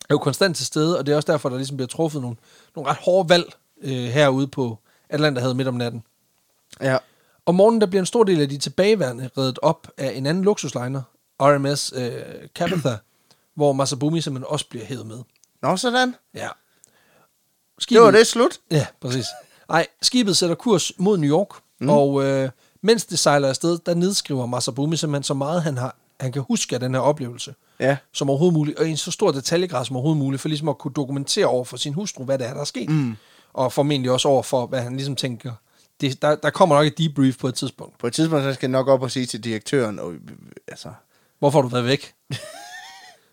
er 0.09 0.11
jo 0.11 0.17
konstant 0.17 0.57
til 0.57 0.65
stede, 0.65 0.99
og 0.99 1.05
det 1.05 1.11
er 1.11 1.15
også 1.15 1.31
derfor, 1.31 1.49
der 1.49 1.55
ligesom 1.55 1.77
bliver 1.77 1.87
truffet 1.87 2.21
nogle, 2.21 2.37
nogle 2.75 2.89
ret 2.91 2.97
hårde 2.97 3.29
valg 3.29 3.53
øh, 3.81 3.91
herude 3.91 4.47
på 4.47 4.77
Atlanterhavet 5.09 5.55
midt 5.55 5.67
om 5.67 5.73
natten. 5.73 6.03
ja. 6.81 6.97
Om 7.47 7.55
morgenen 7.55 7.81
der 7.81 7.87
bliver 7.87 8.01
en 8.01 8.05
stor 8.05 8.23
del 8.23 8.41
af 8.41 8.49
de 8.49 8.57
tilbageværende 8.57 9.29
reddet 9.37 9.59
op 9.61 9.87
af 9.97 10.11
en 10.15 10.25
anden 10.25 10.43
luksusliner, 10.43 11.01
RMS 11.41 11.93
øh, 11.95 12.11
Capitha, 12.55 12.95
hvor 13.55 13.73
Masabumi 13.73 14.21
simpelthen 14.21 14.51
også 14.51 14.65
bliver 14.69 14.85
hævet 14.85 15.05
med. 15.05 15.17
Nå, 15.61 15.77
sådan. 15.77 16.15
Ja. 16.33 16.47
Det 17.89 18.01
var 18.01 18.11
det 18.11 18.27
slut. 18.27 18.59
Ja, 18.71 18.87
præcis. 19.01 19.25
Nej, 19.69 19.87
skibet 20.01 20.37
sætter 20.37 20.55
kurs 20.55 20.91
mod 20.97 21.17
New 21.17 21.29
York, 21.29 21.47
mm. 21.79 21.89
og 21.89 22.23
øh, 22.23 22.49
mens 22.81 23.05
det 23.05 23.19
sejler 23.19 23.49
afsted, 23.49 23.79
der 23.85 23.93
nedskriver 23.93 24.45
Masabumi 24.45 24.95
simpelthen 24.97 25.23
så 25.23 25.33
meget, 25.33 25.63
han, 25.63 25.77
har, 25.77 25.95
han 26.19 26.31
kan 26.31 26.41
huske 26.47 26.75
af 26.75 26.79
den 26.79 26.93
her 26.93 27.01
oplevelse, 27.01 27.55
Ja. 27.79 27.97
som 28.11 28.29
overhovedet 28.29 28.53
muligt, 28.53 28.79
og 28.79 28.87
i 28.87 28.89
en 28.91 28.97
så 28.97 29.11
stor 29.11 29.31
detaljegrad 29.31 29.85
som 29.85 29.95
overhovedet 29.95 30.19
muligt, 30.19 30.41
for 30.41 30.49
ligesom 30.49 30.69
at 30.69 30.77
kunne 30.77 30.93
dokumentere 30.93 31.45
over 31.45 31.65
for 31.65 31.77
sin 31.77 31.93
hustru, 31.93 32.23
hvad 32.23 32.37
det 32.37 32.47
er, 32.47 32.53
der 32.53 32.61
er 32.61 32.65
sket. 32.65 32.89
Mm. 32.89 33.15
Og 33.55 33.73
formentlig 33.73 34.11
også 34.11 34.27
over 34.27 34.43
for, 34.43 34.67
hvad 34.67 34.81
han 34.81 34.95
ligesom 34.95 35.15
tænker. 35.15 35.51
Det, 36.01 36.21
der, 36.21 36.35
der 36.35 36.49
kommer 36.49 36.75
nok 36.75 36.87
et 36.87 36.97
debrief 36.97 37.37
på 37.37 37.47
et 37.47 37.55
tidspunkt. 37.55 37.97
På 37.97 38.07
et 38.07 38.13
tidspunkt, 38.13 38.43
så 38.43 38.53
skal 38.53 38.67
jeg 38.67 38.71
nok 38.71 38.87
op 38.87 39.01
og 39.01 39.11
sige 39.11 39.25
til 39.25 39.43
direktøren, 39.43 39.99
og, 39.99 40.13
altså, 40.67 40.89
Hvorfor 41.39 41.59
har 41.59 41.61
du 41.61 41.67
været 41.67 41.85
væk? 41.85 42.13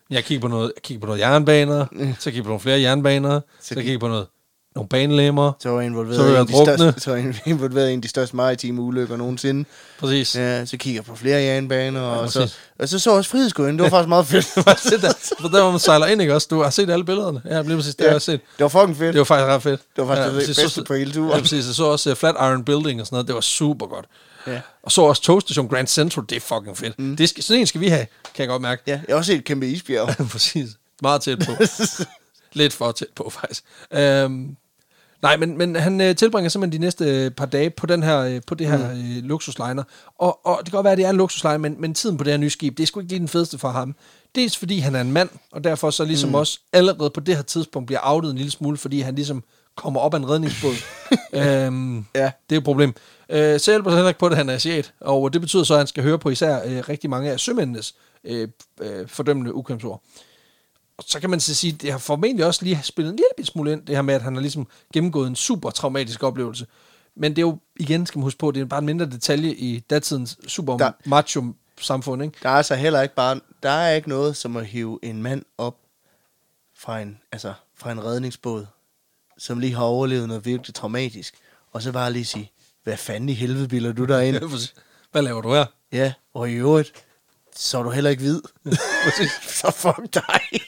Jeg 0.09 0.23
kigger 0.23 0.41
på 0.41 0.47
noget, 0.47 0.71
jeg 0.75 0.83
kigger 0.83 0.99
på 0.99 1.05
noget 1.05 1.19
jernbaner, 1.19 1.85
så 2.19 2.31
kigger 2.31 2.43
på 2.43 2.47
nogle 2.47 2.59
flere 2.59 2.81
jernbaner, 2.81 3.41
så, 3.61 3.73
så 3.73 3.81
kigger 3.81 3.99
på 3.99 4.07
noget, 4.07 4.27
nogle 4.75 4.89
banelemmer. 4.89 5.51
så 5.59 5.69
var 5.69 5.81
involveret, 5.81 6.15
Så 6.17 6.41
en 6.41 6.47
de 6.47 6.53
største, 6.77 7.11
var 7.11 7.33
involveret 7.45 7.89
i 7.89 7.93
en 7.93 7.97
af 7.99 8.01
de 8.01 8.07
største 8.07 8.35
maritime 8.35 8.81
ulykker 8.81 9.17
nogensinde. 9.17 9.65
Præcis. 9.99 10.35
Ja, 10.35 10.65
så 10.65 10.77
kigger 10.77 11.01
på 11.01 11.15
flere 11.15 11.41
jernbaner, 11.43 12.01
og, 12.01 12.31
så, 12.31 12.53
og 12.79 12.89
så 12.89 12.99
så 12.99 13.11
også 13.11 13.29
Frihedsgården. 13.29 13.75
Det 13.77 13.83
var 13.83 13.89
faktisk 13.89 14.09
meget 14.09 14.27
fedt. 14.27 14.45
Se 14.89 15.01
der, 15.01 15.13
for 15.41 15.47
der, 15.47 15.61
hvor 15.61 15.71
man 15.71 15.79
sejler 15.79 16.05
ind, 16.07 16.21
ikke 16.21 16.35
også? 16.35 16.47
Du 16.51 16.61
har 16.61 16.69
set 16.69 16.89
alle 16.89 17.05
billederne. 17.05 17.41
Ja, 17.45 17.61
lige 17.61 17.75
præcis, 17.75 17.95
det 17.95 18.05
har 18.05 18.11
jeg 18.11 18.21
set. 18.21 18.39
det 18.57 18.63
var 18.63 18.67
fucking 18.67 18.97
fedt. 18.97 19.13
Det 19.13 19.19
var 19.19 19.23
faktisk 19.25 19.47
ret 19.47 19.63
fedt. 19.63 19.81
Det 19.95 20.07
var 20.07 20.15
faktisk 20.15 20.25
det 20.25 20.33
præcis. 20.33 20.55
bedste 20.55 20.69
Så- 20.81 20.83
på 20.85 20.93
hele 20.93 21.11
turen. 21.11 21.31
Ja, 21.31 21.39
præcis. 21.39 21.65
Jeg 21.67 21.75
så 21.75 21.85
også 21.85 22.09
uh, 22.11 22.15
Flatiron 22.15 22.63
Building 22.63 23.01
og 23.01 23.05
sådan 23.07 23.15
noget. 23.15 23.27
Det 23.27 23.35
var 23.35 23.41
super 23.41 23.85
godt. 23.87 24.05
Ja. 24.47 24.59
Og 24.83 24.91
så 24.91 25.01
også 25.01 25.21
togstation 25.21 25.67
Grand 25.67 25.87
Central. 25.87 26.25
Det 26.29 26.35
er 26.35 26.39
fucking 26.39 26.77
fedt. 26.77 26.99
Mm. 26.99 27.15
Det 27.17 27.29
skal, 27.29 27.43
sådan 27.43 27.59
en 27.59 27.67
skal 27.67 27.81
vi 27.81 27.87
have, 27.87 28.05
kan 28.35 28.41
jeg 28.43 28.47
godt 28.47 28.61
mærke. 28.61 28.81
Ja, 28.87 28.91
jeg 28.91 29.13
har 29.13 29.15
også 29.17 29.31
set 29.31 29.37
et 29.37 29.43
kæmpe 29.43 29.67
isbjerg. 29.67 30.15
præcis. 30.31 30.69
Meget 31.01 31.21
tæt 31.21 31.39
på. 31.39 31.51
Lidt 32.53 32.73
for 32.73 32.91
tæt 32.91 33.07
på, 33.15 33.29
faktisk. 33.41 33.63
Øhm, 33.91 34.55
nej, 35.23 35.37
men, 35.37 35.57
men 35.57 35.75
han 35.75 36.01
øh, 36.01 36.15
tilbringer 36.15 36.49
simpelthen 36.49 36.81
de 36.81 36.85
næste 36.85 37.05
øh, 37.05 37.31
par 37.31 37.45
dage 37.45 37.69
på, 37.69 37.85
den 37.85 38.03
her, 38.03 38.19
øh, 38.19 38.41
på 38.47 38.55
det 38.55 38.67
her 38.67 38.91
øh, 38.91 39.23
luksusliner. 39.23 39.83
Og, 40.19 40.45
og 40.45 40.57
det 40.57 40.65
kan 40.65 40.77
godt 40.77 40.83
være, 40.83 40.91
at 40.91 40.97
det 40.97 41.05
er 41.05 41.09
en 41.09 41.17
luksusliner, 41.17 41.57
men, 41.57 41.75
men 41.79 41.93
tiden 41.93 42.17
på 42.17 42.23
det 42.23 42.33
her 42.33 42.37
nye 42.37 42.49
skib, 42.49 42.77
det 42.77 42.83
er 42.83 42.87
sgu 42.87 42.99
ikke 42.99 43.11
lige 43.11 43.19
den 43.19 43.27
fedeste 43.27 43.57
for 43.57 43.69
ham. 43.69 43.95
Dels 44.35 44.57
fordi 44.57 44.79
han 44.79 44.95
er 44.95 45.01
en 45.01 45.11
mand, 45.11 45.29
og 45.51 45.63
derfor 45.63 45.89
så 45.89 46.05
ligesom 46.05 46.29
mm. 46.29 46.35
også 46.35 46.59
allerede 46.73 47.09
på 47.09 47.19
det 47.19 47.35
her 47.35 47.43
tidspunkt 47.43 47.87
bliver 47.87 47.99
outet 48.03 48.31
en 48.31 48.37
lille 48.37 48.51
smule, 48.51 48.77
fordi 48.77 48.99
han 48.99 49.15
ligesom 49.15 49.43
kommer 49.75 49.99
op 49.99 50.13
af 50.13 50.17
en 50.17 50.29
redningsbåd. 50.29 50.73
øhm, 51.41 52.05
Ja. 52.15 52.31
Det 52.49 52.55
er 52.55 52.59
et 52.59 52.63
problem. 52.63 52.93
Øh, 53.29 53.59
så 53.59 53.71
hjælper 53.71 53.91
heller 53.91 54.07
ikke 54.07 54.19
på, 54.19 54.25
at 54.25 54.37
han 54.37 54.49
er 54.49 54.53
asiat, 54.53 54.93
og 55.01 55.33
det 55.33 55.41
betyder 55.41 55.63
så, 55.63 55.73
at 55.73 55.77
han 55.77 55.87
skal 55.87 56.03
høre 56.03 56.19
på 56.19 56.29
især 56.29 56.61
øh, 56.65 56.89
rigtig 56.89 57.09
mange 57.09 57.31
af 57.31 57.39
sømændenes 57.39 57.95
øh, 58.23 58.47
øh, 58.81 59.07
fordømmende 59.07 59.53
ukvemsord. 59.53 60.03
Så 61.07 61.19
kan 61.19 61.29
man 61.29 61.39
så 61.39 61.55
sige, 61.55 61.71
det 61.73 61.91
har 61.91 61.97
formentlig 61.99 62.45
også 62.45 62.63
lige 62.63 62.79
spillet 62.83 63.11
en 63.11 63.15
lille 63.37 63.45
smule 63.47 63.71
ind, 63.71 63.85
det 63.85 63.95
her 63.95 64.01
med, 64.01 64.13
at 64.13 64.21
han 64.21 64.33
har 64.35 64.41
ligesom 64.41 64.67
gennemgået 64.93 65.27
en 65.27 65.35
super 65.35 65.69
traumatisk 65.69 66.23
oplevelse. 66.23 66.67
Men 67.15 67.31
det 67.31 67.37
er 67.37 67.41
jo, 67.41 67.57
igen 67.79 68.05
skal 68.05 68.19
man 68.19 68.23
huske 68.23 68.37
på, 68.39 68.51
det 68.51 68.61
er 68.61 68.65
bare 68.65 68.79
en 68.79 68.85
mindre 68.85 69.05
detalje 69.05 69.53
i 69.53 69.79
datidens 69.79 70.37
super 70.47 70.77
Der- 70.77 70.91
macho 71.05 71.43
samfund, 71.81 72.23
ikke? 72.23 72.37
Der 72.43 72.49
er 72.49 72.53
altså 72.53 72.75
heller 72.75 73.01
ikke 73.01 73.15
bare, 73.15 73.39
der 73.63 73.69
er 73.69 73.93
ikke 73.95 74.09
noget 74.09 74.37
som 74.37 74.57
at 74.57 74.65
hive 74.65 74.99
en 75.03 75.23
mand 75.23 75.43
op 75.57 75.77
fra 76.77 76.99
en, 77.01 77.19
altså, 77.31 77.53
fra 77.75 77.91
en 77.91 78.03
redningsbåd, 78.03 78.65
som 79.37 79.59
lige 79.59 79.73
har 79.75 79.83
overlevet 79.83 80.27
noget 80.27 80.45
virkelig 80.45 80.75
traumatisk, 80.75 81.35
og 81.71 81.81
så 81.81 81.91
bare 81.91 82.13
lige 82.13 82.25
sige, 82.25 82.51
hvad 82.83 82.97
fanden 82.97 83.29
i 83.29 83.33
helvede 83.33 83.67
bilder 83.67 83.91
du 83.93 84.05
dig 84.05 84.27
ind? 84.27 84.35
Hvad 85.11 85.21
laver 85.21 85.41
du 85.41 85.53
her? 85.53 85.65
ja, 85.91 86.13
og 86.33 86.49
i 86.49 86.53
øvrigt, 86.53 86.91
så 87.55 87.77
er 87.79 87.83
du 87.83 87.89
heller 87.89 88.09
ikke 88.09 88.21
hvid. 88.23 88.41
så 89.61 89.71
fuck 89.71 90.13
dig. 90.13 90.61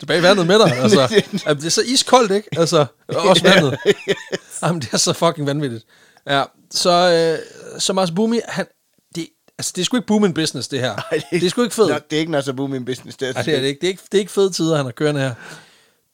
Tilbage 0.00 0.20
i 0.20 0.22
vandet 0.22 0.46
med 0.46 0.58
dig, 0.58 0.76
altså. 0.82 1.22
Jamen, 1.46 1.60
det 1.60 1.66
er 1.66 1.70
så 1.70 1.82
iskoldt, 1.86 2.32
ikke? 2.32 2.48
Altså, 2.56 2.86
og 3.08 3.22
også 3.28 3.42
vandet. 3.42 3.78
Jamen, 4.62 4.80
det 4.80 4.92
er 4.92 4.96
så 4.96 5.12
fucking 5.12 5.46
vanvittigt. 5.46 5.84
Ja, 6.26 6.44
så, 6.70 6.90
øh, 6.90 7.80
så 7.80 7.92
Mars 7.92 8.10
Bumi, 8.10 8.40
han, 8.48 8.66
det, 9.14 9.28
altså, 9.58 9.72
det 9.76 9.80
er 9.80 9.84
sgu 9.84 9.96
ikke 9.96 10.06
booming 10.06 10.34
business, 10.34 10.68
det 10.68 10.80
her. 10.80 10.94
Ej, 10.94 11.22
det 11.30 11.42
er 11.42 11.50
sgu 11.50 11.62
ikke 11.62 11.74
fedt. 11.74 12.10
Det 12.10 12.16
er 12.16 12.20
ikke 12.20 12.32
Nasser 12.32 12.52
Boom 12.52 12.84
business. 12.84 13.16
Det 13.16 13.28
er, 13.28 13.32
Nej, 13.32 13.42
det 13.42 13.56
er 13.56 13.60
det 13.60 13.68
ikke. 13.68 13.80
Det 13.80 13.86
er 13.86 13.90
ikke, 13.90 14.02
det 14.12 14.18
er 14.18 14.20
ikke 14.20 14.32
fede 14.32 14.50
tider, 14.50 14.76
han 14.76 14.84
har 14.84 14.92
kørende 14.92 15.20
her. 15.20 15.34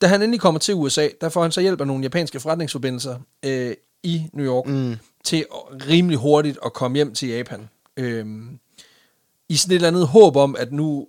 Da 0.01 0.07
han 0.07 0.23
endelig 0.23 0.41
kommer 0.41 0.59
til 0.59 0.75
USA, 0.75 1.09
der 1.21 1.29
får 1.29 1.43
han 1.43 1.53
så 1.53 1.61
hjælp 1.61 1.81
af 1.81 1.87
nogle 1.87 2.03
japanske 2.03 2.41
forretningsforbindelser 2.41 3.17
øh, 3.45 3.75
i 4.03 4.23
New 4.33 4.47
York, 4.47 4.67
mm. 4.67 4.97
til 5.25 5.45
rimelig 5.89 6.19
hurtigt 6.19 6.59
at 6.65 6.73
komme 6.73 6.97
hjem 6.97 7.15
til 7.15 7.29
Japan. 7.29 7.69
Øhm, 7.97 8.59
I 9.49 9.57
sådan 9.57 9.73
et 9.73 9.75
eller 9.75 9.89
andet 9.89 10.07
håb 10.07 10.37
om, 10.37 10.57
at 10.59 10.73
nu, 10.73 11.07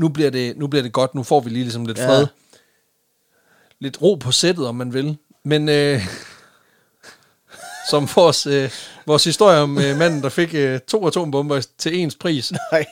nu, 0.00 0.08
bliver 0.08 0.30
det, 0.30 0.56
nu 0.56 0.66
bliver 0.66 0.82
det 0.82 0.92
godt, 0.92 1.14
nu 1.14 1.22
får 1.22 1.40
vi 1.40 1.50
lige 1.50 1.62
ligesom 1.62 1.86
lidt 1.86 1.98
Ja. 1.98 2.08
fred. 2.08 2.26
Lidt 3.80 4.02
ro 4.02 4.14
på 4.14 4.32
sættet, 4.32 4.66
om 4.66 4.74
man 4.74 4.94
vil. 4.94 5.16
Men 5.44 5.68
øh, 5.68 6.00
som 7.90 8.08
vores, 8.16 8.46
øh, 8.46 8.70
vores 9.06 9.24
historie 9.24 9.58
om 9.58 9.78
øh, 9.78 9.96
manden, 9.98 10.22
der 10.22 10.28
fik 10.28 10.54
øh, 10.54 10.80
to 10.88 11.06
atombomber 11.06 11.66
til 11.78 11.96
ens 12.00 12.14
pris, 12.14 12.52
Nej. 12.72 12.84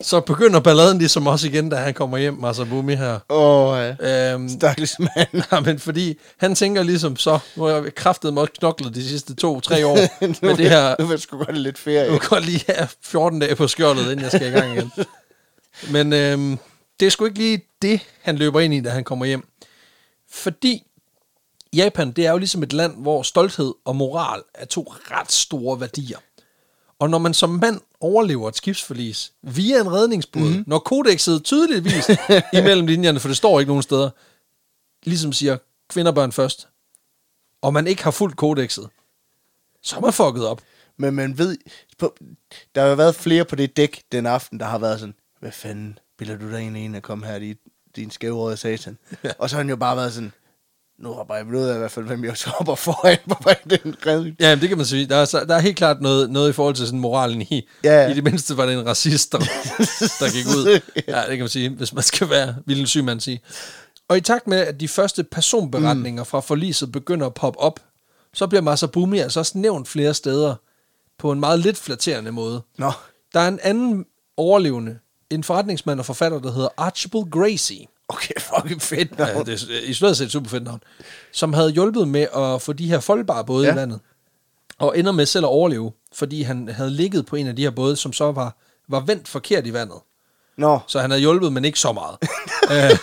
så 0.00 0.20
begynder 0.20 0.60
balladen 0.60 0.98
ligesom 0.98 1.26
også 1.26 1.46
igen, 1.46 1.68
da 1.68 1.76
han 1.76 1.94
kommer 1.94 2.18
hjem, 2.18 2.34
Masabumi 2.34 2.94
her. 2.94 3.18
Åh, 3.30 3.78
ja. 4.00 4.32
Øhm, 4.32 4.48
Stakkels 4.48 4.98
mand. 4.98 5.28
nej, 5.50 5.60
men 5.60 5.78
fordi 5.78 6.18
han 6.36 6.54
tænker 6.54 6.82
ligesom 6.82 7.16
så, 7.16 7.38
nu 7.56 7.62
har 7.62 7.70
jeg 7.70 7.94
kraftet 7.94 8.34
mig 8.34 8.48
knoklet 8.58 8.94
de 8.94 9.08
sidste 9.08 9.34
to-tre 9.34 9.86
år 9.86 9.96
med 10.46 10.56
det 10.56 10.70
her, 10.70 10.94
Nu 10.98 11.04
vil 11.06 11.12
jeg 11.14 11.20
sgu 11.20 11.36
godt 11.44 11.58
lidt 11.58 11.78
ferie. 11.78 12.12
nu 12.12 12.18
kan 12.18 12.34
jeg 12.38 12.42
lige 12.46 12.64
have 12.68 12.88
14 13.02 13.38
dage 13.40 13.54
på 13.56 13.68
skjoldet, 13.68 14.02
inden 14.02 14.20
jeg 14.20 14.30
skal 14.30 14.46
i 14.48 14.50
gang 14.50 14.72
igen. 14.76 14.92
Men 15.90 16.12
øhm, 16.12 16.58
det 17.00 17.06
er 17.06 17.10
sgu 17.10 17.24
ikke 17.24 17.38
lige 17.38 17.64
det, 17.82 18.00
han 18.20 18.36
løber 18.36 18.60
ind 18.60 18.74
i, 18.74 18.80
da 18.80 18.90
han 18.90 19.04
kommer 19.04 19.26
hjem. 19.26 19.48
Fordi 20.30 20.82
Japan, 21.72 22.10
det 22.12 22.26
er 22.26 22.30
jo 22.30 22.38
ligesom 22.38 22.62
et 22.62 22.72
land, 22.72 22.96
hvor 22.96 23.22
stolthed 23.22 23.74
og 23.84 23.96
moral 23.96 24.42
er 24.54 24.64
to 24.64 24.94
ret 25.10 25.32
store 25.32 25.80
værdier. 25.80 26.18
Og 26.98 27.10
når 27.10 27.18
man 27.18 27.34
som 27.34 27.50
mand 27.50 27.80
overlever 28.00 28.48
et 28.48 28.56
skibsforlis 28.56 29.32
via 29.42 29.80
en 29.80 29.92
redningsbåd, 29.92 30.42
mm-hmm. 30.42 30.64
når 30.66 30.78
kodexet 30.78 31.44
tydeligvis 31.44 32.10
imellem 32.58 32.86
linjerne, 32.86 33.20
for 33.20 33.28
det 33.28 33.36
står 33.36 33.60
ikke 33.60 33.70
nogen 33.70 33.82
steder, 33.82 34.10
ligesom 35.04 35.32
siger 35.32 35.56
kvinder 35.88 36.12
børn 36.12 36.32
først, 36.32 36.68
og 37.62 37.72
man 37.72 37.86
ikke 37.86 38.04
har 38.04 38.10
fuldt 38.10 38.36
kodexet, 38.36 38.88
så 39.82 39.96
er 39.96 40.00
man 40.00 40.12
fucket 40.12 40.46
op. 40.46 40.62
Men 40.96 41.14
man 41.14 41.38
ved, 41.38 41.58
på, 41.98 42.16
der 42.74 42.88
har 42.88 42.94
været 42.94 43.14
flere 43.14 43.44
på 43.44 43.56
det 43.56 43.76
dæk 43.76 44.02
den 44.12 44.26
aften, 44.26 44.60
der 44.60 44.66
har 44.66 44.78
været 44.78 45.00
sådan, 45.00 45.14
hvad 45.40 45.52
fanden 45.52 45.98
bilder 46.18 46.38
du 46.38 46.50
dig 46.50 46.56
egentlig 46.56 46.84
ind 46.84 46.96
at 46.96 47.02
komme 47.02 47.26
her, 47.26 47.38
din, 47.38 47.56
din 47.96 48.10
skævrede 48.10 48.56
satan? 48.56 48.98
Og 49.38 49.50
så 49.50 49.56
har 49.56 49.60
han 49.62 49.70
jo 49.70 49.76
bare 49.76 49.96
været 49.96 50.12
sådan, 50.14 50.32
nu 50.98 51.12
har 51.12 51.34
jeg 51.34 51.46
ud 51.54 51.62
af 51.64 51.74
i 51.74 51.78
hvert 51.78 51.90
fald, 51.90 52.06
hvem 52.06 52.24
jeg 52.24 52.36
så 52.36 52.50
hopper 52.50 52.74
foran 52.74 53.18
på 53.28 53.50
den 53.70 53.94
redning. 54.06 54.36
Ja, 54.40 54.54
men 54.54 54.60
det 54.60 54.68
kan 54.68 54.78
man 54.78 54.86
sige. 54.86 55.06
Der 55.06 55.16
er, 55.16 55.24
så- 55.24 55.44
der 55.44 55.54
er 55.54 55.58
helt 55.60 55.76
klart 55.76 56.00
noget, 56.00 56.30
noget 56.30 56.50
i 56.50 56.52
forhold 56.52 56.74
til 56.74 56.86
sådan 56.86 57.00
moralen 57.00 57.42
i. 57.42 57.68
Ja, 57.84 58.02
ja. 58.02 58.08
I 58.10 58.14
det 58.14 58.24
mindste 58.24 58.56
var 58.56 58.66
det 58.66 58.74
en 58.74 58.86
racist, 58.86 59.32
der, 59.32 59.38
der 60.20 60.32
gik 60.32 60.46
ud. 60.46 60.80
Ja, 61.08 61.20
det 61.20 61.28
kan 61.28 61.38
man 61.38 61.48
sige, 61.48 61.68
hvis 61.70 61.92
man 61.92 62.02
skal 62.02 62.30
være 62.30 62.56
vildt 62.66 62.88
syg, 62.88 63.04
man 63.04 63.20
sige. 63.20 63.40
Og 64.08 64.16
i 64.16 64.20
takt 64.20 64.46
med, 64.46 64.58
at 64.58 64.80
de 64.80 64.88
første 64.88 65.24
personberetninger 65.24 66.24
fra 66.24 66.40
forliset 66.40 66.92
begynder 66.92 67.26
at 67.26 67.34
poppe 67.34 67.58
op, 67.60 67.80
så 68.34 68.46
bliver 68.46 68.62
Masabumi 68.62 69.18
altså 69.18 69.40
også 69.40 69.58
nævnt 69.58 69.88
flere 69.88 70.14
steder 70.14 70.54
på 71.18 71.32
en 71.32 71.40
meget 71.40 71.58
lidt 71.58 71.76
flatterende 71.76 72.32
måde. 72.32 72.62
Nå, 72.78 72.92
Der 73.34 73.40
er 73.40 73.48
en 73.48 73.58
anden 73.62 74.04
overlevende, 74.36 74.98
en 75.30 75.44
forretningsmand 75.44 75.98
og 76.00 76.06
forfatter, 76.06 76.38
der 76.38 76.52
hedder 76.52 76.68
Archibald 76.76 77.30
Gracie. 77.30 77.86
okay, 78.08 78.34
fucking 78.40 78.82
fedt. 78.82 79.10
Ja, 79.18 79.32
navn. 79.32 79.46
det 79.46 79.62
er 79.62 79.88
isoleret 79.88 80.16
set 80.16 80.24
et 80.24 80.32
super 80.32 80.50
fedt 80.50 80.64
navn. 80.64 80.80
Som 81.32 81.52
havde 81.52 81.70
hjulpet 81.70 82.08
med 82.08 82.26
at 82.36 82.62
få 82.62 82.72
de 82.72 82.86
her 82.88 83.00
foldbare 83.00 83.44
både 83.44 83.64
ja. 83.66 83.68
Ja. 83.68 83.74
i 83.74 83.80
vandet. 83.80 84.00
Og 84.78 84.98
ender 84.98 85.12
med 85.12 85.26
selv 85.26 85.44
at 85.44 85.48
overleve, 85.48 85.92
fordi 86.12 86.42
han 86.42 86.68
havde 86.68 86.90
ligget 86.90 87.26
på 87.26 87.36
en 87.36 87.46
af 87.46 87.56
de 87.56 87.62
her 87.62 87.70
både, 87.70 87.96
som 87.96 88.12
så 88.12 88.32
var, 88.32 88.56
var 88.88 89.00
vendt 89.00 89.28
forkert 89.28 89.66
i 89.66 89.72
vandet. 89.72 89.98
Nå, 90.56 90.78
Så 90.86 91.00
han 91.00 91.10
havde 91.10 91.20
hjulpet, 91.20 91.52
men 91.52 91.64
ikke 91.64 91.80
så 91.80 91.92
meget. 91.92 92.16
øh, 92.92 92.98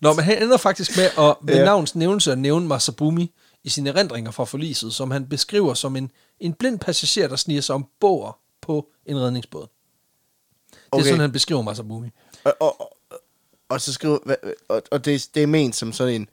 Nå, 0.00 0.12
men 0.12 0.24
han 0.24 0.42
ender 0.42 0.56
faktisk 0.56 0.96
med 0.96 1.04
at 1.04 1.34
ved 1.42 1.54
ja. 1.54 1.60
Ja. 1.60 1.64
navns 1.64 1.94
nævnelse 1.94 2.32
at 2.32 2.38
nævne 2.38 2.66
Masabumi 2.68 3.32
i 3.64 3.68
sine 3.68 3.90
erindringer 3.90 4.30
fra 4.30 4.44
forliset, 4.44 4.94
som 4.94 5.10
han 5.10 5.26
beskriver 5.28 5.74
som 5.74 5.96
en, 5.96 6.10
en 6.40 6.52
blind 6.52 6.78
passager, 6.78 7.28
der 7.28 7.36
sniger 7.36 7.60
sig 7.60 7.74
ombord 7.74 8.38
på 8.62 8.86
en 9.06 9.16
redningsbåd. 9.20 9.66
Det 10.92 10.92
er 10.92 10.96
Okay. 10.96 11.04
sådan, 11.04 11.20
han 11.20 11.32
beskriver 11.32 11.62
Masabumi. 11.62 12.08
og, 12.44 12.54
og, 12.60 12.80
og, 12.80 12.92
og 13.68 13.80
så 13.80 13.92
skriver, 13.92 14.18
og, 14.68 14.82
og 14.90 15.04
det, 15.04 15.28
det 15.34 15.42
er 15.42 15.46
ment 15.46 15.76
som 15.76 15.92
sådan 15.92 16.14
en, 16.14 16.28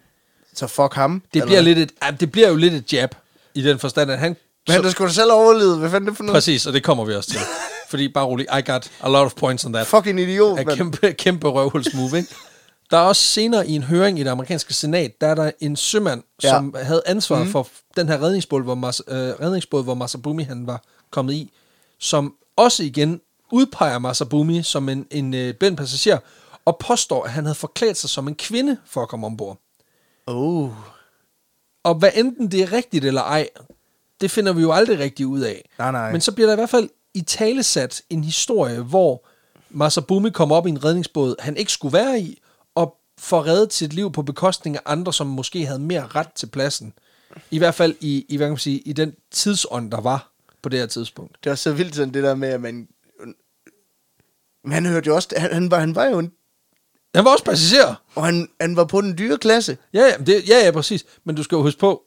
så 0.54 0.68
fuck 0.68 0.94
ham. 0.94 1.24
Det 1.34 1.42
eller 1.42 1.46
bliver, 1.46 1.62
lidt 1.62 1.80
et, 1.80 2.20
det 2.20 2.32
bliver 2.32 2.50
jo 2.50 2.56
lidt 2.56 2.74
et 2.74 2.94
jab, 2.94 3.16
i 3.54 3.62
den 3.62 3.80
forstand, 3.80 4.12
at 4.12 4.20
han... 4.20 4.36
Men 4.68 4.74
han 4.74 4.84
der 4.84 4.90
skulle 4.90 5.14
selv 5.14 5.32
overleve, 5.32 5.78
hvad 5.78 5.90
fanden 5.90 6.08
det 6.08 6.18
for 6.18 6.24
noget? 6.24 6.36
Præcis, 6.36 6.66
og 6.66 6.74
det 6.74 6.84
kommer 6.84 7.06
vi 7.06 7.14
også 7.14 7.30
til. 7.30 7.40
Fordi 7.90 8.08
bare 8.08 8.26
rolig, 8.26 8.46
I 8.60 8.62
got 8.72 8.92
a 9.02 9.10
lot 9.10 9.26
of 9.26 9.34
points 9.36 9.66
on 9.66 9.74
that. 9.74 9.88
Fucking 9.88 10.20
idiot, 10.20 10.56
mand. 10.66 10.78
kæmpe, 10.78 11.12
kæmpe 11.14 11.48
røvhulsmove, 11.48 12.18
ikke? 12.18 12.36
Der 12.92 12.98
er 12.98 13.02
også 13.02 13.22
senere 13.22 13.68
i 13.68 13.72
en 13.72 13.84
høring 13.84 14.20
i 14.20 14.24
det 14.24 14.30
amerikanske 14.30 14.74
senat, 14.74 15.22
der 15.22 15.28
er 15.28 15.36
der 15.36 15.52
en 15.60 15.76
sømand, 15.76 16.24
ja. 16.44 16.50
Som 16.50 16.76
havde 16.84 17.02
ansvar 17.06 17.44
mm. 17.44 17.50
for 17.52 17.68
den 17.98 18.08
her 18.08 18.22
redningsbåd, 18.24 18.64
hvor, 18.64 18.76
Mas, 18.76 19.02
øh, 19.08 19.18
redningsbåd, 19.18 19.84
hvor 19.84 19.94
Masabumi 19.94 20.44
han 20.44 20.68
var 20.68 20.82
kommet 21.12 21.34
i, 21.34 21.52
som 22.00 22.34
også 22.56 22.84
igen 22.84 23.22
udpeger 23.56 24.00
Masabumi 24.00 24.64
som 24.64 24.90
en, 24.90 25.08
en 25.12 25.34
øh, 25.34 25.54
blind 25.54 25.78
passager, 25.78 26.20
og 26.66 26.78
påstår, 26.78 27.24
at 27.24 27.32
han 27.32 27.44
havde 27.44 27.56
forklædt 27.56 27.98
sig 27.98 28.10
som 28.10 28.28
en 28.28 28.36
kvinde 28.36 28.78
for 28.86 29.02
at 29.02 29.10
komme 29.10 29.26
ombord. 29.26 29.58
Oh. 30.28 30.70
Og 31.84 31.96
hvad 31.96 32.12
enten 32.16 32.52
det 32.52 32.62
er 32.62 32.72
rigtigt 32.72 33.06
eller 33.06 33.22
ej, 33.22 33.50
det 34.22 34.32
finder 34.32 34.54
vi 34.54 34.62
jo 34.62 34.72
aldrig 34.72 35.00
rigtig 35.00 35.28
ud 35.28 35.40
af. 35.40 35.70
Nej, 35.80 35.92
nej. 35.92 36.12
Men 36.12 36.22
så 36.22 36.32
bliver 36.32 36.48
der 36.48 36.54
i 36.54 36.56
hvert 36.56 36.70
fald 36.70 36.90
i 37.14 37.22
talesat 37.22 38.02
en 38.10 38.24
historie, 38.24 38.82
hvor 38.82 39.28
Masabumi 39.70 40.30
kommer 40.30 40.56
op 40.56 40.68
i 40.68 40.70
en 40.70 40.86
redningsbåd, 40.86 41.36
han 41.40 41.58
ikke 41.58 41.72
skulle 41.72 41.94
være 41.98 42.20
i, 42.20 42.42
og 42.76 42.96
får 43.18 43.48
reddet 43.48 43.74
sit 43.74 43.94
liv 43.94 44.12
på 44.12 44.22
bekostning 44.22 44.76
af 44.76 44.82
andre, 44.86 45.14
som 45.14 45.28
måske 45.28 45.66
havde 45.66 45.80
mere 45.80 46.08
ret 46.08 46.32
til 46.36 46.48
pladsen. 46.48 46.94
I 47.52 47.58
hvert 47.58 47.76
fald 47.76 47.96
i, 48.02 48.26
i, 48.30 48.38
hvad 48.38 48.48
kan 48.48 48.52
man 48.52 48.58
sige, 48.58 48.80
i 48.80 48.94
den 48.94 49.14
tidsånd, 49.32 49.92
der 49.92 50.02
var 50.02 50.32
på 50.62 50.70
det 50.70 50.80
her 50.80 50.88
tidspunkt. 50.88 51.38
Det 51.44 51.50
er 51.50 51.56
så 51.56 51.74
vildt 51.74 51.96
sådan 51.96 52.14
det 52.14 52.24
der 52.24 52.36
med, 52.36 52.50
at 52.50 52.62
man... 52.62 52.88
Men 54.66 54.74
han 54.74 54.86
hørte 54.86 55.08
jo 55.08 55.16
også... 55.16 55.28
Han, 55.38 55.54
han, 55.54 55.72
var, 55.72 55.80
han 55.80 55.96
var 55.96 56.06
jo 56.06 56.20
en... 56.20 56.32
Han 57.16 57.26
var 57.26 57.32
også 57.32 57.44
passager. 57.44 58.04
Og 58.16 58.26
han, 58.26 58.48
han 58.62 58.76
var 58.76 58.86
på 58.86 59.02
den 59.02 59.18
dyre 59.18 59.38
klasse. 59.38 59.78
Ja, 59.94 60.02
ja, 60.02 60.24
det, 60.26 60.50
ja, 60.50 60.66
ja, 60.66 60.72
præcis. 60.72 61.06
Men 61.24 61.36
du 61.36 61.44
skal 61.44 61.56
jo 61.56 61.62
huske 61.62 61.80
på, 61.80 62.04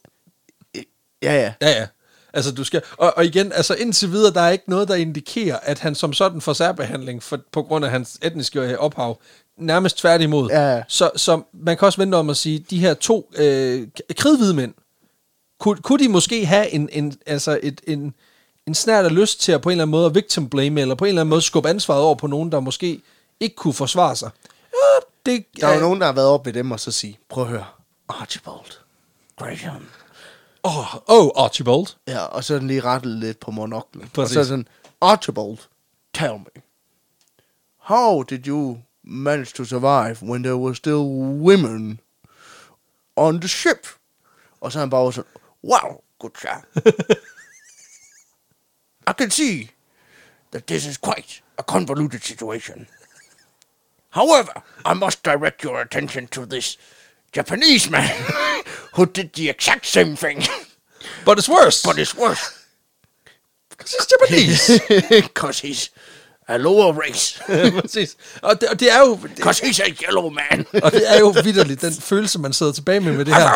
Ja, 1.21 1.33
ja. 1.33 1.53
Ja, 1.61 1.69
ja. 1.79 1.87
Altså, 2.33 2.51
du 2.51 2.63
skal, 2.63 2.81
og, 2.97 3.13
og 3.17 3.25
igen, 3.25 3.51
altså 3.51 3.73
indtil 3.73 4.11
videre, 4.11 4.33
der 4.33 4.41
er 4.41 4.49
ikke 4.49 4.69
noget, 4.69 4.87
der 4.87 4.95
indikerer, 4.95 5.57
at 5.63 5.79
han 5.79 5.95
som 5.95 6.13
sådan 6.13 6.41
får 6.41 6.53
særbehandling 6.53 7.23
for, 7.23 7.39
på 7.51 7.63
grund 7.63 7.85
af 7.85 7.91
hans 7.91 8.19
etniske 8.21 8.59
øh, 8.59 8.77
ophav. 8.77 9.21
Nærmest 9.57 9.97
tværtimod. 9.97 10.49
Ja, 10.49 10.75
ja. 10.75 10.83
Så, 10.87 11.11
så 11.15 11.41
man 11.53 11.77
kan 11.77 11.85
også 11.85 12.01
vente 12.01 12.15
om 12.15 12.29
at 12.29 12.37
sige, 12.37 12.59
de 12.69 12.79
her 12.79 12.93
to 12.93 13.31
øh, 13.37 13.87
kridhvide 14.17 14.53
mænd, 14.53 14.73
kunne, 15.59 15.77
kunne 15.77 16.03
de 16.03 16.09
måske 16.09 16.45
have 16.45 16.69
en, 16.69 16.89
en, 16.91 17.13
altså 17.25 17.59
et, 17.63 17.81
en, 17.87 18.13
en 18.69 18.75
snært 18.75 19.05
af 19.05 19.15
lyst 19.15 19.41
til 19.41 19.51
at 19.51 19.61
på 19.61 19.69
en 19.69 19.71
eller 19.71 19.83
anden 19.83 19.91
måde 19.91 20.05
at 20.05 20.15
victim 20.15 20.49
blame, 20.49 20.81
eller 20.81 20.95
på 20.95 21.05
en 21.05 21.09
eller 21.09 21.21
anden 21.21 21.29
måde 21.29 21.41
skubbe 21.41 21.69
ansvaret 21.69 22.01
over 22.01 22.15
på 22.15 22.27
nogen, 22.27 22.51
der 22.51 22.59
måske 22.59 23.01
ikke 23.39 23.55
kunne 23.55 23.73
forsvare 23.73 24.15
sig. 24.15 24.29
Ja, 24.73 25.05
det, 25.25 25.45
Der 25.61 25.67
er 25.67 25.73
jo 25.73 25.79
nogen, 25.79 25.99
der 25.99 26.05
har 26.05 26.13
været 26.13 26.27
op 26.27 26.45
ved 26.45 26.53
dem 26.53 26.71
og 26.71 26.79
så 26.79 26.91
sige, 26.91 27.19
prøv 27.29 27.43
at 27.43 27.49
høre, 27.49 27.65
Archibald 28.09 28.71
Graham. 29.37 29.85
Åh, 30.63 30.95
oh, 30.95 31.01
oh, 31.07 31.43
Archibald. 31.43 31.85
Ja, 32.07 32.19
og 32.19 32.43
så 32.43 32.55
er 32.55 32.59
lige 32.59 32.81
rettet 32.81 33.11
lidt 33.11 33.39
på 33.39 33.51
monoklen. 33.51 34.03
Og 34.03 34.09
Præcis. 34.13 34.33
så 34.33 34.39
er 34.39 34.43
sådan, 34.43 34.67
Archibald, 35.01 35.57
tell 36.13 36.33
me, 36.33 36.61
how 37.77 38.23
did 38.23 38.47
you 38.47 38.77
manage 39.03 39.51
to 39.55 39.65
survive 39.65 40.17
when 40.21 40.43
there 40.43 40.57
were 40.57 40.75
still 40.75 41.03
women 41.41 41.99
on 43.15 43.39
the 43.39 43.47
ship? 43.47 43.87
Og 44.61 44.71
så 44.71 44.79
han 44.79 44.89
bare 44.89 45.13
sådan, 45.13 45.31
wow, 45.63 46.01
good 46.19 46.31
job. 46.43 46.83
I 49.09 49.13
can 49.13 49.31
see 49.31 49.69
that 50.51 50.67
this 50.67 50.85
is 50.85 50.97
quite 50.97 51.41
a 51.57 51.63
convoluted 51.63 52.23
situation. 52.23 52.87
However, 54.09 54.53
I 54.85 54.93
must 54.93 55.23
direct 55.23 55.63
your 55.63 55.81
attention 55.81 56.27
to 56.27 56.45
this 56.45 56.77
Japanese 57.35 57.89
man 57.89 58.15
who 58.95 59.05
did 59.05 59.33
the 59.33 59.49
exact 59.49 59.85
same 59.85 60.15
thing, 60.15 60.43
But 61.25 61.37
it's 61.39 61.49
worse. 61.49 61.83
but 61.87 61.97
it's 61.99 62.15
worse 62.15 62.43
Because 63.69 63.93
it's 63.95 64.07
Japanese. 64.13 64.61
because 65.27 65.59
he's 65.67 65.89
a 66.47 66.57
lower 66.57 66.93
race. 66.93 67.39
Præcis. 67.81 68.17
Og 68.41 68.61
det, 68.61 68.69
og 68.69 68.79
det 68.79 68.91
er 68.91 68.99
jo... 68.99 69.15
Because 69.15 69.65
he's 69.65 69.79
a 69.83 69.89
yellow 70.03 70.29
man. 70.29 70.65
og 70.83 70.91
det 70.91 71.13
er 71.13 71.19
jo 71.19 71.29
vidderligt 71.43 71.81
den 71.81 71.93
følelse, 71.93 72.39
man 72.39 72.53
sidder 72.53 72.71
tilbage 72.71 72.99
med 72.99 73.13
med 73.13 73.25
det 73.25 73.35
her. 73.35 73.49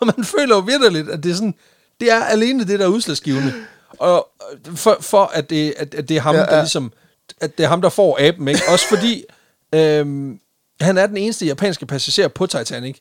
Og 0.00 0.06
man 0.06 0.24
føler 0.24 0.54
jo 0.56 0.60
vidderligt, 0.60 1.10
at 1.10 1.22
det 1.22 1.30
er 1.30 1.34
sådan... 1.34 1.54
Det 2.00 2.10
er 2.10 2.24
alene 2.24 2.66
det, 2.66 2.78
der 2.78 2.84
er 2.84 2.88
udslagsgivende. 2.88 3.66
Og 3.98 4.28
for, 4.76 4.96
for 5.00 5.24
at, 5.24 5.50
det, 5.50 5.74
at, 5.76 5.94
at 5.94 6.08
det 6.08 6.16
er 6.16 6.20
ham, 6.20 6.34
Ja, 6.34 6.40
ja, 6.40 6.46
ja. 6.46 6.56
der 6.56 6.62
ligesom... 6.62 6.92
At 7.40 7.58
det 7.58 7.64
er 7.64 7.68
ham, 7.68 7.82
der 7.82 7.88
får 7.88 8.18
aben, 8.20 8.48
ikke? 8.48 8.62
Også 8.68 8.88
fordi... 8.88 9.24
Øhm, 9.72 10.40
han 10.80 10.98
er 10.98 11.06
den 11.06 11.16
eneste 11.16 11.46
japanske 11.46 11.86
passager 11.86 12.28
på 12.28 12.46
Titanic. 12.46 12.98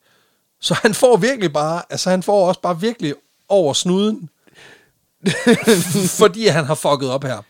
Så 0.62 0.74
han 0.74 0.94
får 0.94 1.18
virkelig 1.18 1.54
bare... 1.54 1.82
Altså, 1.90 2.10
han 2.10 2.24
får 2.24 2.48
også 2.48 2.62
bare 2.62 2.80
virkelig 2.80 3.14
over 3.50 3.74
snuden. 3.74 4.30
fordi 6.22 6.48
han 6.48 6.66
har 6.66 6.76
fucket 6.76 7.10
op 7.10 7.24
her. 7.24 7.42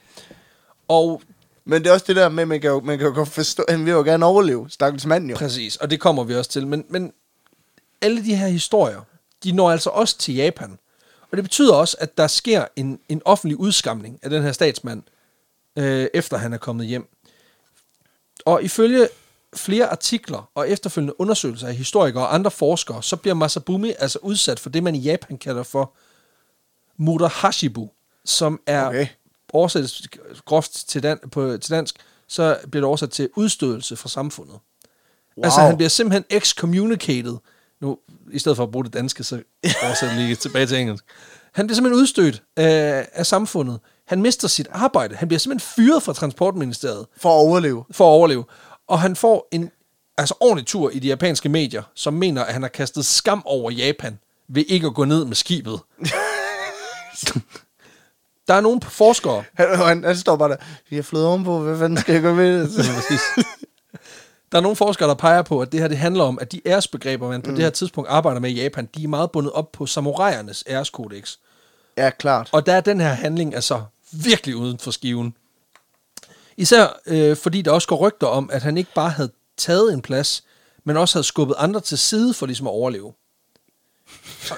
Og 0.88 1.22
Men 1.66 1.84
det 1.84 1.90
er 1.90 1.94
også 1.94 2.06
det 2.08 2.16
der 2.16 2.30
med, 2.30 2.46
man 2.46 2.62
kan 2.62 2.70
jo, 2.70 2.80
man 2.80 2.98
kan 2.98 3.08
jo 3.08 3.14
godt 3.14 3.30
forstå, 3.30 3.66
han 3.70 3.86
vil 3.86 3.92
jo 3.92 4.04
gerne 4.04 4.26
overleve, 4.26 4.70
stakkels 4.70 5.06
mand 5.06 5.30
jo. 5.30 5.36
Præcis, 5.36 5.76
og 5.76 5.90
det 5.90 6.00
kommer 6.00 6.24
vi 6.24 6.36
også 6.36 6.50
til. 6.52 6.68
Men, 6.68 6.86
men 6.90 7.14
alle 8.02 8.26
de 8.26 8.36
her 8.36 8.48
historier, 8.48 9.02
de 9.44 9.52
når 9.52 9.72
altså 9.72 9.90
også 9.90 10.18
til 10.18 10.36
Japan. 10.36 10.78
Og 11.32 11.38
det 11.38 11.44
betyder 11.44 11.74
også, 11.74 11.98
at 12.00 12.18
der 12.18 12.28
sker 12.28 12.66
en, 12.76 13.00
en 13.10 13.22
offentlig 13.26 13.58
udskamning 13.58 14.20
af 14.24 14.30
den 14.30 14.44
her 14.44 14.52
statsmand, 14.52 15.04
øh, 15.76 16.08
efter 16.14 16.38
han 16.38 16.54
er 16.54 16.58
kommet 16.58 16.88
hjem. 16.88 17.08
Og 18.46 18.64
ifølge 18.64 19.08
flere 19.56 19.88
artikler 19.88 20.50
og 20.56 20.70
efterfølgende 20.70 21.20
undersøgelser 21.22 21.68
af 21.68 21.76
historikere 21.76 22.24
og 22.24 22.34
andre 22.36 22.52
forskere, 22.52 23.04
så 23.04 23.16
bliver 23.16 23.34
Masabumi 23.34 23.94
altså 24.00 24.20
udsat 24.22 24.60
for 24.60 24.70
det, 24.70 24.84
man 24.84 24.96
i 24.96 25.00
Japan 25.00 25.38
kalder 25.38 25.64
for 25.64 25.94
murahashibu, 26.98 27.90
som 28.26 28.62
er 28.68 28.86
Okay. 28.86 29.08
oversat 29.54 29.92
groft 30.46 30.72
til, 30.88 31.04
dan- 31.04 31.30
på, 31.30 31.58
til 31.58 31.72
dansk, 31.72 31.96
så 32.28 32.58
bliver 32.72 32.82
det 32.82 32.88
oversat 32.88 33.10
til 33.10 33.30
udstødelse 33.36 33.96
fra 33.96 34.10
samfundet. 34.10 34.60
Wow. 35.38 35.44
Altså, 35.44 35.62
han 35.62 35.78
bliver 35.78 35.90
simpelthen 35.90 36.26
excommunicated. 36.30 37.38
Nu, 37.82 37.98
i 38.32 38.40
stedet 38.40 38.56
for 38.56 38.64
at 38.64 38.72
bruge 38.72 38.86
det 38.86 38.94
danske, 38.94 39.24
så 39.24 39.42
oversætter 39.84 40.16
lige 40.16 40.36
tilbage 40.36 40.66
til 40.68 40.78
engelsk. 40.78 41.04
Han 41.54 41.68
bliver 41.68 41.76
simpelthen 41.76 42.02
udstødt 42.02 42.44
af, 42.58 43.08
af 43.14 43.26
samfundet. 43.26 43.80
Han 44.08 44.22
mister 44.22 44.48
sit 44.48 44.68
arbejde. 44.72 45.16
Han 45.16 45.28
bliver 45.28 45.40
simpelthen 45.40 45.74
fyret 45.76 46.04
fra 46.04 46.14
Transportministeriet 46.14 47.06
For 47.18 47.30
at 47.30 47.34
overleve. 47.34 47.84
for 47.92 48.06
at 48.06 48.10
overleve. 48.10 48.44
Og 48.88 49.00
han 49.00 49.16
får 49.16 49.48
en 49.52 49.70
altså 50.18 50.34
ordentlig 50.40 50.68
tur 50.68 50.90
i 50.90 51.00
de 51.00 51.08
japanske 51.08 51.50
medier, 51.50 51.84
som 51.96 52.14
mener, 52.14 52.44
at 52.44 52.54
han 52.54 52.62
har 52.62 52.70
kastet 52.70 53.06
skam 53.06 53.42
over 53.46 53.72
Japan 53.72 54.20
ved 54.50 54.64
ikke 54.68 54.88
at 54.88 54.94
gå 54.94 55.06
ned 55.06 55.26
med 55.26 55.36
skibet. 55.36 55.80
der 58.48 58.54
er 58.54 58.62
nogle 58.62 58.82
forskere, 58.82 59.44
Han, 59.54 59.78
han, 59.78 60.04
han 60.04 60.18
står 60.18 60.36
bare 60.36 60.50
der, 60.50 60.56
jeg 60.92 60.98
er 60.98 61.02
flået 61.02 61.26
ovenpå, 61.26 61.60
hvad 61.60 61.80
fanden 61.80 61.98
skal 61.98 62.14
jeg 62.14 62.22
gøre 62.22 62.36
med 62.36 62.62
det? 62.62 62.70
Der 64.52 64.58
er 64.58 64.62
nogle 64.62 64.76
forskere, 64.76 65.10
der 65.10 65.16
peger 65.16 65.42
på, 65.42 65.62
at 65.62 65.72
det 65.72 65.80
her 65.80 65.88
det 65.88 65.98
handler 65.98 66.24
om, 66.24 66.40
at 66.42 66.52
de 66.52 66.62
æresbegreber, 66.66 67.30
man 67.30 67.42
på 67.42 67.50
mm. 67.50 67.56
det 67.56 67.64
her 67.64 67.72
tidspunkt 67.72 68.10
arbejder 68.10 68.40
med 68.40 68.50
i 68.50 68.62
Japan, 68.62 68.90
de 68.96 69.04
er 69.04 69.08
meget 69.08 69.32
bundet 69.32 69.52
op 69.52 69.72
på 69.72 69.86
samurajernes 69.86 70.64
æreskodex. 70.68 71.38
ja, 71.98 72.10
klart. 72.10 72.50
Og 72.52 72.66
der 72.66 72.74
er 72.74 72.82
den 72.82 73.00
her 73.00 73.14
handling 73.14 73.56
altså 73.56 73.84
virkelig 74.12 74.56
uden 74.56 74.80
for 74.80 74.92
skiven. 74.92 75.36
Især 76.58 77.00
øh, 77.06 77.38
fordi 77.38 77.62
der 77.62 77.72
også 77.72 77.88
går 77.88 77.96
rygter 77.96 78.28
om, 78.28 78.50
at 78.54 78.64
han 78.64 78.78
ikke 78.78 78.94
bare 78.96 79.10
havde 79.10 79.32
taget 79.58 79.94
en 79.94 80.02
plads, 80.02 80.44
men 80.84 80.98
også 80.98 81.16
havde 81.16 81.28
skubbet 81.28 81.56
andre 81.58 81.80
til 81.80 81.98
side 81.98 82.34
for 82.34 82.46
ligesom 82.46 82.68
at 82.68 82.72
overleve. 82.72 83.14
Og, 84.52 84.58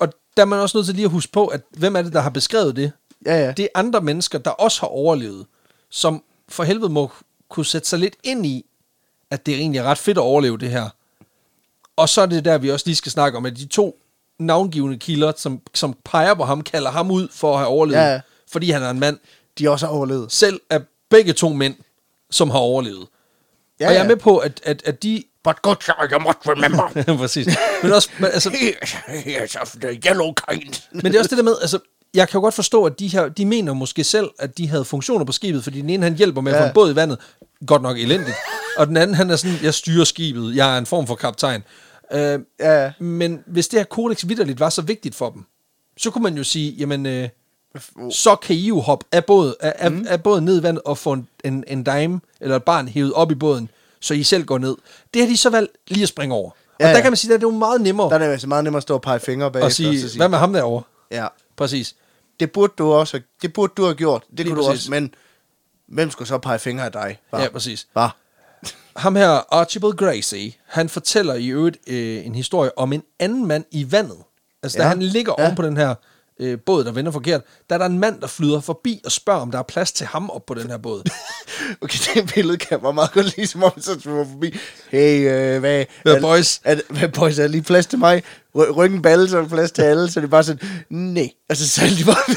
og 0.00 0.12
der 0.36 0.42
er 0.42 0.46
man 0.46 0.58
også 0.58 0.78
nødt 0.78 0.86
til 0.86 0.94
lige 0.94 1.04
at 1.04 1.10
huske 1.10 1.32
på, 1.32 1.46
at 1.46 1.60
hvem 1.70 1.96
er 1.96 2.02
det, 2.02 2.12
der 2.12 2.20
har 2.20 2.30
beskrevet 2.30 2.76
det? 2.76 2.92
Ja, 3.26 3.44
ja. 3.44 3.52
Det 3.52 3.62
er 3.62 3.68
andre 3.74 4.00
mennesker, 4.00 4.38
der 4.38 4.50
også 4.50 4.80
har 4.80 4.88
overlevet, 4.88 5.46
som 5.90 6.22
for 6.48 6.64
helvede 6.64 6.88
må 6.88 7.12
kunne 7.48 7.66
sætte 7.66 7.88
sig 7.88 7.98
lidt 7.98 8.16
ind 8.22 8.46
i, 8.46 8.66
at 9.30 9.46
det 9.46 9.54
egentlig 9.54 9.78
er 9.78 9.84
ret 9.84 9.98
fedt 9.98 10.18
at 10.18 10.22
overleve 10.22 10.58
det 10.58 10.70
her. 10.70 10.88
Og 11.96 12.08
så 12.08 12.20
er 12.22 12.26
det 12.26 12.44
der, 12.44 12.58
vi 12.58 12.70
også 12.70 12.86
lige 12.86 12.96
skal 12.96 13.12
snakke 13.12 13.38
om, 13.38 13.46
at 13.46 13.56
de 13.56 13.66
to 13.66 13.98
navngivende 14.38 14.98
kilder, 14.98 15.32
som, 15.36 15.60
som 15.74 15.96
peger 16.04 16.34
på 16.34 16.44
ham, 16.44 16.62
kalder 16.62 16.90
ham 16.90 17.10
ud 17.10 17.28
for 17.32 17.52
at 17.52 17.58
have 17.58 17.68
overlevet, 17.68 18.00
Ja, 18.00 18.20
fordi 18.52 18.70
han 18.70 18.82
er 18.82 18.90
en 18.90 19.00
mand. 19.00 19.18
De 19.58 19.70
også 19.70 19.86
har 19.86 19.92
overlevet. 19.92 20.32
Selv 20.32 20.60
er 20.70 20.80
begge 21.10 21.32
to 21.32 21.48
mænd, 21.48 21.74
som 22.30 22.50
har 22.50 22.58
overlevet. 22.58 23.06
Ja, 23.80 23.84
Ja, 23.84 23.88
og 23.88 23.94
jeg 23.94 23.98
er 24.00 24.04
ja. 24.04 24.08
med 24.08 24.16
på, 24.16 24.38
at, 24.38 24.60
at, 24.64 24.82
at 24.84 25.02
de... 25.02 25.24
But 25.44 25.62
good 25.62 25.76
sir, 25.80 25.94
you 26.12 26.18
must 26.18 26.38
remember, 26.46 27.16
Præcis. 27.22 27.46
Men, 27.82 27.92
også, 27.92 28.10
men, 28.18 28.30
altså, 28.32 28.50
he 28.50 28.74
is, 28.82 28.92
he 29.08 29.44
is 29.44 29.56
of 29.56 29.70
the 29.80 30.00
yellow 30.06 30.32
kind. 30.48 30.82
men 30.92 31.04
det 31.04 31.14
er 31.14 31.18
også 31.18 31.28
det 31.28 31.38
der 31.38 31.44
med, 31.44 31.54
altså, 31.60 31.78
jeg 32.14 32.28
kan 32.28 32.38
jo 32.38 32.42
godt 32.42 32.54
forstå, 32.54 32.84
at 32.84 32.98
de 32.98 33.08
her, 33.08 33.28
de 33.28 33.46
mener 33.46 33.72
måske 33.74 34.04
selv, 34.04 34.30
at 34.38 34.58
de 34.58 34.68
havde 34.68 34.84
funktioner 34.84 35.24
på 35.24 35.32
skibet, 35.32 35.64
fordi 35.64 35.80
den 35.80 35.90
ene, 35.90 36.02
han 36.02 36.14
hjælper 36.16 36.40
med 36.40 36.52
at 36.52 36.58
Ja. 36.58 36.62
få 36.64 36.68
en 36.68 36.74
båd 36.74 36.92
i 36.92 36.96
vandet, 36.96 37.18
godt 37.66 37.82
nok 37.82 37.98
elendigt, 37.98 38.36
og 38.78 38.86
den 38.86 38.96
anden, 38.96 39.14
han 39.16 39.30
er 39.30 39.36
sådan, 39.36 39.56
jeg 39.62 39.74
styrer 39.74 40.04
skibet, 40.04 40.56
jeg 40.56 40.74
er 40.74 40.78
en 40.78 40.86
form 40.86 41.06
for 41.06 41.14
kaptajn. 41.14 41.64
Øh, 42.12 42.38
Ja, 42.60 42.92
men 42.98 43.40
hvis 43.46 43.68
det 43.68 43.80
her 43.80 43.84
kodex 43.84 44.24
vidderligt 44.28 44.60
var 44.60 44.70
så 44.70 44.82
vigtigt 44.82 45.14
for 45.14 45.30
dem, 45.30 45.44
så 45.96 46.10
kunne 46.10 46.22
man 46.22 46.36
jo 46.36 46.44
sige, 46.44 46.70
jamen, 46.72 47.06
øh, 47.06 47.28
så 48.10 48.36
kan 48.36 48.56
I 48.56 48.66
jo 48.68 48.80
hoppe 48.80 49.06
af, 49.12 49.24
båd, 49.24 49.54
af, 49.60 49.72
af, 49.78 49.92
Mm. 49.92 50.06
af 50.08 50.22
båden 50.22 50.44
ned 50.44 50.60
i 50.60 50.62
vandet 50.62 50.82
og 50.84 50.98
få 50.98 51.12
en, 51.12 51.28
en, 51.44 51.64
en 51.68 51.84
dime 51.84 52.20
eller 52.40 52.56
et 52.56 52.62
barn 52.64 52.88
hævet 52.88 53.12
op 53.12 53.30
i 53.30 53.34
båden, 53.34 53.68
så 54.00 54.14
I 54.14 54.22
selv 54.22 54.44
går 54.44 54.58
ned. 54.58 54.76
Det 55.14 55.22
har 55.22 55.28
de 55.28 55.36
så 55.36 55.50
valgt 55.50 55.72
lige 55.88 56.02
at 56.02 56.08
springe 56.08 56.34
over. 56.34 56.50
Ja, 56.80 56.84
og 56.86 56.90
der 56.90 56.96
ja. 56.96 57.02
kan 57.02 57.10
man 57.12 57.16
sige, 57.16 57.34
at 57.34 57.40
det 57.40 57.46
er 57.46 57.50
jo 57.52 57.58
meget 57.58 57.80
nemmere 57.80 58.08
Der 58.08 58.14
er 58.14 58.18
det 58.18 58.26
altså 58.26 58.46
meget 58.48 58.64
nemmere 58.64 58.76
at 58.78 58.82
stå 58.82 58.94
og 58.94 59.02
pege 59.02 59.20
fingre 59.20 59.50
bagefter. 59.52 59.66
at 59.66 59.72
sige, 59.72 59.88
og 60.04 60.10
sige 60.10 60.18
hvad 60.20 60.28
med 60.28 60.38
ham 60.38 60.52
derovre? 60.52 60.82
Ja. 61.10 61.26
Præcis. 61.56 61.96
Det 62.40 62.52
burde 62.52 62.72
du 62.78 62.92
også, 62.92 63.20
det 63.42 63.52
burde 63.52 63.72
du 63.76 63.84
have 63.84 63.94
gjort. 63.94 64.24
Det 64.30 64.38
Lige 64.38 64.48
kunne 64.48 64.62
du 64.62 64.68
præcis. 64.68 64.82
også, 64.82 64.90
men 64.90 65.14
hvem 65.88 66.10
skulle 66.10 66.28
så 66.28 66.38
pege 66.38 66.58
fingre 66.58 66.84
af 66.84 66.92
dig? 66.92 67.20
Hva? 67.30 67.42
Ja, 67.42 67.48
præcis. 67.48 67.86
Hva? 67.92 68.08
Ham 68.96 69.16
her, 69.16 69.54
Archibald 69.54 69.92
Gracie, 69.92 70.52
han 70.66 70.88
fortæller 70.88 71.34
i 71.34 71.46
øvrigt 71.46 71.76
øh, 71.86 72.26
en 72.26 72.34
historie 72.34 72.78
om 72.78 72.92
en 72.92 73.02
anden 73.18 73.46
mand 73.46 73.64
i 73.70 73.92
vandet. 73.92 74.18
Altså, 74.62 74.78
ja. 74.78 74.84
da 74.84 74.88
han 74.88 75.02
ligger 75.02 75.34
ja. 75.38 75.44
oven 75.44 75.56
på 75.56 75.62
den 75.62 75.76
her 75.76 75.94
øh, 76.40 76.58
båd, 76.66 76.84
der 76.84 76.92
vender 76.92 77.12
forkert, 77.12 77.42
der 77.68 77.74
er 77.74 77.78
der 77.78 77.86
en 77.86 77.98
mand, 77.98 78.20
der 78.20 78.26
flyder 78.26 78.60
forbi 78.60 79.00
og 79.04 79.12
spørger, 79.12 79.40
om 79.40 79.50
der 79.50 79.58
er 79.58 79.62
plads 79.62 79.92
til 79.92 80.06
ham 80.06 80.30
op 80.30 80.46
på 80.46 80.54
den 80.54 80.70
her 80.70 80.76
båd. 80.78 81.02
Okay, 81.80 81.98
det 82.14 82.32
billede 82.34 82.56
kan 82.58 82.80
jeg 82.84 82.94
meget 82.94 83.12
godt 83.12 83.36
lide, 83.36 83.46
som 83.46 83.62
om 83.62 83.72
så 83.80 84.00
svømmer 84.00 84.24
forbi. 84.24 84.54
Hey, 84.90 85.20
øh, 85.30 85.60
hvad, 85.60 85.84
Hvad, 86.02 86.14
er, 86.14 86.20
boys? 86.20 86.60
Er, 86.64 86.76
hvad, 86.88 87.08
boys, 87.08 87.38
er 87.38 87.42
der 87.42 87.48
lige 87.48 87.62
plads 87.62 87.86
til 87.86 87.98
mig? 87.98 88.22
Ry- 88.56 88.70
Ryggen 88.76 89.02
balle, 89.02 89.28
så 89.28 89.36
er 89.36 89.40
der 89.42 89.48
plads 89.48 89.72
til 89.72 89.82
alle. 89.82 90.10
Så 90.10 90.20
det 90.20 90.26
er 90.26 90.30
bare 90.30 90.44
sådan, 90.44 90.68
nej. 90.90 91.30
Og 91.50 91.56
så 91.56 91.68
sælger 91.68 91.96
de 91.96 92.04
bare. 92.04 92.36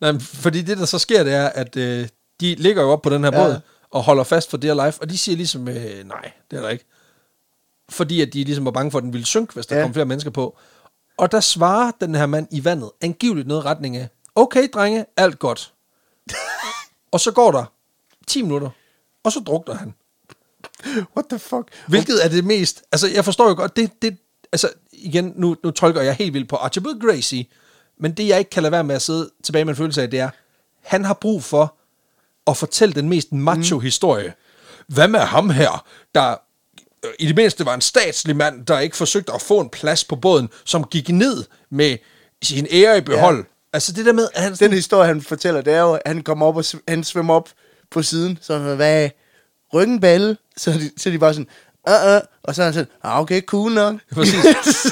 Nej, 0.12 0.20
fordi 0.20 0.62
det, 0.62 0.78
der 0.78 0.84
så 0.84 0.98
sker, 0.98 1.22
det 1.24 1.32
er, 1.32 1.46
at 1.48 1.76
øh, 1.76 2.08
de 2.40 2.54
ligger 2.54 2.82
jo 2.82 2.90
op 2.90 3.02
på 3.02 3.10
den 3.10 3.24
her 3.24 3.30
Ja. 3.34 3.44
båd 3.46 3.60
og 3.90 4.02
holder 4.02 4.24
fast 4.24 4.50
for 4.50 4.56
dear 4.56 4.86
life, 4.86 5.00
og 5.02 5.10
de 5.10 5.18
siger 5.18 5.36
ligesom, 5.36 5.68
øh, 5.68 6.08
nej, 6.08 6.32
det 6.50 6.56
er 6.56 6.62
der 6.62 6.68
ikke. 6.68 6.84
Fordi 7.90 8.20
at 8.20 8.32
de 8.32 8.44
ligesom 8.44 8.64
var 8.64 8.70
bange 8.70 8.90
for, 8.90 8.98
at 8.98 9.04
den 9.04 9.12
ville 9.12 9.26
synke, 9.26 9.54
hvis 9.54 9.66
der 9.66 9.76
ja. 9.76 9.82
kom 9.82 9.92
flere 9.94 10.06
mennesker 10.06 10.30
på. 10.30 10.58
Og 11.16 11.32
der 11.32 11.40
svarer 11.40 11.92
den 12.00 12.14
her 12.14 12.26
mand 12.26 12.48
i 12.50 12.64
vandet 12.64 12.90
angiveligt 13.00 13.48
noget 13.48 13.62
i 13.62 13.66
retning 13.66 13.96
af, 13.96 14.08
okay, 14.34 14.68
drenge, 14.74 15.06
alt 15.16 15.38
godt. 15.38 15.72
og 17.12 17.20
så 17.20 17.32
går 17.32 17.50
der 17.50 17.64
10 18.26 18.42
minutter, 18.42 18.70
og 19.24 19.32
så 19.32 19.40
drukner 19.40 19.74
han. 19.74 19.94
What 21.16 21.26
the 21.30 21.38
fuck? 21.38 21.68
Hvilket 21.88 22.24
er 22.24 22.28
det 22.28 22.44
mest... 22.44 22.82
Altså, 22.92 23.08
jeg 23.08 23.24
forstår 23.24 23.48
jo 23.48 23.54
godt, 23.54 23.76
det... 23.76 24.02
det 24.02 24.16
altså, 24.52 24.68
igen, 24.92 25.32
nu, 25.36 25.56
nu 25.64 25.70
tolker 25.70 26.02
jeg 26.02 26.14
helt 26.14 26.34
vildt 26.34 26.48
på 26.48 26.56
Archibald 26.56 27.00
Gracie, 27.00 27.46
men 27.98 28.12
det, 28.12 28.28
jeg 28.28 28.38
ikke 28.38 28.50
kan 28.50 28.62
lade 28.62 28.72
være 28.72 28.84
med 28.84 28.94
at 28.94 29.02
sidde 29.02 29.30
tilbage 29.42 29.64
med 29.64 29.72
en 29.72 29.76
følelse 29.76 30.02
af, 30.02 30.10
det 30.10 30.20
er, 30.20 30.30
han 30.82 31.04
har 31.04 31.14
brug 31.14 31.42
for 31.42 31.76
at 32.46 32.56
fortælle 32.56 32.94
den 32.94 33.08
mest 33.08 33.32
macho-historie. 33.32 34.34
Hvad 34.86 35.08
med 35.08 35.20
ham 35.20 35.50
her, 35.50 35.86
der 36.14 36.36
i 37.18 37.26
det 37.26 37.36
mindste 37.36 37.66
var 37.66 37.74
en 37.74 37.80
statslig 37.80 38.36
mand, 38.36 38.66
der 38.66 38.78
ikke 38.78 38.96
forsøgte 38.96 39.32
at 39.32 39.42
få 39.42 39.60
en 39.60 39.68
plads 39.68 40.04
på 40.04 40.16
båden, 40.16 40.48
som 40.64 40.84
gik 40.84 41.08
ned 41.08 41.44
med 41.70 41.96
sin 42.42 42.66
ære 42.70 42.98
i 42.98 43.00
behold. 43.00 43.36
Ja. 43.36 43.42
Altså 43.72 43.92
det 43.92 44.06
der 44.06 44.12
med, 44.12 44.28
at 44.34 44.42
han 44.42 44.54
Den 44.54 44.72
historie, 44.72 45.06
han 45.06 45.22
fortæller, 45.22 45.60
det 45.60 45.72
er 45.72 45.80
jo, 45.80 45.92
at 45.92 46.02
han 46.06 46.22
kommer 46.22 46.46
op 46.46 46.56
og 46.56 46.64
sv- 46.66 46.84
han 46.88 47.04
svømmer 47.04 47.34
op 47.34 47.48
på 47.90 48.02
siden. 48.02 48.38
Så 48.42 48.58
han, 48.58 48.76
hvad, 48.76 49.10
ryggen 49.74 50.00
balle? 50.00 50.36
Så 50.56 50.70
de, 50.70 50.90
så 50.96 51.10
de 51.10 51.18
bare 51.18 51.34
sådan, 51.34 51.48
uh, 51.88 52.16
uh, 52.16 52.20
og 52.42 52.54
så 52.54 52.62
er 52.62 52.64
han 52.64 52.74
sådan, 52.74 52.88
ah, 53.02 53.20
okay, 53.20 53.42
cool 53.42 53.72
nok. 53.72 53.94
præcis, 54.14 54.44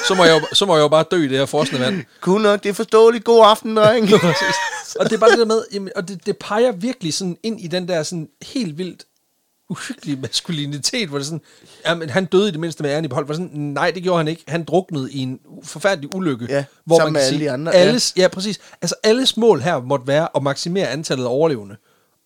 så 0.07 0.13
må, 0.17 0.23
jeg 0.23 0.41
jo, 0.41 0.55
så 0.55 0.65
må 0.65 0.75
jeg 0.75 0.81
jo 0.81 0.87
bare 0.87 1.05
dø 1.11 1.17
i 1.17 1.27
det 1.27 1.37
her 1.37 1.45
frosne 1.45 1.79
vand. 1.79 2.03
cool 2.21 2.41
nok, 2.41 2.63
det 2.63 2.69
er 2.69 2.73
forståeligt. 2.73 3.23
God 3.23 3.45
aften, 3.45 3.77
dreng. 3.77 4.09
Og 4.99 5.05
det 5.05 5.13
er 5.13 5.17
bare 5.17 5.31
det 5.31 5.39
der 5.39 5.45
med, 5.45 5.63
jamen, 5.73 5.89
og 5.95 6.07
det, 6.07 6.25
det 6.25 6.37
peger 6.37 6.71
virkelig 6.71 7.13
sådan 7.13 7.37
ind 7.43 7.61
i 7.61 7.67
den 7.67 7.87
der 7.87 8.03
sådan 8.03 8.27
helt 8.41 8.77
vildt 8.77 9.03
uhyggelige 9.69 10.21
maskulinitet, 10.21 11.09
hvor 11.09 11.17
det 11.17 11.27
sådan, 11.27 11.41
jamen, 11.85 12.09
han 12.09 12.25
døde 12.25 12.47
i 12.47 12.51
det 12.51 12.59
mindste 12.59 12.83
med 12.83 12.91
æren 12.91 13.05
i 13.05 13.07
behold, 13.07 13.25
hvor 13.25 13.33
sådan, 13.33 13.49
nej, 13.53 13.91
det 13.91 14.03
gjorde 14.03 14.17
han 14.17 14.27
ikke. 14.27 14.43
Han 14.47 14.63
druknede 14.63 15.11
i 15.11 15.17
en 15.19 15.39
forfærdelig 15.63 16.15
ulykke. 16.15 16.45
Ja, 16.49 16.65
hvor 16.85 16.97
man 16.97 17.05
kan 17.07 17.13
med 17.13 17.21
alle 17.21 17.37
sige, 17.37 17.45
de 17.45 17.51
andre, 17.51 17.71
ja. 17.71 17.77
Alles, 17.77 18.13
ja. 18.17 18.27
præcis. 18.27 18.59
Altså, 18.81 18.95
alles 19.03 19.37
mål 19.37 19.61
her 19.61 19.81
måtte 19.81 20.07
være 20.07 20.27
at 20.35 20.43
maksimere 20.43 20.87
antallet 20.89 21.23
af 21.25 21.29
overlevende. 21.29 21.75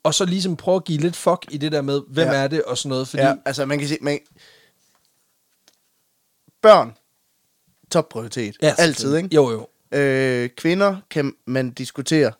Og 0.04 0.14
så 0.14 0.26
ligesom 0.26 0.56
prøve 0.58 0.76
at 0.76 0.84
give 0.84 1.00
lidt 1.00 1.16
fuck 1.16 1.46
i 1.50 1.58
det 1.58 1.72
der 1.72 1.82
med, 1.82 2.02
hvem 2.10 2.28
Ja. 2.28 2.34
ja. 2.34 2.44
er 2.44 2.48
det, 2.48 2.64
og 2.64 2.78
sådan 2.78 2.90
noget. 2.90 3.08
Fordi, 3.08 3.24
Ja, 3.24 3.30
ja. 3.30 3.36
altså 3.46 3.66
man 3.66 3.80
kan 3.80 3.88
sige, 3.88 3.98
man, 4.02 4.20
børn, 6.62 6.94
topprioritet. 7.92 8.56
Ja, 8.62 8.76
Altid, 8.78 9.16
ikke? 9.16 9.30
Jo, 9.36 9.52
jo. 9.52 9.68
Øh, 9.98 10.50
kvinder 10.58 10.96
kan 11.10 11.34
man 11.46 11.72
diskutere, 11.72 12.32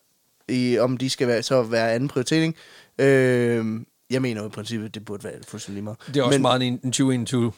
i, 0.50 0.78
om 0.80 0.98
de 0.98 1.10
skal 1.10 1.28
være, 1.28 1.44
så 1.44 1.62
være 1.64 1.94
anden 1.94 2.10
prioritet, 2.10 2.42
ikke? 2.42 2.54
Øh, 3.00 3.66
jeg 4.10 4.22
mener 4.22 4.42
jo 4.42 4.48
i 4.48 4.50
princippet, 4.52 4.94
det 4.96 5.06
burde 5.06 5.24
være 5.24 5.34
fuldstændig 5.48 5.74
lige 5.76 5.84
meget. 5.84 5.98
Det 6.08 6.18
er 6.18 6.24
også 6.24 6.30
Men- 6.30 6.36
Men, 6.36 6.42
meget 6.42 6.62
en, 6.64 6.74
en 6.84 6.92
2021 6.92 7.52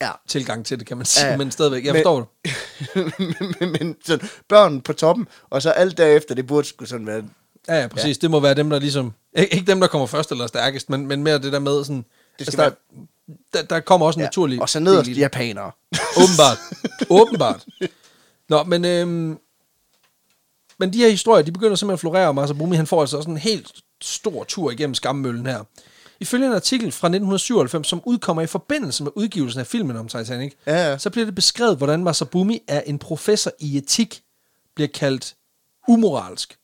Ja. 0.00 0.10
tilgang 0.28 0.66
til 0.66 0.78
det, 0.78 0.86
kan 0.86 0.96
man 0.96 1.06
sige. 1.06 1.26
Ja, 1.26 1.36
men 1.36 1.50
stadigvæk, 1.50 1.84
jeg 1.84 1.92
Men- 1.92 2.02
forstår 2.02 2.18
det. 2.44 3.58
men, 3.60 3.72
men 3.72 3.96
sådan, 4.04 4.28
børn 4.48 4.80
på 4.80 4.92
toppen, 4.92 5.28
og 5.50 5.62
så 5.62 5.70
alt 5.70 5.98
derefter, 5.98 6.34
det 6.34 6.46
burde 6.46 6.66
sgu 6.66 6.84
sådan 6.84 7.06
være... 7.06 7.24
Ja, 7.68 7.80
ja, 7.80 7.86
præcis. 7.86 8.16
Ja. 8.16 8.20
Det 8.20 8.30
må 8.30 8.40
være 8.40 8.54
dem, 8.54 8.70
der 8.70 8.78
ligesom... 8.78 9.12
Ikke 9.34 9.66
dem, 9.66 9.80
der 9.80 9.86
kommer 9.86 10.06
først 10.06 10.30
eller 10.30 10.46
stærkest, 10.46 10.90
men, 10.90 11.06
men 11.06 11.22
mere 11.22 11.38
det 11.38 11.52
der 11.52 11.58
med 11.58 11.84
sådan... 11.84 12.04
Det 12.38 12.46
skal 12.46 12.60
altså, 12.60 12.78
der, 13.52 13.60
der, 13.60 13.66
der 13.66 13.80
kommer 13.80 14.06
også 14.06 14.18
en 14.18 14.20
Ja. 14.20 14.26
naturlig... 14.26 14.60
Og 14.62 14.68
så 14.68 14.80
nederst 14.80 15.06
del 15.06 15.16
japanere. 15.18 15.70
Åbenbart. 16.22 16.58
Åbenbart. 17.10 17.64
Nå, 18.48 18.62
men... 18.62 18.84
Øhm, 18.84 19.38
men 20.78 20.92
de 20.92 20.98
her 20.98 21.08
historier, 21.08 21.42
de 21.44 21.52
begynder 21.52 21.76
simpelthen 21.76 21.94
at 21.94 22.00
florere, 22.00 22.28
og 22.28 22.34
Masabumi, 22.34 22.76
han 22.76 22.86
får 22.86 23.00
altså 23.00 23.16
også 23.16 23.30
en 23.30 23.36
helt 23.36 23.72
stor 24.02 24.44
tur 24.44 24.70
igennem 24.70 24.94
skammøllen 24.94 25.46
her. 25.46 25.64
Ifølge 26.22 26.46
en 26.46 26.52
artikel 26.52 26.92
fra 26.92 27.06
1997, 27.06 27.86
som 27.86 28.02
udkommer 28.04 28.42
i 28.42 28.46
forbindelse 28.46 29.04
med 29.04 29.12
udgivelsen 29.14 29.60
af 29.60 29.66
filmen 29.66 29.96
om 29.96 30.08
Titanic, 30.08 30.52
Ja, 30.66 30.90
ja. 30.90 30.98
så 30.98 31.10
bliver 31.10 31.24
det 31.24 31.34
beskrevet, 31.34 31.76
hvordan 31.76 32.04
Masabumi 32.04 32.60
er 32.68 32.80
en 32.80 32.98
professor 32.98 33.52
i 33.60 33.76
etik, 33.76 34.22
bliver 34.74 34.88
kaldt 34.88 35.34
umoralsk. 35.88 36.58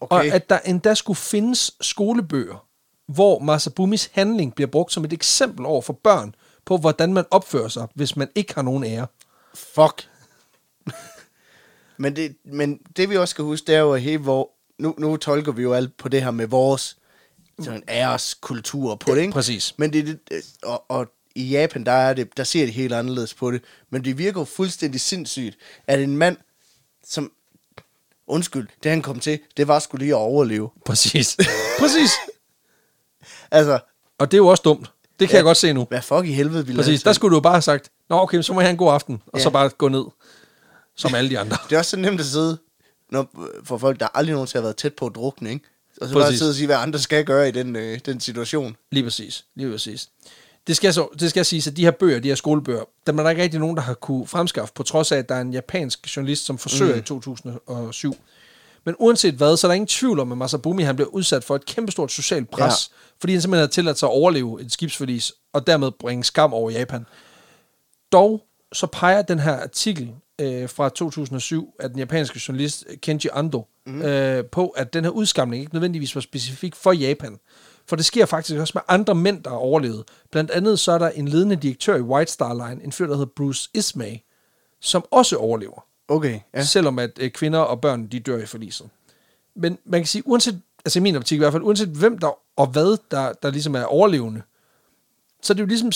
Okay. 0.00 0.16
Og 0.16 0.24
at 0.24 0.50
der 0.50 0.58
endda 0.58 0.94
skulle 0.94 1.16
findes 1.16 1.70
skolebøger, 1.80 2.66
hvor 3.08 3.38
Masabumis 3.38 4.10
handling 4.12 4.54
bliver 4.54 4.68
brugt 4.68 4.92
som 4.92 5.04
et 5.04 5.12
eksempel 5.12 5.66
over 5.66 5.82
for 5.82 5.92
børn 5.92 6.34
på, 6.64 6.76
hvordan 6.76 7.12
man 7.12 7.24
opfører 7.30 7.68
sig, 7.68 7.86
hvis 7.94 8.16
man 8.16 8.28
ikke 8.34 8.54
har 8.54 8.62
nogen 8.62 8.84
ære. 8.84 9.06
Fuck. 9.54 10.08
men, 12.02 12.16
det, 12.16 12.36
men 12.44 12.78
det 12.96 13.10
vi 13.10 13.16
også 13.16 13.32
skal 13.32 13.44
huske, 13.44 13.66
det 13.66 13.74
er 13.74 13.80
jo, 13.80 13.92
at 13.92 14.02
hele 14.02 14.18
hvor, 14.18 14.50
nu, 14.78 14.94
nu 14.98 15.16
tolker 15.16 15.52
vi 15.52 15.62
jo 15.62 15.72
alt 15.72 15.96
på 15.96 16.08
det 16.08 16.22
her 16.22 16.30
med 16.30 16.46
vores 16.46 16.96
sådan 17.64 17.82
æreskultur 17.88 18.94
på 18.94 19.14
det, 19.14 19.20
ikke? 19.20 19.32
Præcis. 19.32 19.74
Men 19.76 19.92
det, 19.92 20.06
det 20.28 20.42
og, 20.62 20.84
og 20.88 21.06
i 21.34 21.48
Japan, 21.48 21.84
der, 21.86 21.92
er 21.92 22.14
det, 22.14 22.36
der 22.36 22.44
ser 22.44 22.66
de 22.66 22.72
helt 22.72 22.92
anderledes 22.92 23.34
på 23.34 23.50
det. 23.50 23.62
Men 23.90 24.04
det 24.04 24.18
virker 24.18 24.40
jo 24.40 24.44
fuldstændig 24.44 25.00
sindssygt, 25.00 25.56
at 25.86 26.00
en 26.00 26.16
mand, 26.16 26.36
som, 27.08 27.32
undskyld, 28.26 28.68
det 28.82 28.90
han 28.90 29.02
kom 29.02 29.20
til, 29.20 29.38
det 29.56 29.68
var 29.68 29.78
skulle 29.78 30.04
lige 30.04 30.14
at 30.14 30.18
overleve. 30.18 30.70
Præcis. 30.86 31.36
Præcis. 31.80 32.10
Altså, 33.50 33.78
Og 34.18 34.30
det 34.30 34.36
er 34.36 34.38
jo 34.38 34.46
også 34.46 34.62
dumt. 34.62 34.90
Det 35.20 35.28
kan 35.28 35.34
ja. 35.34 35.36
jeg 35.36 35.44
godt 35.44 35.56
se 35.56 35.72
nu. 35.72 35.84
hvad 35.88 36.02
fuck 36.02 36.24
i 36.24 36.32
helvede 36.32 36.66
ville 36.66 36.78
Præcis. 36.82 37.02
Der 37.02 37.12
skulle 37.12 37.30
du 37.30 37.36
jo 37.36 37.40
bare 37.40 37.52
have 37.52 37.62
sagt, 37.62 37.90
Nå, 38.08 38.18
okay, 38.20 38.42
så 38.42 38.52
må 38.52 38.60
jeg 38.60 38.66
have 38.66 38.70
en 38.70 38.76
god 38.78 38.92
aften, 38.92 39.22
og 39.26 39.38
Ja. 39.38 39.42
så 39.42 39.50
bare 39.50 39.68
gå 39.68 39.88
ned, 39.88 40.04
som 40.96 41.14
alle 41.14 41.30
de 41.30 41.38
andre. 41.38 41.56
Det 41.68 41.74
er 41.74 41.78
også 41.78 41.90
så 41.90 41.96
nemt 41.96 42.20
at 42.20 42.26
sidde 42.26 42.58
når, 43.10 43.30
for 43.64 43.78
folk, 43.78 44.00
der 44.00 44.08
aldrig 44.14 44.32
nogensinde 44.32 44.60
har 44.62 44.66
været 44.66 44.76
tæt 44.76 44.94
på 44.94 45.06
at 45.06 45.14
drukne, 45.14 45.50
ikke? 45.50 45.64
Og 46.02 46.08
så 46.08 46.14
bare 46.14 46.24
Præcis. 46.24 46.38
sidde 46.38 46.50
og 46.50 46.54
sige, 46.54 46.66
hvad 46.66 46.76
andre 46.76 46.98
skal 46.98 47.24
gøre 47.24 47.48
i 47.48 47.50
den, 47.50 47.76
øh, 47.76 47.98
den 48.06 48.20
situation. 48.20 48.76
Lige 48.92 49.04
præcis. 49.04 49.44
Lige 49.54 49.70
præcis. 49.70 50.08
Det 50.66 50.76
skal, 50.76 50.94
så, 50.94 51.08
det 51.20 51.30
skal 51.30 51.44
siges, 51.44 51.66
at 51.66 51.76
de 51.76 51.84
her 51.84 51.90
bøger, 51.90 52.20
de 52.20 52.28
her 52.28 52.34
skolebøger, 52.34 52.82
dem 53.06 53.18
er 53.18 53.22
der 53.22 53.30
ikke 53.30 53.42
rigtig 53.42 53.60
nogen, 53.60 53.76
der 53.76 53.82
har 53.82 53.94
kunne 53.94 54.26
fremskaffe, 54.26 54.74
på 54.74 54.82
trods 54.82 55.12
af, 55.12 55.16
at 55.16 55.28
der 55.28 55.34
er 55.34 55.40
en 55.40 55.52
japansk 55.52 56.16
journalist, 56.16 56.44
som 56.44 56.58
forsøger 56.58 56.94
mm. 56.94 56.98
i 56.98 57.02
2007. 57.02 58.16
Men 58.84 58.94
uanset 58.98 59.34
hvad, 59.34 59.56
så 59.56 59.66
er 59.66 59.68
der 59.68 59.74
ingen 59.74 59.86
tvivl 59.86 60.20
om, 60.20 60.32
at 60.32 60.38
Masabumi 60.38 60.82
han 60.82 60.96
bliver 60.96 61.08
udsat 61.08 61.44
for 61.44 61.56
et 61.56 61.66
kæmpestort 61.66 62.12
socialt 62.12 62.50
pres, 62.50 62.90
ja. 62.90 62.96
fordi 63.20 63.32
han 63.32 63.42
simpelthen 63.42 63.62
har 63.62 63.70
tilladt 63.70 63.98
sig 63.98 64.06
at 64.06 64.12
overleve 64.12 64.60
et 64.60 64.72
skibsforlis, 64.72 65.32
og 65.52 65.66
dermed 65.66 65.90
bringe 65.90 66.24
skam 66.24 66.54
over 66.54 66.70
Japan. 66.70 67.06
Dog 68.12 68.42
så 68.72 68.86
peger 68.86 69.22
den 69.22 69.38
her 69.38 69.60
artikel 69.60 70.10
øh, 70.42 70.68
fra 70.68 70.88
2007 70.88 71.74
af 71.78 71.90
den 71.90 71.98
japanske 71.98 72.40
journalist 72.48 72.86
Kenji 73.00 73.28
Ando 73.32 73.66
mm. 73.86 74.02
øh, 74.02 74.44
på, 74.44 74.68
at 74.68 74.94
den 74.94 75.04
her 75.04 75.10
udskamning 75.10 75.60
ikke 75.60 75.74
nødvendigvis 75.74 76.14
var 76.14 76.20
specifik 76.20 76.76
for 76.76 76.92
Japan. 76.92 77.38
For 77.86 77.96
det 77.96 78.04
sker 78.04 78.26
faktisk 78.26 78.60
også 78.60 78.72
med 78.74 78.82
andre 78.88 79.14
mænd, 79.14 79.42
der 79.42 79.50
har 79.50 79.56
overlevet. 79.56 80.04
Blandt 80.30 80.50
andet 80.50 80.78
så 80.78 80.92
er 80.92 80.98
der 80.98 81.08
en 81.08 81.28
ledende 81.28 81.56
direktør 81.56 81.96
i 81.96 82.00
White 82.00 82.32
Star 82.32 82.68
Line, 82.68 82.84
en 82.84 82.92
fyr, 82.92 83.06
der 83.06 83.14
hedder 83.14 83.32
Bruce 83.36 83.70
Ismay, 83.74 84.16
som 84.80 85.04
også 85.10 85.36
overlever. 85.36 85.84
Okay, 86.08 86.40
Ja. 86.54 86.62
Selvom 86.62 86.98
at 86.98 87.10
øh, 87.20 87.30
kvinder 87.30 87.58
og 87.58 87.80
børn, 87.80 88.06
de 88.06 88.20
dør 88.20 88.38
i 88.38 88.46
forliset. 88.46 88.88
Men 89.56 89.78
man 89.84 90.00
kan 90.00 90.06
sige, 90.06 90.22
uanset, 90.26 90.60
altså 90.84 90.98
i 90.98 91.02
min 91.02 91.16
optik 91.16 91.36
i 91.36 91.38
hvert 91.38 91.52
fald, 91.52 91.62
uanset 91.62 91.88
hvem 91.88 92.18
der 92.18 92.38
og 92.56 92.66
hvad, 92.66 92.96
der, 93.10 93.32
der 93.32 93.50
ligesom 93.50 93.74
er 93.74 93.84
overlevende, 93.84 94.42
så 95.42 95.52
er 95.52 95.54
det 95.54 95.60
jo 95.60 95.66
ligesom, 95.66 95.92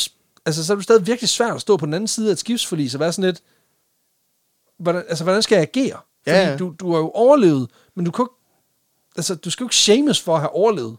altså 0.47 0.65
så 0.65 0.73
er 0.73 0.75
det 0.75 0.81
jo 0.81 0.83
stadig 0.83 1.07
virkelig 1.07 1.29
svært 1.29 1.55
at 1.55 1.61
stå 1.61 1.77
på 1.77 1.87
den 1.87 1.95
anden 1.95 2.09
side 2.09 2.29
af 2.29 2.33
et 2.33 2.39
skibsforlis 2.39 2.95
og 2.95 3.01
være 3.01 3.13
sådan 3.13 3.29
lidt, 3.29 3.43
hvordan, 4.79 5.03
altså 5.09 5.25
hvordan 5.25 5.43
skal 5.43 5.57
jeg 5.57 5.63
agere? 5.75 5.97
Fordi 6.29 6.39
Ja, 6.39 6.51
ja. 6.51 6.57
Du, 6.57 6.75
du 6.81 6.93
har 6.93 6.99
jo 6.99 7.11
overlevet, 7.11 7.71
men 7.97 8.05
du 8.05 8.11
kan 8.11 8.27
altså 9.17 9.35
du 9.35 9.51
skal 9.51 9.65
jo 9.65 9.67
ikke 9.67 9.77
shames 9.77 10.21
for 10.21 10.35
at 10.35 10.41
have 10.41 10.51
overlevet. 10.55 10.97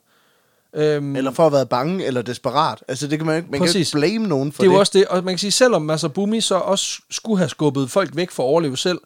Øhm, 0.76 1.16
Eller 1.16 1.32
for 1.32 1.44
at 1.44 1.52
have 1.52 1.56
været 1.56 1.70
bange 1.70 2.06
eller 2.06 2.22
desperat. 2.22 2.84
Altså, 2.88 3.08
det 3.08 3.20
kan 3.20 3.26
man, 3.26 3.38
ikke- 3.38 3.52
man 3.52 3.60
kan 3.60 3.68
Præcis. 3.68 3.94
ikke 3.94 3.98
blame 3.98 4.28
nogen 4.28 4.52
for 4.52 4.64
det 4.64 4.68
er 4.68 4.72
det. 4.72 4.76
jo 4.76 4.80
også 4.80 4.92
det, 4.96 5.08
og 5.08 5.24
man 5.24 5.34
kan 5.34 5.38
sige, 5.40 5.52
selvom 5.52 5.82
Masabumi 5.82 6.42
så 6.42 6.56
også 6.56 7.02
skulle 7.12 7.38
have 7.38 7.50
skubbet 7.50 7.92
folk 7.92 8.16
væk 8.16 8.32
for 8.32 8.44
at 8.44 8.48
overleve 8.48 8.78
selv, 8.78 9.00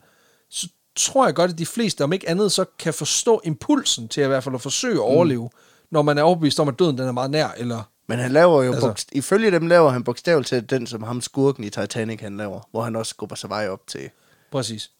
så 0.49 0.67
tror 0.95 1.25
jeg 1.25 1.35
godt, 1.35 1.51
at 1.51 1.57
de 1.57 1.65
fleste, 1.65 2.03
om 2.03 2.13
ikke 2.13 2.29
andet, 2.29 2.51
så 2.51 2.65
kan 2.79 2.93
forstå 2.93 3.41
impulsen 3.43 4.07
til 4.07 4.21
at 4.21 4.25
i 4.25 4.27
hvert 4.27 4.43
fald 4.43 4.55
at 4.55 4.61
forsøge 4.61 4.93
at 4.95 4.99
overleve, 4.99 5.49
når 5.91 6.01
man 6.01 6.17
er 6.17 6.23
overbevist 6.23 6.59
om, 6.59 6.67
at 6.67 6.79
døden 6.79 6.97
den 6.97 7.07
er 7.07 7.11
meget 7.11 7.31
nær, 7.31 7.47
eller... 7.57 7.81
Men 8.07 8.19
han 8.19 8.31
laver 8.31 8.63
jo, 8.63 8.71
Altså- 8.73 8.89
altså. 8.89 9.05
ifølge 9.11 9.51
dem 9.51 9.67
laver 9.67 9.89
han 9.89 10.03
bogstaveligt 10.03 10.47
til 10.47 10.69
den, 10.69 10.87
som 10.87 11.03
ham 11.03 11.21
skurken 11.21 11.63
i 11.63 11.69
Titanic 11.69 12.19
han 12.21 12.37
laver, 12.37 12.59
hvor 12.71 12.81
han 12.81 12.95
også 12.95 13.09
skubber 13.09 13.35
sig 13.35 13.49
vej 13.49 13.69
op 13.69 13.87
til. 13.87 14.09
Præcis. 14.51 14.91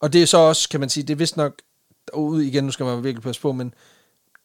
Og 0.00 0.12
det 0.12 0.22
er 0.22 0.26
så 0.26 0.38
også, 0.38 0.68
kan 0.68 0.80
man 0.80 0.88
sige, 0.88 1.04
det 1.04 1.14
er 1.14 1.16
vist 1.16 1.36
nok, 1.36 1.52
ude 2.12 2.46
igen, 2.46 2.64
nu 2.64 2.70
skal 2.70 2.86
man 2.86 3.04
virkelig 3.04 3.22
passe 3.22 3.40
på, 3.40 3.52
men 3.52 3.74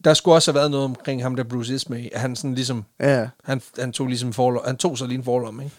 der 0.03 0.14
skulle 0.14 0.36
også 0.36 0.51
have 0.51 0.55
været 0.55 0.72
noget 0.72 0.86
omkring 0.86 1.24
ham, 1.24 1.36
der 1.36 1.43
Bruce 1.43 1.76
Ismay, 1.76 2.10
at 2.12 2.22
han 2.22 2.36
sådan 2.36 2.55
ligesom, 2.55 2.86
Ja, 2.99 3.28
han, 3.43 3.62
han 3.80 3.91
tog 3.93 4.07
ligesom 4.07 4.34
forlom, 4.34 4.64
han 4.66 4.78
tog 4.78 4.97
sig 4.97 5.07
lige 5.07 5.18
en 5.18 5.24
forlom, 5.24 5.62
ikke? 5.62 5.76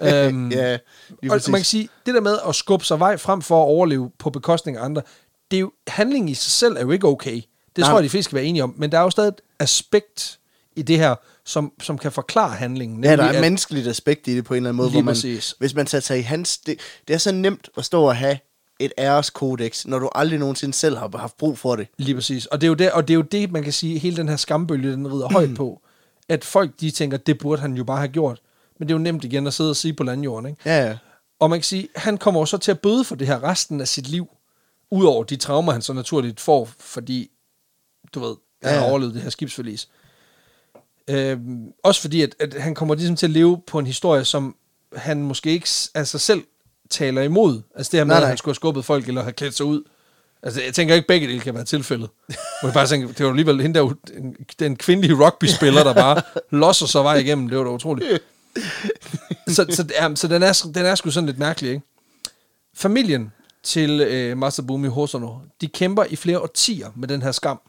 øhm, 0.26 0.52
ja 0.52 0.74
og 0.74 1.18
man 1.22 1.40
kan 1.40 1.52
præcis. 1.52 1.66
sige, 1.66 1.88
det 2.06 2.14
der 2.14 2.20
med 2.20 2.38
at 2.48 2.54
skubbe 2.54 2.84
sig 2.84 2.98
vej 2.98 3.16
frem 3.16 3.42
for 3.42 3.62
at 3.62 3.66
overleve 3.66 4.10
på 4.18 4.30
bekostning 4.30 4.76
af 4.76 4.84
andre, 4.84 5.02
det 5.50 5.56
er 5.56 5.60
jo, 5.60 5.72
handlingen 5.88 6.28
i 6.28 6.34
sig 6.34 6.52
selv 6.52 6.76
er 6.76 6.80
jo 6.80 6.90
ikke 6.90 7.06
okay. 7.06 7.34
Det 7.34 7.44
Nej. 7.78 7.88
tror 7.88 7.98
jeg, 7.98 8.04
de 8.04 8.08
fleste 8.08 8.24
skal 8.24 8.36
være 8.36 8.44
enige 8.44 8.62
om. 8.62 8.74
Men 8.76 8.92
der 8.92 8.98
er 8.98 9.02
jo 9.02 9.10
stadig 9.10 9.28
et 9.28 9.40
aspekt 9.58 10.38
i 10.76 10.82
det 10.82 10.98
her, 10.98 11.14
som, 11.44 11.72
som 11.82 11.98
kan 11.98 12.12
forklare 12.12 12.50
handlingen. 12.50 13.04
Ja, 13.04 13.16
der 13.16 13.22
er 13.24 13.28
at- 13.28 13.34
et 13.34 13.40
menneskeligt 13.40 13.86
aspekt 13.88 14.28
i 14.28 14.36
det 14.36 14.44
på 14.44 14.54
en 14.54 14.56
eller 14.56 14.68
anden 14.70 14.76
måde, 14.76 14.90
hvor 14.90 15.00
man, 15.00 15.14
præcis. 15.14 15.54
hvis 15.58 15.74
man 15.74 15.86
tager 15.86 16.02
sig 16.02 16.18
i 16.18 16.22
hans... 16.22 16.58
Det, 16.58 16.78
det 17.08 17.14
er 17.14 17.18
så 17.18 17.32
nemt 17.32 17.68
at 17.76 17.84
stå 17.84 18.02
og 18.02 18.16
have 18.16 18.38
et 18.78 18.92
æreskodex, 18.98 19.84
når 19.86 19.98
du 19.98 20.10
aldrig 20.14 20.38
nogensinde 20.38 20.74
selv 20.74 20.96
har 20.96 21.10
haft 21.18 21.36
brug 21.36 21.58
for 21.58 21.76
det. 21.76 21.88
Lige 21.98 22.14
præcis. 22.14 22.46
Og 22.46 22.60
det 22.60 22.66
er 22.66 22.68
jo 22.68 22.74
det, 22.74 22.92
og 22.92 23.08
det, 23.08 23.14
er 23.14 23.16
jo 23.16 23.22
det 23.22 23.52
man 23.52 23.62
kan 23.62 23.72
sige, 23.72 23.98
hele 23.98 24.16
den 24.16 24.28
her 24.28 24.36
skambølge, 24.36 24.92
den 24.92 25.12
rider 25.12 25.28
højt 25.28 25.54
på. 25.54 25.80
At 26.28 26.44
folk, 26.44 26.70
de 26.80 26.90
tænker, 26.90 27.16
det 27.16 27.38
burde 27.38 27.62
han 27.62 27.74
jo 27.74 27.84
bare 27.84 27.98
have 27.98 28.08
gjort. 28.08 28.40
Men 28.78 28.88
det 28.88 28.94
er 28.94 28.98
jo 28.98 29.02
nemt 29.02 29.24
igen 29.24 29.46
at 29.46 29.54
sidde 29.54 29.70
og 29.70 29.76
sige 29.76 29.94
på 29.94 30.04
landjorden, 30.04 30.50
ikke? 30.50 30.60
Ja, 30.64 30.86
ja. 30.86 30.96
Og 31.40 31.50
man 31.50 31.58
kan 31.58 31.64
sige, 31.64 31.88
han 31.96 32.18
kommer 32.18 32.40
jo 32.40 32.46
så 32.46 32.58
til 32.58 32.70
at 32.70 32.80
bøde 32.80 33.04
for 33.04 33.14
det 33.14 33.26
her 33.26 33.42
resten 33.44 33.80
af 33.80 33.88
sit 33.88 34.08
liv. 34.08 34.28
Udover 34.90 35.24
de 35.24 35.36
traumer, 35.36 35.72
han 35.72 35.82
så 35.82 35.92
naturligt 35.92 36.40
får, 36.40 36.68
fordi, 36.80 37.30
du 38.14 38.20
ved, 38.20 38.36
han 38.62 38.72
Ja, 38.72 38.78
har 38.78 38.84
ja. 38.86 38.90
overlevet 38.90 39.14
det 39.14 39.22
her 39.22 39.30
skibsforlis. 39.30 39.88
Øhm, 41.10 41.72
også 41.82 42.00
fordi, 42.00 42.22
at, 42.22 42.34
at 42.40 42.54
han 42.54 42.74
kommer 42.74 42.94
ligesom 42.94 43.16
til 43.16 43.26
at 43.26 43.30
leve 43.30 43.62
på 43.66 43.78
en 43.78 43.86
historie, 43.86 44.24
som 44.24 44.56
han 44.96 45.22
måske 45.22 45.50
ikke 45.50 45.68
altså 45.94 46.18
selv 46.18 46.44
taler 46.90 47.22
imod. 47.22 47.62
Altså 47.74 47.90
det 47.90 48.00
her 48.00 48.04
med, 48.04 48.14
Nej, 48.14 48.16
at 48.16 48.22
nej. 48.22 48.28
han 48.28 48.36
skulle 48.38 48.52
have 48.52 48.56
skubbet 48.56 48.84
folk, 48.84 49.08
eller 49.08 49.22
have 49.22 49.32
klædt 49.32 49.56
sig 49.56 49.66
ud. 49.66 49.82
Altså 50.42 50.62
jeg 50.62 50.74
tænker 50.74 50.94
ikke, 50.94 51.08
begge 51.08 51.26
dele 51.26 51.40
kan 51.40 51.54
være 51.54 51.64
tilfældet. 51.64 52.08
Hvor 52.26 52.68
jeg 52.68 52.74
bare 52.74 52.86
tænker, 52.86 53.08
det 53.08 53.24
var 53.24 53.30
alligevel 53.30 53.60
hende 53.60 53.80
der, 53.80 53.94
den, 54.58 54.76
kvindelige 54.76 55.26
rugby-spiller, 55.26 55.84
der 55.84 55.94
bare 55.94 56.22
losser 56.60 56.86
sig 56.86 57.04
vej 57.04 57.16
igennem. 57.16 57.48
Det 57.48 57.58
var 57.58 57.64
da 57.64 57.70
utroligt. 57.70 58.22
så, 59.48 59.66
så, 59.70 59.84
ja, 59.90 60.14
så 60.14 60.28
den, 60.28 60.42
er, 60.42 60.66
den 60.74 60.86
er 60.86 60.94
sgu 60.94 61.10
sådan 61.10 61.26
lidt 61.26 61.38
mærkelig, 61.38 61.70
ikke? 61.70 61.82
Familien 62.74 63.32
til 63.62 64.00
øh, 64.00 64.38
Masabumi 64.38 64.88
Hosono, 64.88 65.34
de 65.60 65.68
kæmper 65.68 66.04
i 66.04 66.16
flere 66.16 66.40
årtier 66.40 66.90
med 66.96 67.08
den 67.08 67.22
her 67.22 67.32
skam. 67.32 67.60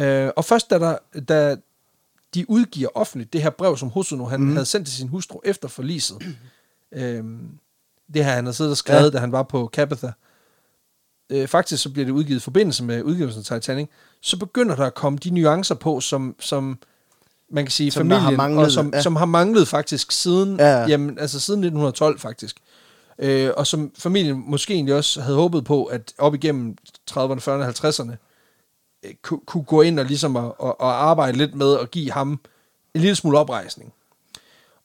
Øh, 0.00 0.30
og 0.36 0.44
først 0.44 0.70
da, 0.70 0.78
der, 0.78 0.96
da 1.28 1.56
de 2.34 2.50
udgiver 2.50 2.88
offentligt 2.94 3.32
det 3.32 3.42
her 3.42 3.50
brev, 3.50 3.76
som 3.76 3.88
Hosono 3.88 4.24
han 4.24 4.40
mm. 4.40 4.52
havde 4.52 4.66
sendt 4.66 4.86
til 4.86 4.96
sin 4.96 5.08
hustru 5.08 5.40
efter 5.44 5.68
forliset, 5.68 6.16
øh, 6.92 7.24
det 8.14 8.24
her 8.24 8.32
han 8.32 8.44
havde 8.44 8.56
siddet 8.56 8.70
og 8.70 8.76
skrevet, 8.76 9.04
ja. 9.04 9.10
Da 9.10 9.18
han 9.18 9.32
var 9.32 9.42
på 9.42 9.70
Capitha, 9.72 10.10
øh, 11.30 11.48
faktisk 11.48 11.82
så 11.82 11.90
bliver 11.90 12.06
det 12.06 12.12
udgivet 12.12 12.40
i 12.40 12.42
forbindelse 12.42 12.84
med 12.84 13.02
udgivelsen 13.02 13.44
af 13.50 13.60
Titanic, 13.60 13.88
så 14.20 14.38
begynder 14.38 14.76
der 14.76 14.86
at 14.86 14.94
komme 14.94 15.18
de 15.18 15.30
nuancer 15.30 15.74
på, 15.74 16.00
som, 16.00 16.34
som 16.40 16.78
man 17.50 17.64
kan 17.64 17.70
sige, 17.70 17.90
Som 17.90 18.08
der 18.08 18.16
har 18.16 18.22
familien, 18.22 18.36
manglet, 18.36 18.64
og 18.64 18.70
som, 18.70 18.90
ja. 18.94 19.02
som 19.02 19.16
har 19.16 19.24
manglet 19.26 19.68
faktisk 19.68 20.12
siden, 20.12 20.56
Ja. 20.56 20.80
ja. 20.80 20.86
jamen, 20.88 21.18
altså 21.18 21.40
siden 21.40 21.60
1912 21.60 22.18
faktisk. 22.18 22.56
Øh, 23.18 23.50
og 23.56 23.66
som 23.66 23.92
familien 23.98 24.44
måske 24.46 24.74
egentlig 24.74 24.94
også 24.94 25.20
havde 25.20 25.36
håbet 25.36 25.64
på, 25.64 25.84
at 25.84 26.12
op 26.18 26.34
igennem 26.34 26.76
30'erne, 27.10 27.16
40'erne, 27.16 27.86
50'erne, 27.86 28.10
øh, 28.10 28.16
kunne, 29.22 29.40
kunne 29.46 29.64
gå 29.64 29.82
ind 29.82 29.98
og 29.98 30.04
ligesom 30.04 30.36
at, 30.36 30.44
at, 30.44 30.68
at 30.68 30.74
arbejde 30.86 31.38
lidt 31.38 31.54
med 31.54 31.78
at 31.78 31.90
give 31.90 32.12
ham 32.12 32.40
en 32.94 33.00
lille 33.00 33.16
smule 33.16 33.38
oprejsning. 33.38 33.92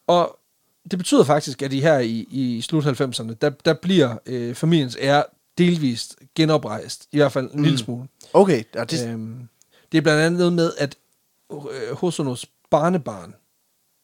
Og 0.08 0.40
det 0.92 1.00
betyder 1.00 1.24
faktisk, 1.24 1.62
at 1.62 1.74
i 1.74 1.80
her 1.80 2.00
i, 2.00 2.28
i 2.32 2.62
slut 2.62 2.86
90'erne, 2.86 3.34
der, 3.42 3.50
der 3.50 3.74
bliver 3.74 4.18
øh, 4.26 4.56
familiens 4.56 4.98
ære 5.02 5.24
delvist 5.58 6.16
genoprejst, 6.36 7.08
i 7.12 7.18
hvert 7.18 7.32
fald 7.32 7.52
en 7.52 7.58
mm. 7.58 7.64
lille 7.64 7.78
smule. 7.78 8.08
Okay, 8.34 8.64
ja, 8.76 8.84
det, 8.84 9.08
Øhm, 9.10 9.48
det 9.92 9.98
er 9.98 10.02
blandt 10.02 10.22
andet 10.22 10.38
noget 10.38 10.54
med, 10.54 10.72
at 10.78 10.96
øh, 11.52 11.96
Hosonos 11.96 12.46
barnebarn 12.70 13.34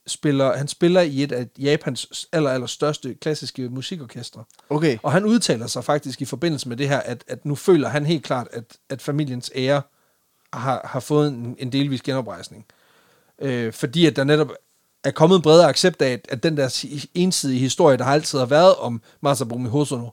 spiller, 0.07 0.57
han 0.57 0.67
spiller 0.67 1.01
i 1.01 1.23
et 1.23 1.31
af 1.31 1.47
Japans 1.59 2.27
aller, 2.31 2.49
aller 2.49 2.67
største 2.67 3.13
klassiske 3.13 3.69
musikorkestre. 3.69 4.43
okay. 4.69 4.97
Og 5.03 5.11
han 5.11 5.25
udtaler 5.25 5.67
sig 5.67 5.83
faktisk 5.83 6.21
i 6.21 6.25
forbindelse 6.25 6.69
med 6.69 6.77
det 6.77 6.89
her, 6.89 6.99
at, 6.99 7.23
at 7.27 7.45
nu 7.45 7.55
føler 7.55 7.89
han 7.89 8.05
helt 8.05 8.23
klart, 8.23 8.47
at, 8.51 8.77
at 8.89 9.01
familiens 9.01 9.51
ære 9.55 9.81
har, 10.59 10.81
har 10.91 10.99
fået 10.99 11.27
en, 11.27 11.55
en 11.59 11.71
delvis 11.71 12.01
genoprejsning. 12.01 12.65
Øh, 13.41 13.73
fordi 13.73 14.05
at 14.05 14.15
der 14.15 14.23
netop 14.23 14.51
er 15.03 15.11
kommet 15.11 15.35
en 15.35 15.41
bredere 15.41 15.69
accept 15.69 16.01
af, 16.01 16.11
at, 16.11 16.25
at 16.29 16.43
den 16.43 16.57
der 16.57 16.67
si- 16.67 17.09
ensidige 17.13 17.59
historie, 17.59 17.97
der 17.97 18.03
har 18.03 18.13
altid 18.13 18.39
har 18.39 18.45
været 18.45 18.75
om 18.75 19.01
Masabumi 19.21 19.69
Hosono, 19.69 20.09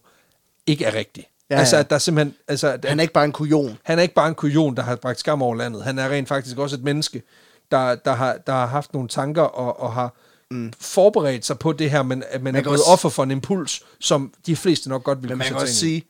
ikke 0.67 0.85
er 0.85 0.95
rigtig. 0.95 1.27
Ja, 1.51 1.55
Ja, 1.55 1.61
altså, 1.61 1.77
ja. 1.77 1.81
at 1.81 1.91
der 1.91 1.99
simpelthen... 1.99 2.35
Altså, 2.49 2.69
at, 2.69 2.85
Han 2.85 2.99
er 2.99 3.03
ikke 3.03 3.15
bare 3.15 3.25
en 3.25 3.33
kujon. 3.33 3.79
han 3.83 3.99
er 3.99 4.03
ikke 4.03 4.15
bare 4.15 4.29
en 4.29 4.35
kujon, 4.35 4.77
der 4.77 4.83
har 4.83 4.97
bragt 4.97 5.19
skam 5.21 5.43
over 5.43 5.55
landet. 5.55 5.85
Han 5.85 5.99
er 5.99 6.09
rent 6.09 6.29
faktisk 6.29 6.59
også 6.59 6.77
et 6.77 6.83
menneske, 6.83 7.23
der, 7.71 7.95
der, 7.95 8.13
har, 8.15 8.37
der 8.47 8.53
har 8.53 8.67
haft 8.67 8.93
nogle 8.93 9.09
tanker 9.09 9.43
og, 9.43 9.81
og 9.81 9.93
har 9.93 10.15
mm. 10.51 10.73
forberedt 10.81 11.47
sig 11.47 11.59
på 11.59 11.73
det 11.73 11.91
her, 11.91 12.03
men 12.03 12.23
at 12.31 12.43
man, 12.43 12.53
Man 12.55 12.57
er 12.61 12.63
blevet 12.63 12.79
også- 12.79 12.93
offer 12.93 13.09
for 13.09 13.23
en 13.23 13.31
impuls, 13.31 13.83
som 14.01 14.33
de 14.47 14.57
fleste 14.57 14.89
nok 14.89 15.05
godt 15.05 15.23
vil 15.23 15.29
Men 15.29 15.31
kunne 15.31 15.39
man 15.39 15.47
kan 15.49 15.57
også 15.57 15.75
sige, 15.75 16.05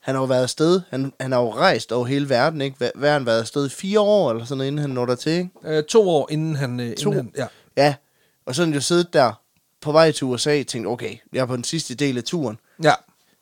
han 0.00 0.14
har 0.14 0.22
jo 0.22 0.26
været 0.26 0.42
afsted. 0.42 0.80
Han, 0.90 1.12
han 1.20 1.32
har 1.32 1.40
jo 1.40 1.54
rejst 1.54 1.92
over 1.92 2.06
hele 2.06 2.28
verden, 2.28 2.60
ikke? 2.60 2.76
Hvad, 2.76 2.90
hvad 2.94 3.08
har 3.08 3.18
han 3.18 3.26
været 3.26 3.40
afsted? 3.40 3.66
i 3.66 3.68
Fire 3.68 4.00
år 4.00 4.30
eller 4.30 4.44
sådan 4.44 4.56
noget, 4.58 4.68
inden 4.68 4.80
han 4.80 4.90
når 4.90 5.06
der 5.06 5.14
til, 5.14 5.32
ikke? 5.32 5.50
Øh, 5.64 5.84
to 5.84 6.08
år 6.10 6.28
inden 6.30 6.56
han... 6.56 6.80
Øh, 6.80 6.96
To? 6.96 7.10
Inden 7.10 7.32
han 7.36 7.46
ja. 7.76 7.82
Ja. 7.84 7.94
Og 8.46 8.54
så 8.54 8.62
har 8.62 8.66
han 8.66 8.74
jo 8.74 8.80
siddet 8.80 9.12
der 9.12 9.32
på 9.80 9.92
vej 9.92 10.12
til 10.12 10.24
USA 10.24 10.60
og 10.60 10.66
tænkt, 10.66 10.88
okay, 10.88 11.16
jeg 11.32 11.40
er 11.40 11.46
på 11.46 11.56
den 11.56 11.64
sidste 11.64 11.94
del 11.94 12.16
af 12.18 12.24
turen. 12.24 12.58
ja, 12.82 12.92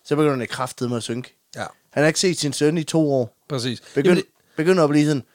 Så 0.05 0.17
begynder 0.17 0.37
han 0.37 0.47
kraftet 0.51 0.89
med 0.89 0.97
at 0.97 1.03
synke. 1.03 1.37
ja, 1.57 1.65
Han 1.91 2.03
har 2.03 2.07
ikke 2.09 2.21
set 2.21 2.39
sin 2.39 2.53
søn 2.53 2.79
i 2.79 2.83
to 2.85 3.13
år. 3.13 3.37
præcis. 3.49 3.81
Begynder, 3.95 4.15
Jamen, 4.15 4.25
begynder 4.57 4.85
at 4.85 4.91
blive 4.91 5.07
sådan, 5.07 5.17
det, 5.21 5.27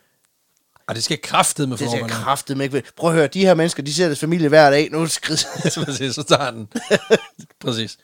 ah, 0.88 0.96
det 0.96 1.04
skal 1.04 1.22
kraftet 1.22 1.70
med 1.70 1.78
det 1.78 1.90
skal 1.92 2.10
kraftet 2.10 2.58
med 2.58 2.66
ikke. 2.74 2.84
Prøv 2.98 3.10
at 3.10 3.16
høre, 3.16 3.28
de 3.28 3.46
her 3.46 3.54
mennesker, 3.54 3.84
de 3.84 3.94
ser 3.94 4.06
deres 4.06 4.20
familie 4.20 4.50
hver 4.50 4.70
dag. 4.70 4.90
Nu 4.92 4.98
er 4.98 5.02
det 5.02 5.12
skridt. 5.12 5.46
præcis, 5.86 6.16
så 6.16 6.24
tager 6.24 6.52
den. 6.52 6.68
præcis. 7.66 7.98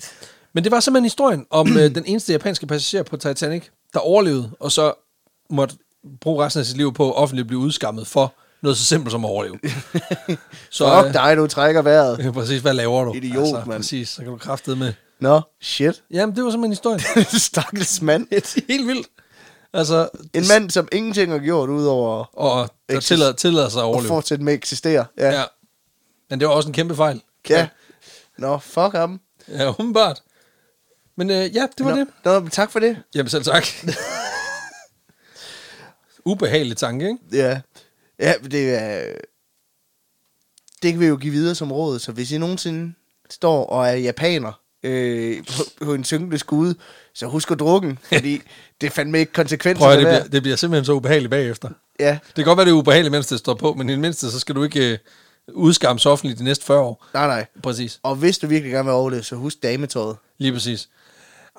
Men 0.54 0.64
det 0.64 0.72
var 0.72 0.80
simpelthen 0.80 1.06
historien 1.06 1.45
om 1.50 1.68
øh, 1.78 1.95
den 1.95 2.06
eneste 2.06 2.32
japanske 2.32 2.68
passager 2.68 3.04
på 3.04 3.18
Titanic, 3.18 3.64
der 3.93 4.00
overlevede, 4.00 4.52
og 4.60 4.72
så 4.72 4.93
måtte 5.50 5.76
bruge 6.22 6.45
resten 6.45 6.60
af 6.60 6.66
sit 6.66 6.78
liv 6.78 6.93
på 6.93 7.10
at 7.12 7.16
offentligt 7.18 7.47
blive 7.47 7.60
udskammet 7.60 8.08
for 8.08 8.34
noget 8.62 8.78
så 8.78 8.86
simpelt 8.86 9.12
som 9.12 9.26
at 9.26 9.30
overleve. 9.30 9.60
så, 10.70 11.02
Fuck 11.04 11.14
dig, 11.14 11.38
du 11.38 11.47
trækker 11.47 11.82
vejret. 11.82 12.20
øh, 12.26 12.34
præcis, 12.39 12.62
hvad 12.62 12.74
laver 12.74 13.04
du? 13.04 13.14
Idiot, 13.14 13.38
altså, 13.38 13.64
mand. 13.68 13.80
Præcis, 13.82 14.10
så 14.10 14.22
kan 14.22 14.32
du 14.32 14.38
kraftet 14.38 14.78
med. 14.78 14.93
Nå, 15.20 15.41
shit. 15.62 16.04
Jamen, 16.12 16.36
det 16.36 16.43
var 16.43 16.52
simpelthen 16.52 16.72
historien. 16.72 17.26
Stakkels 17.39 18.02
mand. 18.02 18.28
det 18.30 18.38
er 18.58 18.62
helt 18.68 18.88
vildt. 18.88 19.08
Altså, 19.74 20.10
En 20.34 20.43
mand, 20.50 20.70
som 20.70 20.88
ingenting 20.91 21.32
har 21.32 21.39
gjort, 21.39 21.70
udover 21.70 22.26
og 22.39 22.70
der 22.89 23.00
tillader, 23.00 23.32
tillader 23.32 23.70
sig 23.70 23.80
at 23.80 23.86
overleve. 23.86 24.08
fortsætte 24.08 24.43
med 24.43 24.54
at 24.54 24.58
eksistere. 24.58 25.06
Ja. 25.18 25.30
Ja. 25.30 25.43
Men 26.30 26.39
det 26.39 26.47
var 26.47 26.54
også 26.54 26.70
en 26.70 26.74
kæmpe 26.74 26.95
fejl. 26.95 27.22
ja. 27.50 27.68
Nå, 28.38 28.58
fuck 28.58 28.91
ham. 28.93 29.20
Ja, 29.47 29.70
umiddelbart. 29.80 30.22
Men 31.20 31.30
øh, 31.30 31.56
ja, 31.56 31.68
det 31.78 31.86
var 31.86 31.92
Nå, 31.92 31.98
det. 31.98 32.08
Nå, 32.26 32.40
men 32.40 32.50
tak 32.50 32.72
for 32.72 32.80
det. 32.80 32.98
Jamen 33.16 33.30
selv 33.30 33.44
tak. 33.44 33.66
Ubehagelig 36.26 36.78
tanke, 36.78 37.08
ikke? 37.08 37.20
Ja. 37.32 37.62
Ja, 38.20 38.34
det 38.52 38.84
er... 38.84 39.04
Det 40.82 40.92
kan 40.92 41.00
vi 41.00 41.06
jo 41.06 41.16
give 41.16 41.32
videre 41.32 41.56
som 41.56 41.72
råd, 41.72 42.00
så 42.00 42.12
hvis 42.12 42.32
I 42.32 42.38
nogensinde 42.38 42.94
står 43.30 43.66
og 43.66 43.88
er 43.88 43.94
japaner 43.94 44.60
øh, 44.84 45.44
på, 45.46 45.86
på 45.86 45.94
en 45.94 46.04
synkende 46.04 46.38
skude, 46.38 46.76
så 47.14 47.28
husk 47.28 47.52
at 47.52 47.60
drukken, 47.60 48.00
fordi 48.14 48.42
det 48.82 48.92
fandme 48.92 49.20
ikke 49.20 49.34
konsekvenser 49.34 49.86
Prøv 49.86 49.92
at, 49.92 49.98
det, 49.98 50.06
bliver, 50.08 50.24
det 50.24 50.42
bliver 50.42 50.58
simpelthen 50.58 50.86
så 50.86 50.94
ubehageligt 50.94 51.32
bagefter. 51.32 51.70
Ja, 52.00 52.20
Det 52.28 52.36
kan 52.36 52.46
godt 52.46 52.58
være, 52.58 52.66
det 52.66 52.72
er 52.72 52.76
ubehageligt, 52.76 53.12
mens 53.12 53.28
det 53.28 53.40
står 53.40 53.54
på, 53.54 53.74
men 53.74 53.90
i 53.90 53.92
det 53.92 54.00
mindste, 54.00 54.32
så 54.32 54.40
skal 54.40 54.56
du 54.56 54.64
ikke 54.64 54.92
øh, 54.92 54.98
udskamme 55.54 56.00
sig 56.00 56.12
offentligt 56.12 56.40
de 56.40 56.44
næste 56.44 56.66
40 56.66 56.80
år. 56.80 57.06
nej, 57.14 57.28
nej. 57.28 57.46
Præcis. 57.64 58.00
Og 58.04 58.16
hvis 58.16 58.38
du 58.38 58.48
virkelig 58.48 58.72
gerne 58.72 58.86
vil 58.86 58.94
overleve, 58.94 59.24
så 59.24 59.36
husk 59.36 59.64
dametøjet. 59.64 60.18
Lige 60.38 60.54
præcis. 60.54 60.90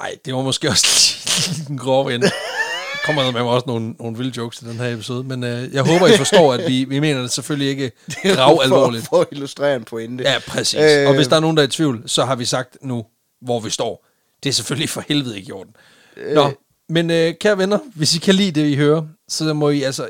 Ej, 0.01 0.17
det 0.25 0.35
var 0.35 0.43
måske 0.43 0.69
også 0.69 0.87
lige 1.57 1.67
den 1.69 1.79
grove 1.79 2.15
ende. 2.15 2.27
Der 2.27 3.07
kommer 3.07 3.33
med 3.33 3.33
mig 3.33 3.53
også 3.53 3.65
nogle, 3.67 3.95
nogle 3.99 4.17
vilde 4.17 4.33
jokes 4.37 4.63
i 4.63 4.65
den 4.65 4.77
her 4.77 4.95
episode, 4.95 5.25
men 5.25 5.45
øh, 5.45 5.75
jeg 5.75 5.83
håber, 5.83 6.07
I 6.07 6.17
forstår, 6.17 6.53
at 6.55 6.69
vi, 6.69 6.85
vi 6.85 7.01
mener 7.01 7.21
det 7.21 7.31
selvfølgelig 7.31 7.69
ikke 7.69 7.93
grav 8.37 8.61
alvorligt. 8.65 9.05
For, 9.05 9.17
for 9.17 9.21
at 9.21 9.27
illustrere 9.33 9.77
en 9.77 9.85
pointe. 9.85 10.25
Ja, 10.25 10.39
præcis. 10.47 10.81
Øh. 10.81 11.03
Øh, 11.03 11.09
og 11.09 11.15
hvis 11.15 11.29
der 11.29 11.37
er 11.37 11.41
nogen, 11.41 11.57
der 11.57 11.63
er 11.63 11.67
i 11.67 11.71
tvivl, 11.71 12.03
så 12.07 12.25
har 12.25 12.37
vi 12.37 12.45
sagt 12.45 12.79
nu, 12.83 13.07
hvor 13.43 13.61
vi 13.61 13.71
står. 13.71 14.07
Det 14.43 14.49
er 14.49 14.53
selvfølgelig 14.53 14.89
for 14.89 15.05
helvede 15.09 15.37
ikke 15.37 15.49
i 15.49 15.53
orden. 15.53 15.77
Øh. 16.17 16.35
Nå, 16.35 16.53
men 16.89 17.11
øh, 17.11 17.35
kære 17.41 17.59
venner, 17.59 17.79
hvis 17.95 18.17
I 18.17 18.19
kan 18.19 18.35
lide 18.35 18.61
det, 18.61 18.67
I 18.67 18.77
hører, 18.77 19.03
så 19.29 19.55
må 19.55 19.69
I 19.69 19.83
altså, 19.83 20.09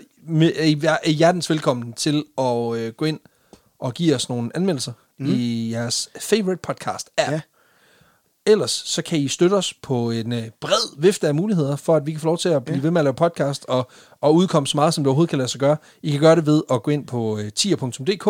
er 0.56 0.98
I 1.04 1.12
hjertens 1.12 1.50
velkommen 1.50 1.92
til 1.92 2.24
at 2.38 2.74
øh, 2.76 2.92
gå 2.92 3.04
ind 3.04 3.20
og 3.80 3.94
give 3.94 4.14
os 4.14 4.28
nogle 4.28 4.50
anmeldelser 4.54 4.92
mm. 5.18 5.26
i 5.34 5.70
jeres 5.72 6.08
favorite 6.20 6.60
podcast 6.62 7.10
app. 7.16 7.32
Ja. 7.32 7.40
Ellers 8.46 8.70
så 8.70 9.02
kan 9.02 9.18
I 9.18 9.28
støtte 9.28 9.54
os 9.54 9.74
på 9.82 10.10
en 10.10 10.32
øh, 10.32 10.42
bred 10.60 10.98
vifte 10.98 11.28
af 11.28 11.34
muligheder, 11.34 11.76
for 11.76 11.96
at 11.96 12.06
vi 12.06 12.10
kan 12.12 12.20
få 12.20 12.26
lov 12.26 12.38
til 12.38 12.48
at 12.48 12.64
blive 12.64 12.76
ja. 12.76 12.82
ved 12.82 12.90
med 12.90 13.00
at 13.00 13.04
lave 13.04 13.14
podcast 13.14 13.64
og, 13.68 13.90
og 14.20 14.34
udkomme 14.34 14.66
så 14.66 14.76
meget, 14.76 14.94
som 14.94 15.04
det 15.04 15.08
overhovedet 15.08 15.30
kan 15.30 15.38
lade 15.38 15.48
sig 15.48 15.60
gøre. 15.60 15.76
I 16.02 16.10
kan 16.10 16.20
gøre 16.20 16.36
det 16.36 16.46
ved 16.46 16.62
at 16.70 16.82
gå 16.82 16.90
ind 16.90 17.06
på 17.06 17.38
øh, 17.38 17.52
tier.dk 17.52 18.26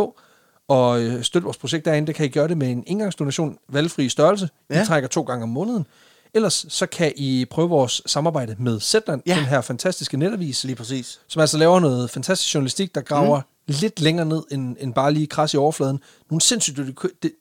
og 0.68 1.02
øh, 1.02 1.22
støtte 1.22 1.44
vores 1.44 1.58
projekt 1.58 1.84
derinde. 1.84 2.06
Det 2.06 2.14
kan 2.14 2.26
I 2.26 2.28
gøre 2.28 2.48
det 2.48 2.58
med 2.58 2.70
en 2.70 2.84
engangsdonation, 2.86 3.58
valgfri 3.68 4.08
størrelse. 4.08 4.48
Ja. 4.70 4.80
Vi 4.80 4.86
trækker 4.86 5.08
to 5.08 5.22
gange 5.22 5.42
om 5.42 5.48
måneden. 5.48 5.86
Ellers 6.34 6.66
så 6.68 6.86
kan 6.86 7.12
I 7.16 7.44
prøve 7.50 7.68
vores 7.68 8.02
samarbejde 8.06 8.56
med 8.58 8.80
Zetland, 8.80 9.22
Ja. 9.26 9.36
den 9.36 9.44
her 9.44 9.60
fantastiske 9.60 10.16
netavis, 10.16 10.64
Lige 10.64 10.76
præcis. 10.76 11.20
som 11.28 11.40
altså 11.40 11.58
laver 11.58 11.80
noget 11.80 12.10
fantastisk 12.10 12.54
journalistik, 12.54 12.94
der 12.94 13.00
graver 13.00 13.36
mm. 13.38 13.74
lidt 13.80 14.00
længere 14.00 14.26
ned 14.26 14.42
end, 14.50 14.76
end 14.80 14.94
bare 14.94 15.12
lige 15.12 15.26
kras 15.26 15.54
i 15.54 15.56
overfladen. 15.56 16.00
Nogle 16.30 16.40
sindssygt, 16.40 16.76
det, 17.22 17.32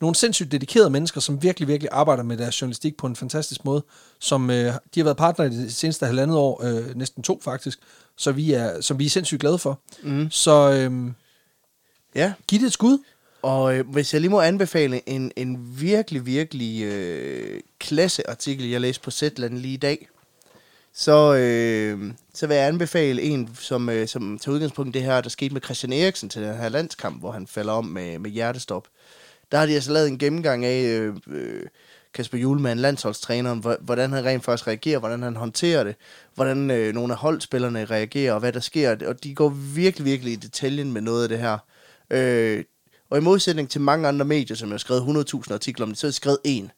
nogle 0.00 0.14
sindssygt 0.16 0.52
dedikerede 0.52 0.90
mennesker, 0.90 1.20
som 1.20 1.42
virkelig, 1.42 1.68
virkelig 1.68 1.88
arbejder 1.92 2.22
med 2.22 2.36
deres 2.36 2.60
journalistik 2.60 2.96
på 2.96 3.06
en 3.06 3.16
fantastisk 3.16 3.64
måde, 3.64 3.84
som 4.18 4.50
øh, 4.50 4.56
de 4.94 5.00
har 5.00 5.04
været 5.04 5.16
partner 5.16 5.44
i 5.44 5.48
det 5.48 5.74
seneste 5.74 6.06
halvandet 6.06 6.36
år, 6.36 6.64
øh, 6.64 6.96
næsten 6.96 7.22
to 7.22 7.40
faktisk, 7.44 7.78
så 8.16 8.32
vi 8.32 8.52
er, 8.52 8.80
som 8.80 8.98
vi 8.98 9.06
er 9.06 9.10
sindssygt 9.10 9.40
glade 9.40 9.58
for. 9.58 9.80
Mm. 10.02 10.30
Så 10.30 10.72
øh, 10.72 11.10
Ja, 12.14 12.32
giv 12.48 12.60
det 12.60 12.66
et 12.66 12.72
skud. 12.72 12.98
og 13.42 13.76
øh, 13.78 13.88
hvis 13.90 14.12
jeg 14.12 14.20
lige 14.20 14.30
må 14.30 14.40
anbefale 14.40 15.08
en, 15.08 15.32
en 15.36 15.80
virkelig, 15.80 16.26
virkelig 16.26 16.82
øh, 16.84 17.60
klasseartikel, 17.78 18.68
jeg 18.68 18.80
læste 18.80 19.02
på 19.02 19.10
Zetland 19.10 19.58
lige 19.58 19.74
i 19.74 19.76
dag, 19.76 20.08
så, 20.94 21.34
øh, 21.34 22.12
så 22.34 22.46
vil 22.46 22.56
jeg 22.56 22.66
anbefale 22.66 23.22
en, 23.22 23.50
som, 23.60 23.88
øh, 23.88 24.08
som 24.08 24.38
tager 24.38 24.54
udgangspunkt 24.54 24.96
i 24.96 24.98
det 24.98 25.06
her, 25.06 25.20
der 25.20 25.28
skete 25.28 25.52
med 25.54 25.60
Christian 25.64 25.92
Eriksen 25.92 26.28
til 26.28 26.42
den 26.42 26.56
her 26.56 26.68
landskamp, 26.68 27.20
hvor 27.20 27.30
han 27.32 27.46
falder 27.46 27.72
om 27.72 27.84
med, 27.84 28.18
med 28.18 28.30
hjertestop. 28.30 28.86
Der 29.52 29.58
har 29.58 29.66
de 29.66 29.74
altså 29.74 29.92
lavet 29.92 30.08
en 30.08 30.18
gennemgang 30.18 30.64
af 30.64 30.82
øh, 30.84 31.14
øh, 31.26 31.62
Kasper 32.14 32.38
Julemand, 32.38 32.78
landsholdstræneren, 32.80 33.58
hvor- 33.58 33.76
hvordan 33.80 34.12
han 34.12 34.24
rent 34.24 34.44
faktisk 34.44 34.66
reagerer, 34.68 34.98
hvordan 34.98 35.22
han 35.22 35.36
håndterer 35.36 35.84
det, 35.84 35.96
hvordan 36.34 36.70
øh, 36.70 36.94
nogle 36.94 37.12
af 37.12 37.18
holdspillerne 37.18 37.84
reagerer, 37.84 38.32
og 38.32 38.40
hvad 38.40 38.52
der 38.52 38.60
sker. 38.60 38.96
Og 39.06 39.24
de 39.24 39.34
går 39.34 39.48
virkelig, 39.74 40.04
virkelig 40.04 40.32
i 40.32 40.36
detaljen 40.36 40.92
med 40.92 41.00
noget 41.00 41.22
af 41.22 41.28
det 41.28 41.38
her. 41.38 41.58
Øh, 42.10 42.64
og 43.10 43.18
i 43.18 43.20
modsætning 43.20 43.70
til 43.70 43.80
mange 43.80 44.08
andre 44.08 44.24
medier, 44.24 44.56
som 44.56 44.70
har 44.70 44.78
skrevet 44.78 45.00
100.000 45.34 45.52
artikler 45.54 45.86
om 45.86 45.90
det, 45.90 45.98
så 45.98 46.06
har 46.06 46.10
de 46.10 46.16
skrevet 46.16 46.38
en, 46.44 46.70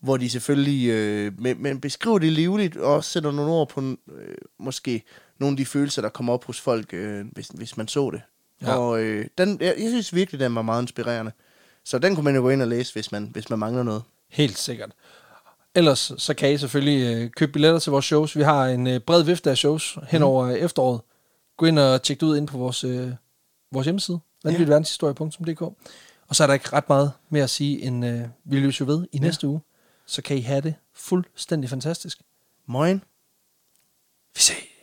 hvor 0.00 0.16
de 0.16 0.30
selvfølgelig 0.30 0.88
øh, 0.90 1.32
men, 1.40 1.62
men 1.62 1.80
beskriver 1.80 2.18
det 2.18 2.32
livligt, 2.32 2.76
og 2.76 2.94
også 2.94 3.10
sætter 3.10 3.32
nogle 3.32 3.52
ord 3.52 3.68
på 3.68 3.80
øh, 3.80 4.34
måske 4.60 5.02
nogle 5.40 5.52
af 5.52 5.56
de 5.56 5.66
følelser, 5.66 6.02
der 6.02 6.08
kommer 6.08 6.32
op 6.32 6.44
hos 6.44 6.60
folk, 6.60 6.94
øh, 6.94 7.24
hvis, 7.32 7.46
hvis 7.54 7.76
man 7.76 7.88
så 7.88 8.10
det. 8.10 8.20
Ja. 8.62 8.74
Og 8.76 9.00
øh, 9.02 9.26
den, 9.38 9.58
jeg, 9.60 9.74
jeg 9.78 9.88
synes 9.88 10.14
virkelig, 10.14 10.40
den 10.40 10.54
var 10.54 10.62
meget 10.62 10.82
inspirerende. 10.82 11.32
Så 11.86 11.98
den 11.98 12.14
kunne 12.14 12.24
man 12.24 12.34
jo 12.34 12.40
gå 12.40 12.50
ind 12.50 12.62
og 12.62 12.68
læse, 12.68 12.92
hvis 12.92 13.12
man, 13.12 13.28
hvis 13.32 13.50
man 13.50 13.58
mangler 13.58 13.82
noget. 13.82 14.02
Helt 14.28 14.58
sikkert. 14.58 14.92
Ellers 15.74 16.12
så 16.18 16.34
kan 16.34 16.52
I 16.52 16.58
selvfølgelig 16.58 17.16
øh, 17.16 17.30
købe 17.30 17.52
billetter 17.52 17.78
til 17.78 17.90
vores 17.92 18.04
shows. 18.04 18.36
Vi 18.36 18.42
har 18.42 18.66
en 18.66 18.86
øh, 18.86 19.00
bred 19.00 19.22
vifte 19.22 19.50
af 19.50 19.56
shows 19.56 19.98
hen 20.08 20.22
over 20.22 20.46
mm. 20.46 20.64
efteråret. 20.64 21.00
Gå 21.56 21.66
ind 21.66 21.78
og 21.78 22.02
tjek 22.02 22.20
det 22.20 22.26
ud 22.26 22.36
ind 22.36 22.46
på 22.48 22.58
vores, 22.58 22.84
øh, 22.84 23.10
vores 23.72 23.84
hjemmeside, 23.84 24.18
vanvittigverdenshistorie.dk. 24.44 25.62
Og 26.28 26.36
så 26.36 26.42
er 26.42 26.46
der 26.46 26.54
ikke 26.54 26.72
ret 26.72 26.88
meget 26.88 27.12
mere 27.30 27.42
at 27.42 27.50
sige, 27.50 27.82
end 27.82 28.06
øh, 28.06 28.20
vi 28.44 28.60
løser 28.60 28.84
jo 28.84 28.92
ved 28.92 29.06
i 29.12 29.16
Ja. 29.16 29.22
næste 29.22 29.48
uge. 29.48 29.60
Så 30.06 30.22
kan 30.22 30.36
I 30.36 30.40
have 30.40 30.60
det 30.60 30.74
fuldstændig 30.94 31.70
fantastisk. 31.70 32.18
Moin. 32.66 33.02
Vi 34.34 34.40
ses. 34.40 34.75